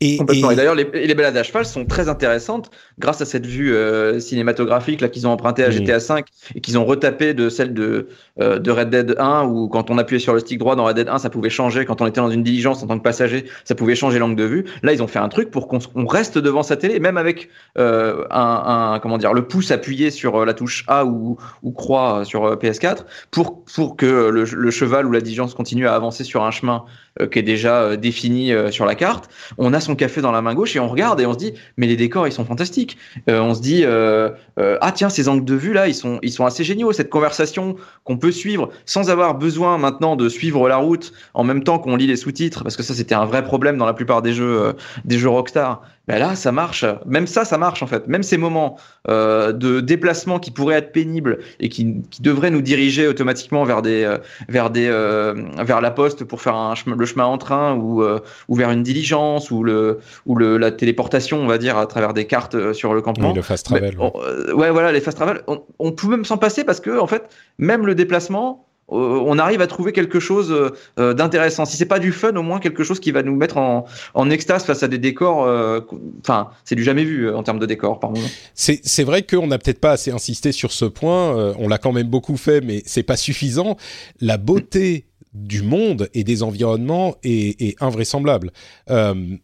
[0.00, 0.50] Et, Complètement.
[0.50, 3.74] Et, et d'ailleurs, les, les, balades à cheval sont très intéressantes grâce à cette vue
[3.74, 7.74] euh, cinématographique là qu'ils ont emprunté à GTA V et qu'ils ont retapé de celle
[7.74, 8.08] de,
[8.40, 10.96] euh, de Red Dead 1 où quand on appuyait sur le stick droit dans Red
[10.96, 11.84] Dead 1, ça pouvait changer.
[11.84, 14.44] Quand on était dans une diligence en tant que passager, ça pouvait changer l'angle de
[14.44, 14.64] vue.
[14.82, 17.48] Là, ils ont fait un truc pour qu'on reste devant sa télé, même avec
[17.78, 22.24] euh, un, un, comment dire, le pouce appuyé sur la touche A ou, ou croix
[22.24, 26.44] sur PS4 pour, pour que le, le cheval ou la diligence continue à avancer sur
[26.44, 26.84] un chemin
[27.32, 29.28] qui est déjà défini sur la carte.
[29.56, 31.54] On a son café dans la main gauche et on regarde et on se dit
[31.76, 32.98] mais les décors ils sont fantastiques.
[33.30, 36.18] Euh, on se dit euh, euh, ah tiens ces angles de vue là ils sont
[36.22, 36.92] ils sont assez géniaux.
[36.92, 41.64] Cette conversation qu'on peut suivre sans avoir besoin maintenant de suivre la route en même
[41.64, 44.22] temps qu'on lit les sous-titres parce que ça c'était un vrai problème dans la plupart
[44.22, 44.74] des jeux
[45.04, 46.86] des jeux Rockstar ben là, ça marche.
[47.06, 48.08] Même ça, ça marche en fait.
[48.08, 48.78] Même ces moments
[49.08, 53.82] euh, de déplacement qui pourraient être pénibles et qui, qui devraient nous diriger automatiquement vers
[53.82, 54.16] des, euh,
[54.48, 58.02] vers des, euh, vers la poste pour faire un chemin, le chemin en train ou,
[58.02, 61.86] euh, ou vers une diligence ou le, ou le, la téléportation, on va dire, à
[61.86, 63.28] travers des cartes euh, sur le campement.
[63.28, 63.94] Oui, le fast travel.
[63.98, 65.42] Mais, on, ouais, voilà, les fast travel.
[65.46, 67.28] On, on peut même s'en passer parce que en fait,
[67.58, 71.64] même le déplacement on arrive à trouver quelque chose euh, d'intéressant.
[71.64, 73.86] Si c'est pas du fun, au moins quelque chose qui va nous mettre en,
[74.30, 75.44] extase face à des décors.
[75.44, 75.80] Euh,
[76.20, 78.26] enfin, c'est du jamais vu en termes de décors, par moment.
[78.54, 81.54] C'est vrai qu'on n'a peut-être pas assez insisté sur ce point.
[81.58, 83.76] on l'a quand même beaucoup fait, mais c'est pas suffisant.
[84.20, 88.50] La beauté du monde et des environnements est, invraisemblable.
[88.90, 89.36] Euh,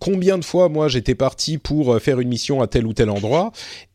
[0.00, 3.52] combien de fois moi j'étais parti pour faire une mission à tel ou tel endroit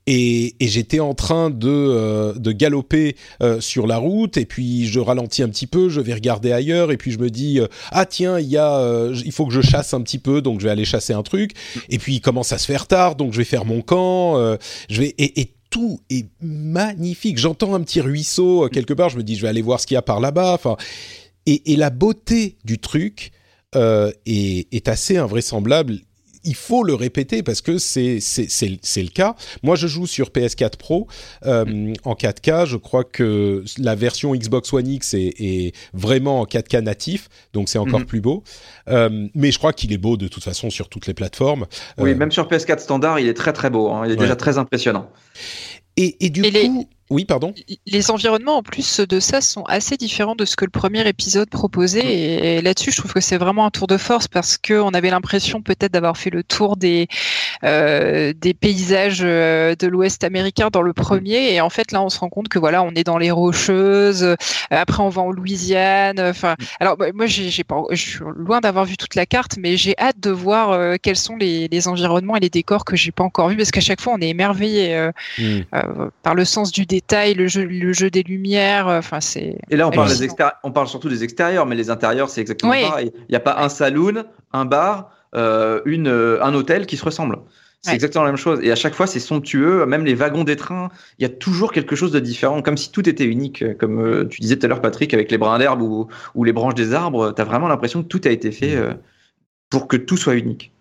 [0.09, 4.37] et, j'étais en train de, euh, galoper euh, sur la route.
[4.37, 6.91] Et puis je ralentis un petit peu, je vais regarder ailleurs.
[6.91, 9.61] Et puis je me dis euh, ah tiens il y a il faut que je
[9.61, 10.41] chasse un petit peu.
[10.41, 11.51] Donc je vais aller chasser un truc.
[11.89, 13.15] Et puis il commence à se faire tard.
[13.15, 14.57] Donc je vais faire mon camp
[14.89, 17.37] je vais et, tout est magnifique.
[17.37, 19.09] J'entends un petit ruisseau quelque part.
[19.09, 20.53] Je me dis je vais aller voir ce qu'il y a par là-bas.
[20.53, 20.77] Enfin
[21.45, 23.31] et, la beauté du truc
[23.75, 25.99] est, assez invraisemblable.
[26.47, 29.35] Il faut le répéter parce que c'est le cas.
[29.63, 31.07] Moi, je joue sur PS4 Pro
[31.45, 32.65] euh, en 4K.
[32.65, 37.67] Je crois que la version Xbox One X est, est vraiment en 4K natif, donc
[37.67, 38.05] c'est encore mhm.
[38.05, 38.43] plus beau.
[38.87, 41.65] Euh, mais je crois qu'il est beau de toute façon sur toutes les plateformes.
[41.97, 43.91] Oui, euh, même sur PS4 standard, il est très très beau.
[43.91, 44.03] Hein.
[44.05, 45.11] Il est déjà très impressionnant.
[45.97, 47.53] Et, et du coup, oui, pardon.
[47.85, 51.49] Les environnements en plus de ça sont assez différents de ce que le premier épisode
[51.49, 52.57] proposait.
[52.57, 55.09] Et, là-dessus je trouve que c'est vraiment un tour de force parce que on avait
[55.09, 57.07] l'impression peut-être d'avoir fait le tour des
[57.63, 61.53] euh, des paysages euh, de l'Ouest américain dans le premier.
[61.53, 64.23] Et en fait là on se rend compte que voilà on est dans les rocheuses.
[64.23, 64.35] Euh,
[64.69, 66.19] après on va en Louisiane.
[66.19, 69.77] Enfin alors bah, moi j'ai pas je suis loin d'avoir vu toute la carte mais
[69.77, 73.23] j'ai hâte de voir quels sont les, les, environnements et les décors que j'ai pas
[73.23, 75.61] encore vus parce qu'à chaque fois on est émerveillé mm.
[76.23, 78.87] Par le sens du détail, le jeu, le jeu des lumières.
[78.87, 79.57] Euh, enfin, c'est.
[79.69, 80.29] Et là, on parle, des
[80.63, 83.11] on parle surtout des extérieurs, mais les intérieurs, c'est exactement pareil.
[83.15, 87.05] Il n'y a pas un saloon, un bar, euh, une, euh, un hôtel qui se
[87.05, 87.39] ressemblent.
[87.81, 88.59] C'est exactement la même chose.
[88.63, 89.85] Et à chaque fois, c'est somptueux.
[89.85, 92.91] Même les wagons des trains, il y a toujours quelque chose de différent, comme si
[92.91, 93.77] tout était unique.
[93.77, 96.73] Comme tu disais tout à l'heure, Patrick, avec les brins d'herbe ou, ou, les branches
[96.73, 98.75] des arbres, tu as vraiment l'impression que tout a été fait
[99.69, 100.73] pour que tout soit unique.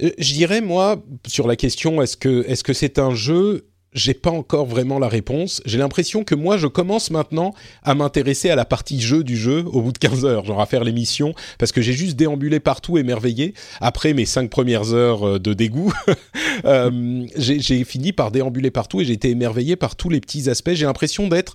[0.00, 4.30] Je dirais, moi, sur la question, est-ce que est-ce que c'est un jeu j'ai pas
[4.30, 5.62] encore vraiment la réponse.
[5.66, 9.64] J'ai l'impression que moi, je commence maintenant à m'intéresser à la partie jeu du jeu
[9.66, 12.98] au bout de 15 heures, genre à faire l'émission, parce que j'ai juste déambulé partout
[12.98, 13.54] émerveillé.
[13.80, 15.92] Après mes cinq premières heures euh, de dégoût,
[16.64, 20.72] euh, j'ai fini par déambuler partout et j'ai été émerveillé par tous les petits aspects.
[20.72, 21.54] J'ai l'impression d'être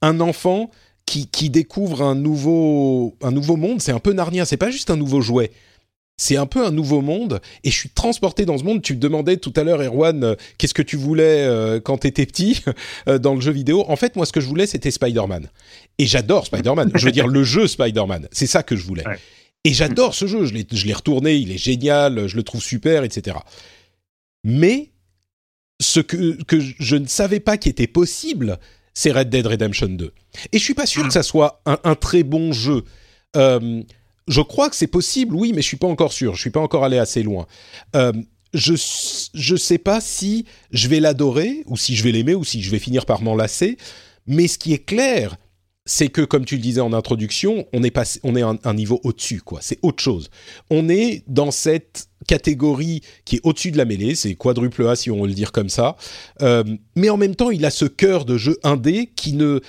[0.00, 0.70] un enfant
[1.06, 3.82] qui, qui découvre un nouveau, un nouveau monde.
[3.82, 5.50] C'est un peu Narnia, c'est pas juste un nouveau jouet
[6.16, 8.82] c'est un peu un nouveau monde et je suis transporté dans ce monde.
[8.82, 12.06] Tu me demandais tout à l'heure, Erwan, euh, qu'est-ce que tu voulais euh, quand tu
[12.06, 12.62] étais petit
[13.08, 13.84] euh, dans le jeu vidéo.
[13.88, 15.48] En fait, moi, ce que je voulais, c'était Spider-Man.
[15.98, 16.92] Et j'adore Spider-Man.
[16.94, 18.28] je veux dire, le jeu Spider-Man.
[18.30, 19.04] C'est ça que je voulais.
[19.64, 20.44] Et j'adore ce jeu.
[20.44, 23.38] Je l'ai retourné, il est génial, je le trouve super, etc.
[24.44, 24.90] Mais
[25.80, 28.58] ce que, que je ne savais pas qui était possible,
[28.92, 30.12] c'est Red Dead Redemption 2.
[30.52, 32.84] Et je suis pas sûr que ça soit un, un très bon jeu.
[33.36, 33.82] Euh,
[34.28, 36.34] je crois que c'est possible, oui, mais je suis pas encore sûr.
[36.34, 37.46] Je suis pas encore allé assez loin.
[37.94, 38.12] Euh,
[38.52, 38.74] je
[39.34, 42.70] je sais pas si je vais l'adorer ou si je vais l'aimer ou si je
[42.70, 43.76] vais finir par m'en lasser.
[44.26, 45.36] Mais ce qui est clair,
[45.86, 49.00] c'est que comme tu le disais en introduction, on est passé, on est un, niveau
[49.04, 49.58] au-dessus, quoi.
[49.60, 50.30] C'est autre chose.
[50.70, 55.10] On est dans cette catégorie qui est au-dessus de la mêlée, c'est quadruple A si
[55.10, 55.96] on veut le dire comme ça.
[56.40, 56.64] Euh,
[56.96, 59.60] mais en même temps, il a ce cœur de jeu indé qui ne,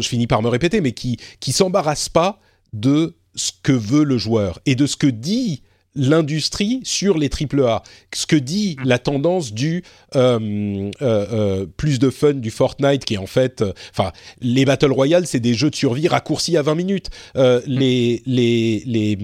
[0.00, 2.40] je finis par me répéter, mais qui qui s'embarrasse pas
[2.72, 5.62] de ce que veut le joueur et de ce que dit
[5.96, 7.82] l'industrie sur les AAA,
[8.14, 8.88] ce que dit mm.
[8.88, 9.82] la tendance du
[10.14, 14.92] euh, euh, euh, plus de fun du Fortnite qui est en fait, enfin les battle
[14.92, 17.60] royale c'est des jeux de survie raccourcis à 20 minutes, mm.
[17.66, 19.18] les les les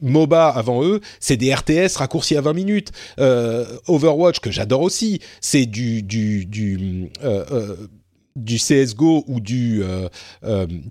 [0.00, 5.66] MOBA avant eux c'est des RTS raccourcis à 20 minutes, Overwatch que j'adore aussi c'est
[5.66, 7.10] du du du
[8.36, 9.82] du CSGO ou du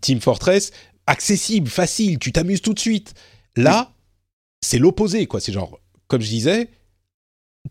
[0.02, 0.72] Team Fortress
[1.08, 3.14] accessible, facile, tu t'amuses tout de suite.
[3.56, 3.91] Là,
[4.62, 5.39] c'est l'opposé, quoi.
[5.39, 6.70] C'est genre, comme je disais,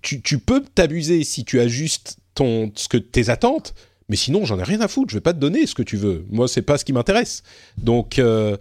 [0.00, 3.74] tu, peux t'abuser si tu ajustes ton, ce que tes attentes,
[4.08, 5.10] mais sinon, j'en ai rien à foutre.
[5.10, 6.24] Je vais pas te donner ce que tu veux.
[6.30, 7.42] Moi, c'est pas ce qui m'intéresse.
[7.78, 8.56] Donc, euh,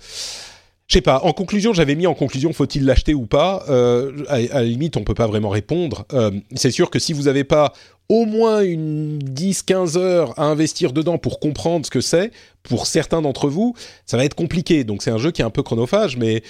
[0.87, 1.21] je sais pas.
[1.23, 3.65] En conclusion, j'avais mis en conclusion, faut-il l'acheter ou pas?
[3.69, 6.05] Euh, à, la limite, on peut pas vraiment répondre.
[6.13, 7.73] Euh, c'est sûr que si vous n'avez pas
[8.11, 12.31] au moins une 10-15 heures à investir dedans pour comprendre ce que c'est,
[12.61, 13.73] pour certains d'entre vous,
[14.05, 14.83] ça va être compliqué.
[14.83, 16.43] Donc c'est un jeu qui est un peu chronophage, mais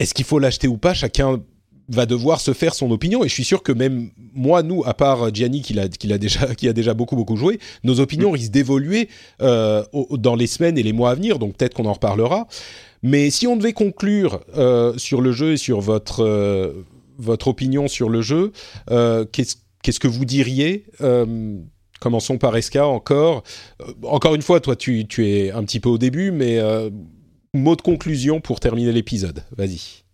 [0.00, 0.92] est-ce qu'il faut l'acheter ou pas?
[0.92, 1.40] Chacun
[1.88, 3.22] va devoir se faire son opinion.
[3.22, 6.52] Et je suis sûr que même moi nous à part Gianni qui a, qui déjà
[6.56, 9.08] qui a déjà beaucoup beaucoup joué nos opinions risquent d'évoluer
[9.42, 11.38] euh, dans les semaines et les mois à venir.
[11.38, 12.48] Donc peut-être qu'on en reparlera.
[13.04, 16.72] Mais si on devait conclure euh, sur le jeu et sur votre euh,
[17.18, 18.50] votre opinion sur le jeu
[19.30, 19.54] qu'est-ce
[19.86, 21.60] Qu'est-ce que vous diriez euh,
[22.00, 23.44] Commençons par Eska encore.
[23.80, 26.90] Euh, encore une fois, toi, tu, es un petit peu au début, mais euh,
[27.54, 29.44] mot de conclusion pour terminer l'épisode.
[29.56, 30.05] Vas-y.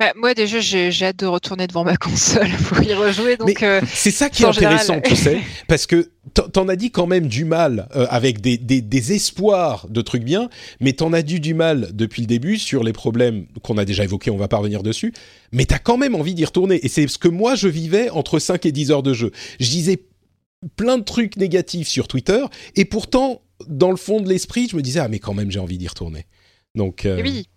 [0.00, 3.36] Bah, moi déjà j'ai hâte de retourner devant ma console pour y rejouer.
[3.36, 6.10] Donc euh, c'est ça qui est intéressant, tu sais, parce que
[6.52, 10.22] t'en as dit quand même du mal euh, avec des, des, des, espoirs de trucs
[10.22, 10.50] bien,
[10.80, 14.04] mais t'en as dit du mal depuis le début sur les problèmes qu'on a déjà
[14.04, 15.12] évoqués, on va pas revenir dessus,
[15.50, 16.78] mais t'as quand même envie d'y retourner.
[16.84, 19.32] Et c'est ce que moi je vivais entre 5 et 10 heures de jeu.
[19.58, 20.04] Je disais
[20.76, 22.44] plein de trucs négatifs sur Twitter,
[22.76, 25.58] et pourtant dans le fond de l'esprit je me disais ah mais quand même j'ai
[25.58, 26.26] envie d'y retourner.
[26.76, 27.48] Donc euh, oui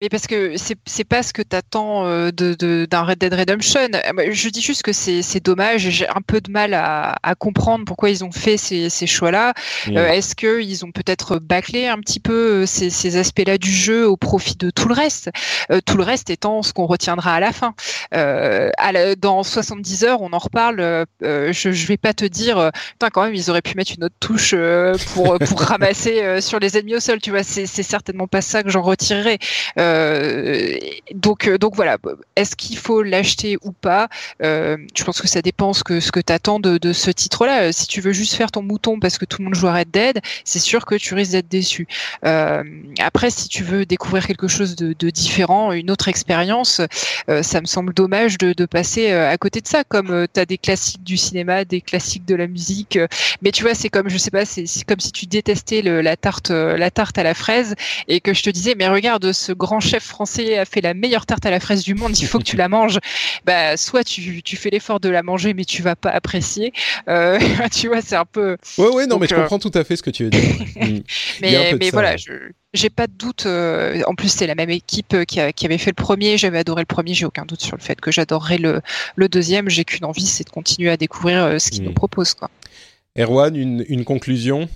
[0.00, 3.88] Mais parce que c'est pas ce que t'attends euh, de d'un Red Dead Redemption.
[3.94, 5.90] Euh, je dis juste que c'est dommage.
[5.90, 9.54] J'ai un peu de mal à, à, comprendre pourquoi ils ont fait ces, ces choix-là.
[9.88, 14.16] Euh, est-ce qu'ils ont peut-être bâclé un petit peu ces, ces aspects-là du jeu au
[14.16, 15.30] profit de tout le reste?
[15.84, 17.74] Tout le reste étant ce qu'on retiendra à la fin.
[18.12, 21.06] À dans 70 heures, on en reparle.
[21.20, 24.14] je, je vais pas te dire, putain, quand même, ils auraient pu mettre une autre
[24.20, 24.54] touche
[25.12, 27.20] pour pour ramasser sur les ennemis au sol.
[27.20, 29.38] Tu vois, c'est certainement pas ça que j'en retirerai.
[29.87, 30.78] Euh, euh,
[31.14, 31.96] donc voilà.
[32.36, 34.08] Est-ce qu'il faut l'acheter ou pas
[34.42, 37.72] euh, Je pense que ça dépend ce que ce que t'attends de, ce titre-là.
[37.72, 40.20] Si tu veux juste faire ton mouton parce que tout le monde joue Red Dead,
[40.44, 41.86] c'est sûr que tu risques d'être déçu.
[42.22, 46.80] après, si tu veux découvrir quelque chose de, différent, une autre expérience,
[47.42, 49.84] ça me semble dommage de, passer à côté de ça.
[49.84, 52.98] Comme tu as des classiques du cinéma, des classiques de la musique,
[53.42, 56.50] mais tu vois, c'est comme je sais pas, c'est comme si tu détestais la tarte,
[56.50, 57.74] la tarte à la fraise
[58.08, 61.26] et que je te disais, mais regarde ce grand chef français a fait la meilleure
[61.26, 62.98] tarte à la fraise du monde, il faut que tu la manges.
[63.44, 66.72] Bah, soit tu, tu fais l'effort de la manger, mais tu vas pas apprécier.
[67.08, 67.38] Euh,
[67.72, 68.56] tu vois, c'est un peu.
[68.78, 70.42] Ouais, ouais, non, mais je euh, comprends tout à fait ce que tu veux dire.
[70.78, 71.00] Mm.
[71.42, 72.32] mais mais voilà, je
[72.72, 73.46] j'ai pas de doute.
[73.46, 76.38] Euh, en plus, c'est la même équipe qui, qui, avait fait le premier.
[76.38, 77.14] J'avais adoré le premier.
[77.14, 78.80] J'ai aucun doute sur le fait que j'adorerais le,
[79.16, 79.68] le deuxième.
[79.68, 81.94] J'ai qu'une envie, c'est de continuer à découvrir ce qu'ils nous mm.
[81.94, 82.34] proposent.
[82.34, 82.48] Quoi.
[83.18, 84.68] Erwan, une, une conclusion?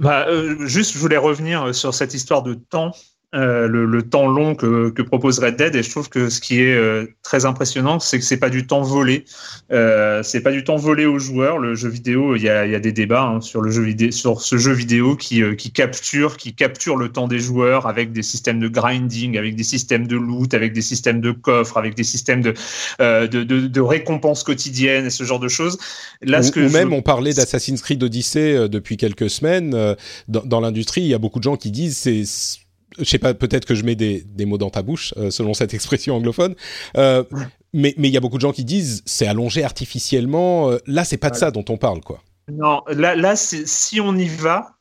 [0.00, 0.26] Bah,
[0.60, 2.92] juste, je voulais revenir sur cette histoire de temps
[3.34, 5.74] euh, le, le, temps long que, que, propose Red Dead.
[5.74, 8.66] Et je trouve que ce qui est euh, très impressionnant c'est que c'est pas du
[8.66, 9.24] temps volé.
[9.72, 11.56] Euh, c'est pas du temps volé aux joueurs.
[11.56, 13.84] Le jeu vidéo il y a, il y a des débats hein, sur le jeu
[13.84, 17.86] vidéo sur ce jeu vidéo qui, euh, qui capture qui capture le temps des joueurs
[17.86, 21.78] avec des systèmes de grinding avec des systèmes de loot avec des systèmes de coffres
[21.78, 22.52] avec des systèmes de
[22.98, 25.78] de, de, de, récompenses quotidiennes et ce genre de choses.
[26.20, 29.96] Là ou, ce que ou même on parlait d'Assassin's Creed Odyssey depuis quelques semaines
[30.28, 32.24] dans, dans l'industrie il y a beaucoup de gens qui disent c'est
[32.98, 35.54] je sais pas, peut-être que je mets des, des, mots dans ta bouche, euh, selon
[35.54, 36.54] cette expression anglophone.
[36.96, 37.24] Euh,
[37.72, 40.70] mais il y a beaucoup de gens qui disent c'est allongé artificiellement.
[40.70, 42.20] Euh, là, c'est pas de ça dont on parle, quoi.
[42.50, 44.76] Non, là, là si on y va,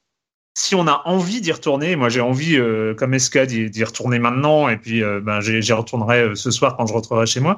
[0.58, 4.68] si on a envie d'y retourner, moi j'ai envie, euh, comme Eska, d'y retourner maintenant,
[4.68, 7.58] et puis ben, j'y retournerai ce soir quand je rentrerai chez moi.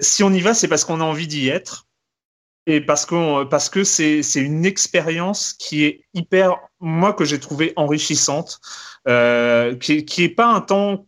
[0.00, 1.86] si on y va, c'est parce qu'on a envie d'y être
[2.66, 7.38] et parce que parce que c'est c'est une expérience qui est hyper moi que j'ai
[7.38, 8.60] trouvé enrichissante
[9.06, 11.06] qui, qui est pas un temps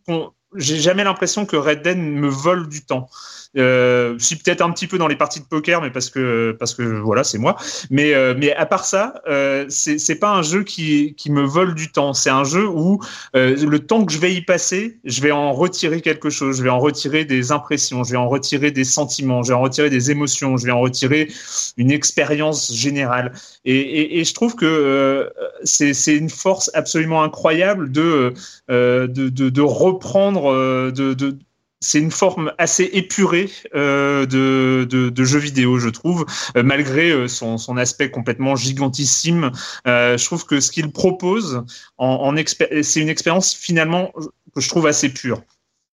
[0.55, 3.09] j'ai jamais l'impression que Red Dead me vole du temps.
[3.57, 6.75] Euh, si peut-être un petit peu dans les parties de poker, mais parce que parce
[6.75, 7.55] que voilà, c'est moi.
[7.89, 11.73] Mais euh, mais à part ça, euh, c'est pas un jeu qui qui me vole
[11.73, 12.13] du temps.
[12.13, 12.99] C'est un jeu où
[13.35, 16.57] euh, le temps que je vais y passer, je vais en retirer quelque chose.
[16.57, 18.03] Je vais en retirer des impressions.
[18.03, 19.41] Je vais en retirer des sentiments.
[19.41, 20.57] Je vais en retirer des émotions.
[20.57, 21.31] Je vais en retirer
[21.77, 23.33] une expérience générale.
[23.65, 25.29] Et, et, je trouve que euh,
[25.63, 28.33] c'est c'est une force absolument incroyable de,
[28.67, 31.37] de, de reprendre de, de
[31.81, 36.25] c'est une forme assez épurée euh, de, de, de, jeu vidéo, je trouve,
[36.57, 39.51] euh, malgré euh, son, son, aspect complètement gigantissime.
[39.87, 41.63] Euh, je trouve que ce qu'il propose,
[41.97, 42.43] en, en
[42.81, 44.11] c'est une expérience finalement
[44.53, 45.41] que je trouve assez pure.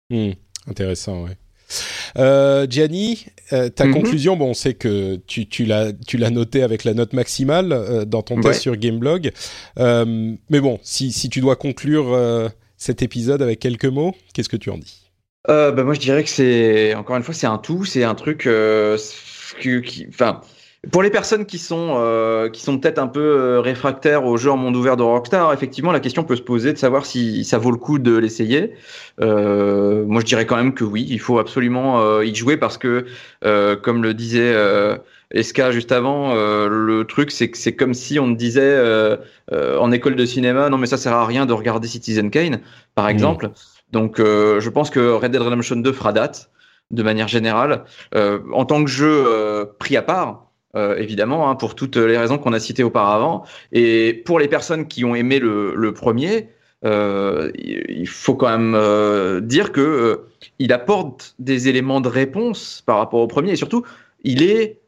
[0.10, 0.32] Hmm,
[0.68, 1.28] intéressant.
[2.18, 3.92] Euh, Gianni, ta mm-hmm.
[3.92, 5.94] conclusion, bon, on sait que tu, tu l'as,
[6.30, 9.32] noté avec la note maximale dans ton test sur Gameblog.
[9.78, 14.72] mais bon, si, si tu dois conclure cet épisode avec quelques mots, qu'est-ce que tu
[14.72, 15.12] en dis?
[15.50, 18.16] Euh, bah moi je dirais que c'est encore une fois c'est un tout, c'est un
[18.16, 18.98] truc euh,
[20.10, 20.42] enfin
[20.92, 24.52] pour les personnes qui sont euh, qui sont peut-être un peu euh, réfractaires au jeu
[24.52, 27.58] en monde ouvert de Rockstar, effectivement la question peut se poser de savoir si ça
[27.58, 28.74] vaut le coup de l'essayer.
[29.20, 33.06] Moi je dirais quand même que oui, il faut absolument y jouer parce que
[33.82, 34.54] comme le disait
[35.32, 38.80] Eska juste avant, le truc c'est que c'est comme si on disait
[39.52, 42.62] en école de cinéma non mais ça sert à rien de regarder Citizen Kane
[42.96, 43.10] par mmh.
[43.10, 43.52] exemple.
[43.92, 46.50] Donc euh, je pense que Red Dead Redemption 2 fera date
[46.92, 47.84] de manière générale.
[48.16, 50.46] Euh, en tant que jeu euh, pris à part,
[50.76, 53.44] évidemment, hein, pour toutes les raisons qu'on a citées auparavant.
[53.72, 56.50] Et pour les personnes qui ont aimé le, le premier,
[56.86, 60.22] euh, il faut quand même dire que
[60.60, 63.84] il apporte des éléments de réponse par rapport au premier et surtout
[64.24, 64.79] il est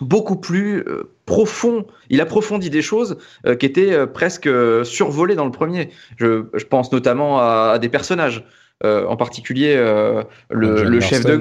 [0.00, 0.84] beaucoup plus
[1.26, 1.86] profond.
[2.10, 3.16] Il approfondit des choses
[3.46, 5.90] euh, qui étaient euh, presque euh, survolées dans le premier.
[6.16, 8.44] Je, je pense notamment à, à des personnages.
[8.84, 9.76] en particulier
[10.50, 11.36] le, le chef de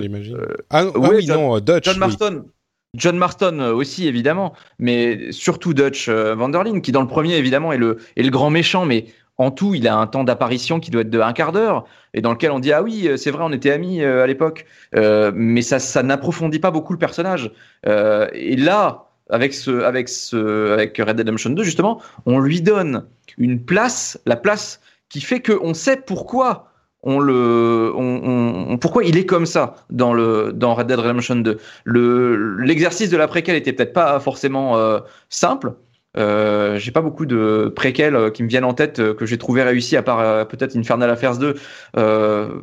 [0.69, 2.51] ah, ah, oui John, non Dutch John Marston oui.
[2.95, 7.97] John Marston aussi évidemment mais surtout Dutch Vanderlyn qui dans le premier évidemment est le
[8.15, 9.07] est le grand méchant mais
[9.41, 12.21] en tout, il a un temps d'apparition qui doit être de un quart d'heure, et
[12.21, 14.65] dans lequel on dit ah oui, c'est vrai, on était amis à l'époque,
[14.95, 17.51] euh, mais ça, n'approfondit pas beaucoup le personnage.
[17.87, 23.05] Euh, et là, avec Red Dead Redemption 2, justement, on lui donne
[23.39, 25.41] une place, la place qui fait
[25.73, 26.67] sait pourquoi
[27.03, 31.59] on on, pourquoi il est comme ça dans Red Dead Redemption 2.
[31.85, 34.99] Le l'exercice de la préquelle était peut-être pas forcément euh,
[35.29, 35.73] simple.
[36.17, 39.37] Euh, j'ai pas beaucoup de préquels euh, qui me viennent en tête euh, que j'ai
[39.37, 41.55] trouvé réussi à part peut-être Infernal Affairs 2,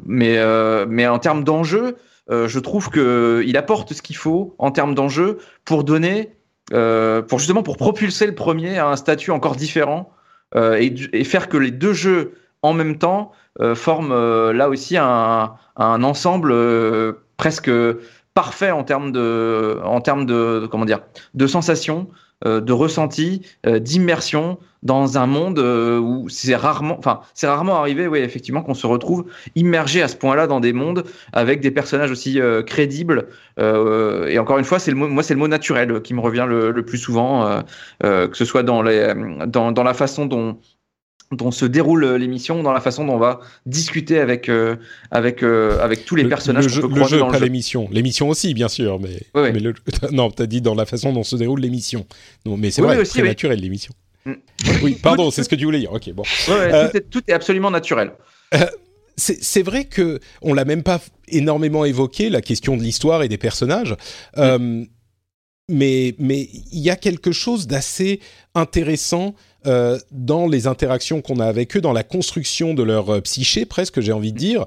[0.04, 0.38] mais
[0.86, 1.96] mais en termes d'enjeu,
[2.30, 6.32] je trouve que il apporte ce qu'il faut en termes d'enjeu pour donner,
[6.70, 10.10] pour justement pour propulser le premier à un statut encore différent
[10.56, 13.32] et, et faire que les deux jeux en même temps
[13.74, 16.54] forment là aussi un, un ensemble
[17.36, 17.70] presque
[18.34, 21.00] parfait en termes de, en termes de, comment dire,
[21.34, 22.08] de sensations,
[22.44, 28.62] de ressentis, d'immersion dans un monde où c'est rarement, enfin, c'est rarement arrivé, oui, effectivement,
[28.62, 29.24] qu'on se retrouve
[29.56, 33.26] immergé à ce point-là dans des mondes avec des personnages aussi crédibles.
[33.58, 36.46] et encore une fois, c'est le mot, moi, c'est le mot naturel qui me revient
[36.48, 37.62] le, le plus souvent,
[38.00, 39.12] que ce soit dans les,
[39.46, 40.58] dans, dans la façon dont
[41.32, 44.76] dont se déroule euh, l'émission, dans la façon dont on va discuter avec euh,
[45.10, 47.88] avec euh, avec tous les personnages le, jeu, peut le jeu, pas l'émission.
[47.92, 49.74] L'émission aussi, bien sûr, mais, mais le,
[50.12, 52.06] non, t'as dit dans la façon dont se déroule l'émission.
[52.46, 53.92] Mais c'est vrai, c'est naturel l'émission.
[54.24, 54.32] Mm.
[54.82, 55.92] Oui, pardon, c'est ce que tu voulais dire.
[55.92, 56.24] Ok, bon.
[56.48, 58.12] Euh, tout, est, tout, est, absolument naturel.
[59.16, 63.38] c'est vrai que on l'a même pas énormément évoqué la question de l'histoire et des
[63.38, 63.94] personnages.
[64.36, 64.84] Mm.
[65.68, 68.20] mais mais il y a quelque chose d'assez
[68.54, 69.34] intéressant
[69.66, 73.66] euh, dans les interactions qu'on a avec eux, dans la construction de leur euh, psyché,
[73.66, 74.64] presque, j'ai envie de dire.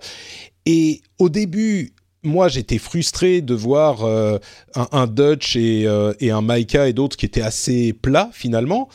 [0.66, 1.94] Et au début,
[2.24, 4.38] moi, j'étais frustré de voir euh,
[4.76, 8.90] un, Dutch et, un Maika et d'autres qui étaient assez plats, finalement.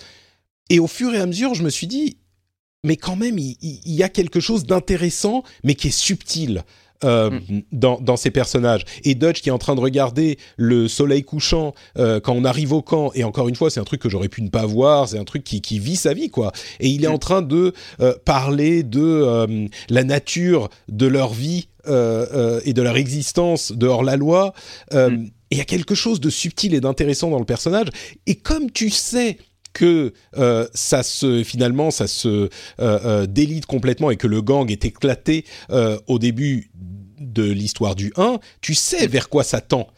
[0.71, 2.19] Et au fur et à mesure, je me suis dit,
[2.85, 6.63] mais quand même, il y a quelque chose d'intéressant, mais qui est subtil.
[7.05, 7.63] Euh, mm.
[7.73, 8.85] dans, dans, ces personnages.
[9.05, 12.73] Et Dutch qui est en train de regarder le soleil couchant euh, quand on arrive
[12.73, 15.09] au camp, et encore une fois, c'est un truc que j'aurais pu ne pas voir,
[15.09, 16.53] c'est un truc qui, qui, vit sa vie, quoi.
[16.81, 17.13] Et il est mm.
[17.13, 23.73] en train de euh, parler de la nature de leur vie et de leur existence
[23.73, 24.55] dehors la loi.
[24.93, 25.27] Mm.
[25.51, 27.89] Et il y a quelque chose de subtil et d'intéressant dans le personnage.
[28.27, 29.39] Et comme tu sais
[29.77, 32.49] que euh, ça se finalement ça se euh,
[32.81, 35.45] euh, délite complètement et que le gang est éclaté
[36.07, 36.71] au début
[37.19, 39.89] de l'histoire du 1, tu sais vers quoi ça tend.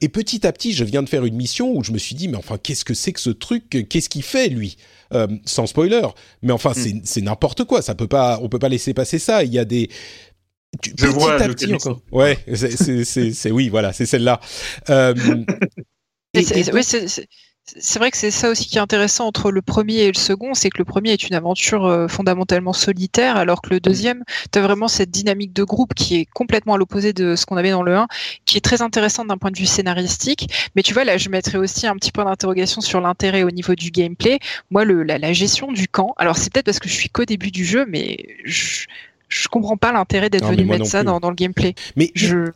[0.00, 2.28] et petit à petit, je viens de faire une mission où je me suis dit,
[2.28, 3.86] mais enfin, qu'est-ce que c'est que ce truc?
[3.88, 4.76] Qu'est-ce qu'il fait, lui?
[5.44, 6.06] Sans spoiler.
[6.42, 7.00] Mais enfin, mm.
[7.04, 7.82] c'est n'importe quoi.
[7.82, 9.44] Ça peut pas, on peut pas laisser passer ça.
[9.44, 9.88] Il y a des...
[10.82, 12.02] je petit vois à petit encore.
[12.12, 14.40] Ouais, c'est oui, voilà, c'est celle-là.
[16.34, 17.28] oui, c'est
[17.78, 20.54] c'est vrai que c'est ça aussi qui est intéressant entre le premier et le second,
[20.54, 24.22] c'est que le premier est une aventure euh, fondamentalement solitaire, alors que le deuxième,
[24.52, 27.56] tu as vraiment cette dynamique de groupe qui est complètement à l'opposé de ce qu'on
[27.56, 28.06] avait dans le 1,
[28.44, 30.70] qui est très intéressante d'un point de vue scénaristique.
[30.76, 33.74] Mais tu vois, là, je mettrais aussi un petit point d'interrogation sur l'intérêt au niveau
[33.74, 34.38] du gameplay.
[34.70, 37.50] Moi, le, la, gestion du camp, alors c'est peut-être parce que je suis qu'au début
[37.50, 38.86] du jeu, mais je,
[39.28, 41.74] je comprends pas l'intérêt d'être venu mettre ça dans, dans, le gameplay.
[41.96, 42.52] Mais je,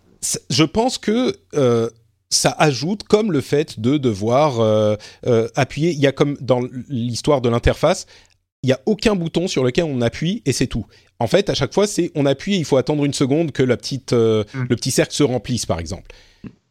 [0.51, 1.37] je pense que...
[1.55, 1.91] Euh
[2.31, 4.97] ça ajoute comme le fait de devoir euh,
[5.27, 5.91] euh, appuyer.
[5.91, 8.07] Il y a comme dans l'histoire de l'interface,
[8.63, 10.87] il y a aucun bouton sur lequel on appuie et c'est tout.
[11.19, 13.77] En fait, à chaque fois, c'est on appuie, il faut attendre une seconde que la
[13.77, 14.67] petite, euh, mm.
[14.71, 16.11] le petit cercle se remplisse, par exemple.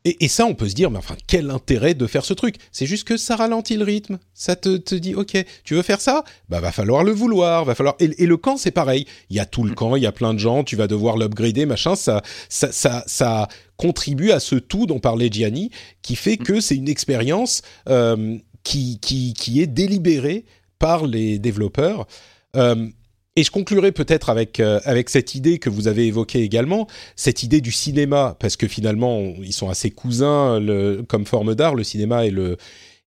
[0.06, 2.56] Et, ça, on peut se dire, mais enfin, quel intérêt de faire ce truc?
[2.72, 4.18] C'est juste que ça ralentit le rythme.
[4.34, 6.24] Ça te, te, dit, ok, tu veux faire ça?
[6.48, 7.96] Bah, va falloir le vouloir, va falloir.
[8.00, 9.06] Et, le camp, c'est pareil.
[9.30, 9.76] Il y a tout le mm.
[9.76, 11.98] camp, il y a plein de gens, tu vas devoir l'upgrader, machin.
[11.98, 15.70] Ça, ça, ça, ça contribue à ce tout dont parlait Gianni,
[16.02, 16.44] qui fait mm.
[16.44, 20.46] que c'est une expérience euh, qui, qui, qui est délibérée
[20.80, 22.08] par les développeurs.
[22.56, 22.88] Euh,
[23.36, 27.44] et je conclurai peut-être avec euh, avec cette idée que vous avez évoquée également, cette
[27.44, 30.60] idée du cinéma, parce que finalement ils sont assez cousins
[31.08, 32.58] comme forme d'art, le cinéma et le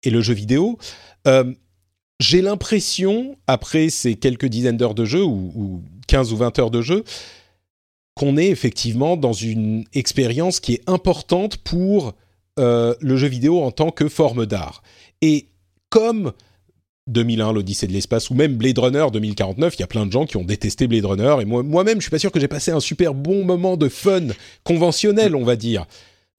[0.03, 0.79] et le jeu vidéo.
[1.27, 1.53] Euh,
[2.21, 6.71] j'ai l'impression, après ces quelques dizaines d'heures de jeu ou, ou 15 ou 20 heures
[6.71, 7.05] de jeu,
[8.15, 12.15] qu'on est effectivement dans une expérience qui est importante pour
[12.59, 14.83] euh, le jeu vidéo en tant que forme d'art.
[15.23, 15.49] Et
[15.89, 16.33] comme
[17.11, 20.27] 2001, l'Odyssée de l'espace, ou même Blade Runner 2049, il y a plein de gens
[20.27, 22.71] qui ont détesté Blade Runner, et moi, moi-même, je suis pas sûr que j'ai passé
[22.71, 24.29] un super bon moment de fun
[24.65, 25.87] conventionnel, on va dire.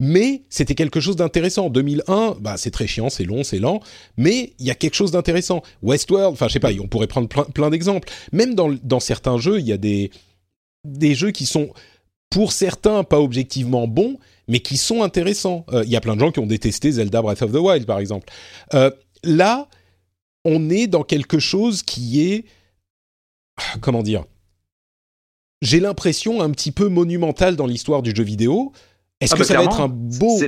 [0.04, 1.70] Mais c'était quelque chose d'intéressant.
[1.70, 3.78] 2001, bah, c'est très chiant, c'est long, c'est lent,
[4.16, 5.62] mais il y a quelque chose d'intéressant.
[5.82, 8.08] Westworld, enfin, je sais pas, on pourrait prendre plein, d'exemples.
[8.32, 10.10] Même dans, certains jeux, il y a des,
[10.84, 11.70] des jeux qui sont,
[12.30, 14.18] pour certains, pas objectivement bons,
[14.48, 15.64] mais qui sont intéressants.
[15.72, 17.86] Euh, il y a plein de gens qui ont détesté Zelda Breath of the Wild,
[17.86, 18.26] par exemple.
[18.74, 18.90] Euh,
[19.22, 19.68] là,
[20.44, 22.44] on est dans quelque chose qui est
[23.80, 24.24] comment dire
[25.62, 28.72] j'ai l'impression un petit peu monumental dans l'histoire du jeu vidéo.
[29.20, 30.40] Est-ce ah que bah ça va être un beau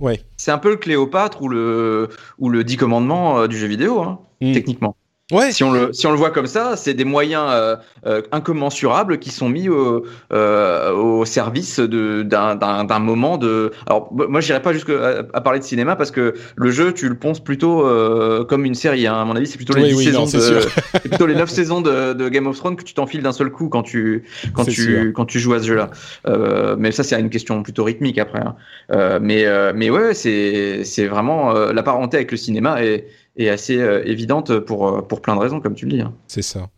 [0.00, 0.20] ouais.
[0.38, 2.08] C'est un peu le Cléopâtre ou le
[2.38, 4.52] ou le Dix commandements euh, du jeu vidéo, hein, hmm.
[4.54, 4.96] techniquement.
[5.30, 5.50] Ouais.
[5.52, 7.76] Si on le si on le voit comme ça, c'est des moyens euh,
[8.06, 13.70] euh, incommensurables qui sont mis au, euh, au service d'un moment de.
[13.86, 17.14] Alors moi j'irai pas jusqu'à à parler de cinéma parce que le jeu tu le
[17.14, 19.06] ponces plutôt euh, comme une série.
[19.06, 19.14] Hein.
[19.14, 22.28] À mon avis c'est plutôt les Oui, 10 oui, plutôt les 9 saisons de, de
[22.28, 25.12] Game of Thrones que tu t'enfiles d'un seul coup quand tu quand tu sûr.
[25.14, 25.90] quand tu joues à ce jeu-là.
[26.26, 28.40] Euh, mais ça c'est une question plutôt rythmique après.
[28.40, 28.54] hein.
[28.90, 33.06] Euh, mais euh, mais ouais c'est c'est vraiment euh, la parenté avec le cinéma est
[33.36, 36.00] est assez euh, évidente pour euh, pour plein de raisons comme tu le dis.
[36.00, 36.14] hein.
[36.26, 36.70] C'est ça.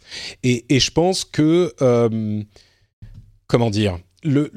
[0.43, 2.43] Et, et je pense que, euh,
[3.47, 4.52] comment dire, le,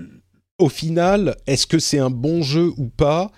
[0.59, 3.31] au final, est-ce que c'est un bon jeu ou pas?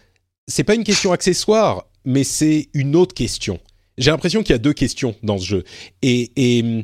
[0.48, 3.60] C'est pas une question accessoire, mais c'est une autre question.
[3.98, 5.64] J'ai l'impression qu'il y a deux questions dans ce jeu.
[6.02, 6.84] Et, et,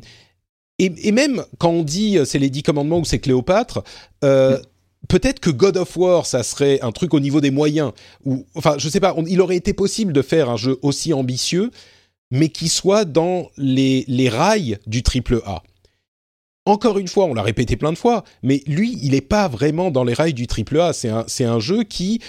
[0.78, 3.82] et, et même quand on dit c'est les dix commandements ou c'est Cléopâtre,
[4.24, 4.58] euh,
[5.08, 7.92] peut-être que God of War, ça serait un truc au niveau des moyens.
[8.24, 11.70] Ou, enfin, je sais pas, il aurait été possible de faire un jeu aussi ambitieux,
[12.30, 15.62] mais qui soit dans les, rails du triple A.
[16.64, 19.92] Encore une fois, on l'a répété plein de fois, mais lui, il n'est pas vraiment
[19.92, 20.92] dans les rails du triple A.
[20.92, 22.20] C'est un, jeu qui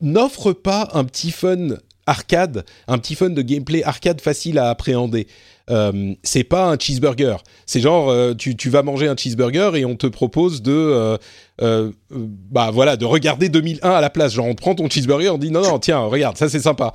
[0.00, 1.76] n'offre pas un petit fun
[2.06, 5.28] arcade, un petit fun de gameplay arcade facile à appréhender.
[5.68, 7.36] Euh, c'est pas un cheeseburger.
[7.66, 11.18] C'est genre, euh, tu, tu vas manger un cheeseburger et on te propose de,
[11.60, 14.34] euh, bah voilà, de regarder 2001 à la place.
[14.34, 16.92] Genre, on prend ton cheeseburger, on dit non, non, tiens, regarde, ça c'est sympa.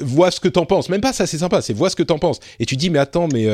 [0.00, 0.88] Vois ce que t'en penses.
[0.88, 1.62] Même pas ça, c'est sympa.
[1.62, 2.40] C'est vois ce que t'en penses.
[2.58, 3.46] Et tu dis, mais attends, mais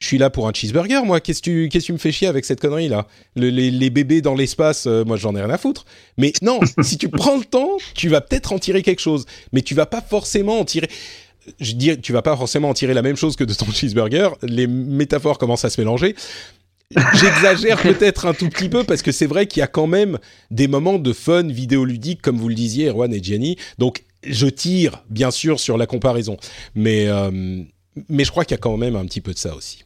[0.00, 1.20] je suis là pour un cheeseburger, moi.
[1.20, 3.06] Qu'est-ce que tu, qu'est-ce que tu me fais chier avec cette connerie là?
[3.36, 5.84] Le- les, bébés dans l'espace, moi j'en ai rien à foutre.
[6.16, 9.62] Mais non, si tu prends le temps, tu vas peut-être en tirer quelque chose, mais
[9.62, 10.88] tu vas pas forcément en tirer.
[11.60, 14.30] Je dis, tu vas pas forcément en tirer la même chose que de ton cheeseburger.
[14.42, 16.14] Les métaphores commencent à se mélanger.
[17.14, 20.18] J'exagère peut-être un tout petit peu parce que c'est vrai qu'il y a quand même
[20.50, 23.56] des moments de fun vidéoludique, comme vous le disiez, Erwan et Gianni.
[23.78, 26.38] Donc, je tire, bien sûr, sur la comparaison.
[26.74, 27.30] Mais, euh,
[28.08, 29.84] mais je crois qu'il y a quand même un petit peu de ça aussi.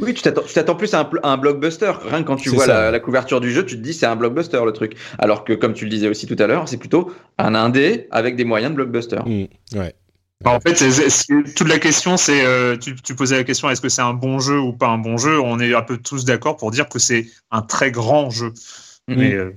[0.00, 1.92] Oui, tu t'attends, plus à un, pl- à un blockbuster.
[2.08, 4.16] Rien que quand tu vois la, la couverture du jeu, tu te dis c'est un
[4.16, 4.96] blockbuster le truc.
[5.18, 8.34] Alors que comme tu le disais aussi tout à l'heure, c'est plutôt un indé avec
[8.34, 9.18] des moyens de blockbuster.
[9.24, 9.44] Mm,
[9.78, 9.94] ouais.
[10.44, 10.74] En fait,
[11.54, 14.38] toute la question, c'est euh, tu, tu posais la question est-ce que c'est un bon
[14.40, 15.40] jeu ou pas un bon jeu?
[15.40, 18.52] On est un peu tous d'accord pour dire que c'est un très grand jeu.
[19.08, 19.16] Mhm.
[19.18, 19.54] Mais euh,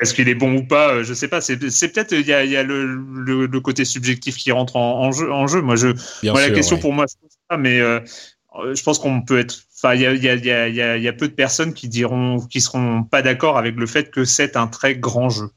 [0.00, 0.94] est-ce qu'il est bon ou pas?
[0.94, 1.40] Euh, Je sais pas.
[1.40, 4.76] C'est peut-être il y a, il y a le, le, le côté subjectif qui rentre
[4.76, 5.32] en, en jeu.
[5.32, 5.62] En jeu.
[5.62, 6.82] Moi, je, moi, sûr, la question ouais.
[6.82, 7.18] pour moi, c'est
[7.50, 7.56] ça.
[7.56, 8.00] Mais euh,
[8.74, 9.64] je pense qu'on peut être.
[9.76, 11.08] Enfin, il y a, il y, a, il y, a, il y a- il y
[11.08, 14.56] a peu de personnes qui diront, qui seront pas d'accord avec le fait que c'est
[14.56, 15.50] un très grand jeu.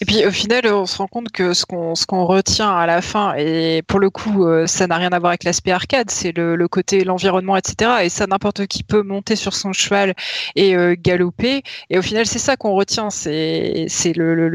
[0.00, 2.86] Et puis au final, on se rend compte que ce qu'on ce qu'on retient à
[2.86, 6.10] la fin, et pour le coup, euh, ça n'a rien à voir avec l'aspect arcade,
[6.10, 7.90] c'est le, le côté l'environnement, etc.
[8.04, 10.14] Et ça, n'importe qui peut monter sur son cheval
[10.56, 11.62] et euh, galoper.
[11.90, 14.48] Et au final, c'est ça qu'on retient, c'est c'est le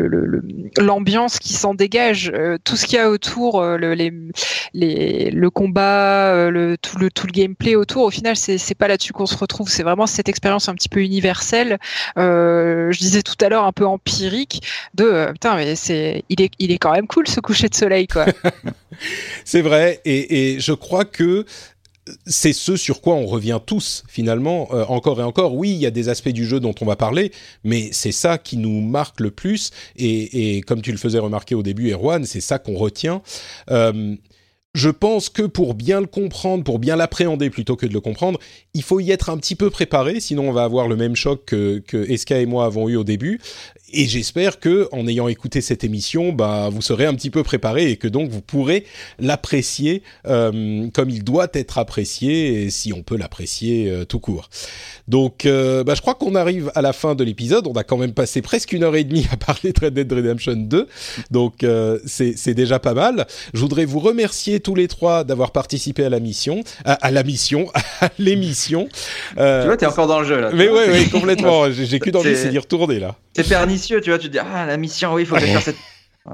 [0.80, 4.12] l'ambiance qui s'en dégage, euh, tout ce qu'il y a autour, le, les,
[4.74, 8.06] les le combat, le tout le tout le gameplay autour.
[8.06, 9.70] Au final, c'est c'est pas là-dessus qu'on se retrouve.
[9.70, 11.78] C'est vraiment cette expérience un petit peu universelle.
[12.16, 14.62] Je disais tout à l'heure un peu empirique
[15.04, 18.08] euh, putain mais c'est il est il est quand même cool ce coucher de soleil
[18.08, 18.26] quoi.
[19.46, 21.46] C'est vrai, et, je crois que
[22.26, 25.56] c'est ce sur quoi on revient tous finalement, euh, encore et encore.
[25.56, 27.32] Oui, il y a des aspects du jeu dont on va parler,
[27.64, 29.72] mais c'est ça qui nous marque le plus.
[29.96, 33.22] Et, et comme tu le faisais remarquer au début, Erwan, c'est ça qu'on retient.
[33.72, 34.16] Euh,
[34.74, 38.40] je pense que pour bien le comprendre, pour bien l'appréhender plutôt que de le comprendre,
[38.74, 41.46] il faut y être un petit peu préparé, sinon on va avoir le même choc
[41.46, 43.40] que, que Eska et moi avons eu au début.
[43.96, 47.92] Et j'espère que, en ayant écouté cette émission, bah, vous serez un petit peu préparé
[47.92, 48.86] et que donc vous pourrez
[49.20, 54.50] l'apprécier euh, comme il doit être apprécié, et si on peut l'apprécier euh, tout court.
[55.08, 57.68] Donc, euh, bah, je crois qu'on arrive à la fin de l'épisode.
[57.68, 60.12] On a quand même passé presque une heure et demie à parler de Red Dead
[60.12, 60.88] Redemption 2,
[61.30, 63.28] donc euh, c'est c'est déjà pas mal.
[63.54, 67.24] Je voudrais vous remercier tous les trois d'avoir participé à la mission, à, à la
[67.24, 67.70] mission,
[68.02, 68.88] à l'émission.
[69.38, 70.50] Euh, Tu vois, t'es encore dans le jeu là.
[70.54, 71.70] mais ouais, ouais, complètement.
[71.72, 73.16] J'ai qu'une envie, C'est- c'est d'y retourner là.
[73.36, 74.18] C'est pernicieux, tu vois.
[74.20, 75.76] Tu te dis ah la mission, oui, il faut que je fasse cette.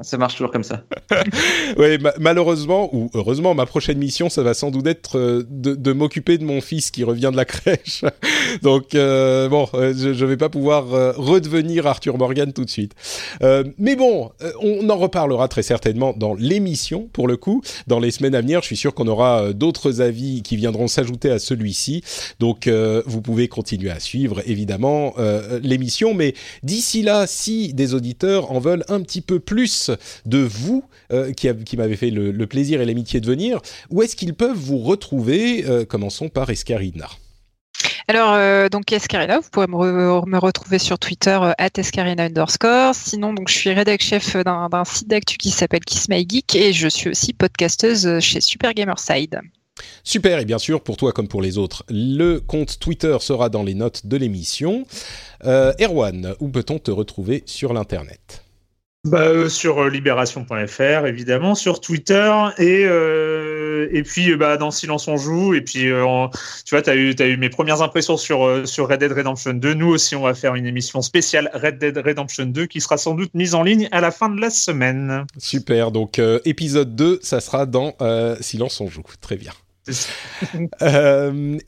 [0.04, 0.84] Ça marche toujours comme ça.
[1.78, 6.38] Ma- malheureusement ou heureusement, ma prochaine mission, ça va sans doute être euh, de, m'occuper
[6.38, 8.06] de mon fils qui revient de la crèche.
[8.62, 12.94] Donc euh, bon, euh, je, je vais pas pouvoir redevenir Arthur Morgan tout de suite.
[13.78, 17.62] Mais bon, on en reparlera très certainement dans l'émission pour le coup.
[17.88, 21.32] Dans les semaines à venir, je suis sûr qu'on aura d'autres avis qui viendront s'ajouter
[21.32, 22.04] à celui-ci.
[22.40, 25.16] Donc vous pouvez continuer à suivre évidemment
[25.64, 26.14] l'émission.
[26.14, 26.34] Mais
[26.64, 29.79] d'ici là, si des auditeurs en veulent un petit peu plus
[30.26, 34.02] de vous euh, qui, qui m'avez fait le, le plaisir et l'amitié de venir, où
[34.02, 37.08] est-ce qu'ils peuvent vous retrouver Euh, Commençons par Escarina.
[38.08, 42.96] Alors euh, donc Escarina, vous pourrez me, re- me retrouver sur Twitter euh, @escarina underscore.
[42.96, 46.56] Sinon donc je suis rédac chef d'un d'un site d'actu qui s'appelle Kiss My Geek
[46.56, 49.40] et je suis aussi podcasteuse chez Super Gamerside.
[50.04, 53.64] Super, et bien sûr, pour toi comme pour les autres, le compte Twitter sera dans
[53.64, 54.86] les notes de l'émission.
[55.46, 58.44] Euh, Erwan, où peut-on te retrouver sur l'Internet?
[59.06, 65.08] Bah, euh, sur euh, libération.fr évidemment, sur Twitter et euh, et puis bah dans Silence
[65.08, 65.90] on joue et puis tu
[66.72, 69.74] vois tu as eu as eu mes premières impressions sur sur Red Dead Redemption 2.
[69.74, 73.16] Nous aussi on va faire une émission spéciale Red Dead Redemption 2 qui sera sans
[73.16, 75.26] doute mise en ligne à la fin de la semaine.
[75.38, 75.92] Super.
[75.92, 77.96] Donc épisode 2, ça sera dans
[78.42, 79.04] Silence on joue.
[79.22, 79.54] Très bien.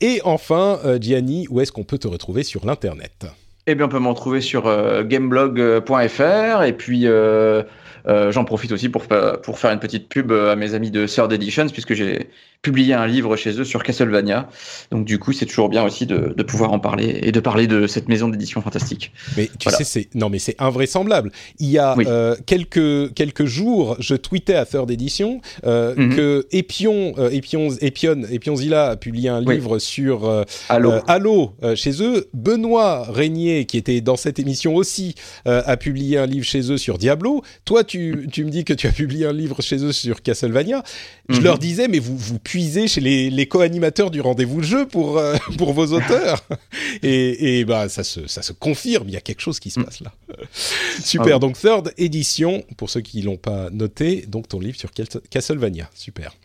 [0.02, 3.24] et enfin Gianni, où est-ce qu'on peut te retrouver sur l'internet?
[3.66, 7.62] Eh bien, on peut me retrouver sur euh, gameblog.fr et puis euh,
[8.08, 9.06] euh, j'en profite aussi pour,
[9.42, 12.28] pour faire une petite pub à mes amis de Third Editions puisque j'ai
[12.62, 14.48] publié un livre chez eux sur Castlevania.
[14.92, 17.66] Donc du coup, c'est toujours bien aussi de, de, pouvoir en parler et de parler
[17.66, 19.12] de cette maison d'édition fantastique.
[19.36, 21.32] Mais tu sais, c'est non, mais c'est invraisemblable.
[21.58, 26.14] Il y a euh, quelques quelques jours, je tweetais à Third Edition euh, mhm.
[26.14, 32.00] que Epion, euh, Epion, Epion, Epionzilla a publié un livre sur euh, Halo, Halo chez
[32.00, 32.28] eux.
[32.32, 36.96] Benoît Régnier, qui était dans cette émission aussi, a publié un livre chez eux sur
[36.96, 37.42] Diablo.
[37.64, 40.84] Toi, tu, tu me dis que tu as publié un livre chez eux sur Castlevania.
[41.28, 41.44] Je mhm.
[41.44, 45.36] leur disais, mais vous vous puiser chez les, les co-animateurs du rendez-vous jeu pour, euh,
[45.56, 46.44] pour vos auteurs.
[47.02, 49.80] et, et bah, ça, se, ça se confirme, il y a quelque chose qui se
[49.80, 50.12] passe là.
[51.02, 54.90] Super, ah donc third édition, pour ceux qui l'ont pas noté, donc ton livre sur
[55.30, 55.88] Castlevania.
[55.94, 56.36] Super.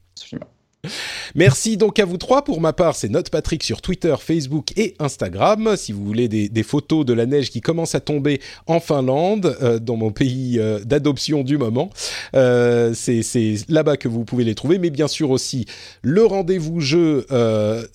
[1.35, 2.43] Merci donc à vous trois.
[2.43, 5.75] Pour ma part, c'est Note Patrick sur Twitter, Facebook et Instagram.
[5.75, 9.79] Si vous voulez des, photos de la neige qui commence à tomber en Finlande, euh,
[9.79, 11.89] dans mon pays euh, d'adoption du moment,
[12.35, 13.21] euh, c'est
[13.69, 14.77] là-bas que vous pouvez les trouver.
[14.77, 15.65] Mais bien sûr aussi
[16.01, 17.25] le rendez-vous jeu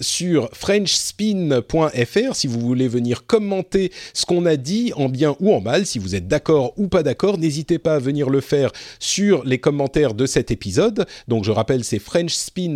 [0.01, 5.61] sur frenchspin.fr si vous voulez venir commenter ce qu'on a dit en bien ou en
[5.61, 5.87] mal.
[5.87, 9.59] Si vous êtes d'accord ou pas d'accord, n'hésitez pas à venir le faire sur les
[9.59, 11.07] commentaires de cet épisode.
[11.29, 12.72] Donc je rappelle, c'est frenchspin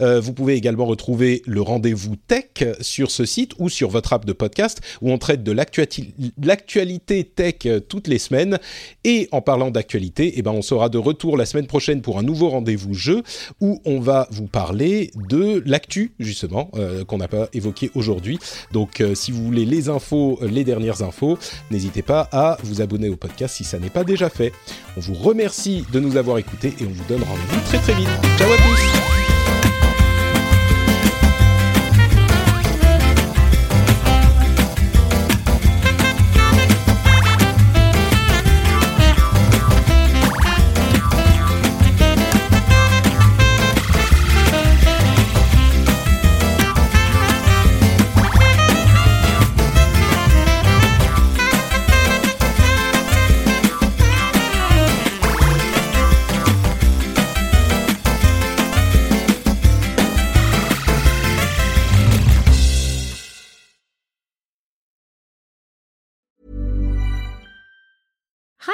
[0.00, 2.44] euh, vous pouvez également retrouver le rendez-vous tech
[2.80, 7.54] sur ce site ou sur votre app de podcast où on traite de l'actualité tech
[7.66, 8.58] euh, toutes les semaines.
[9.04, 12.22] Et en parlant d'actualité, eh ben on sera de retour la semaine prochaine pour un
[12.22, 13.22] nouveau rendez-vous jeu
[13.60, 18.38] où on va vous parler de l'actu justement euh, qu'on n'a pas évoqué aujourd'hui.
[18.72, 21.38] Donc si vous voulez les infos, les dernières infos,
[21.70, 24.52] n'hésitez pas à vous abonner au podcast si ça n'est pas déjà fait.
[24.96, 28.27] On vous remercie de nous avoir écoutés et on vous donne rendez-vous très très vite.
[28.36, 28.97] Ciao à tous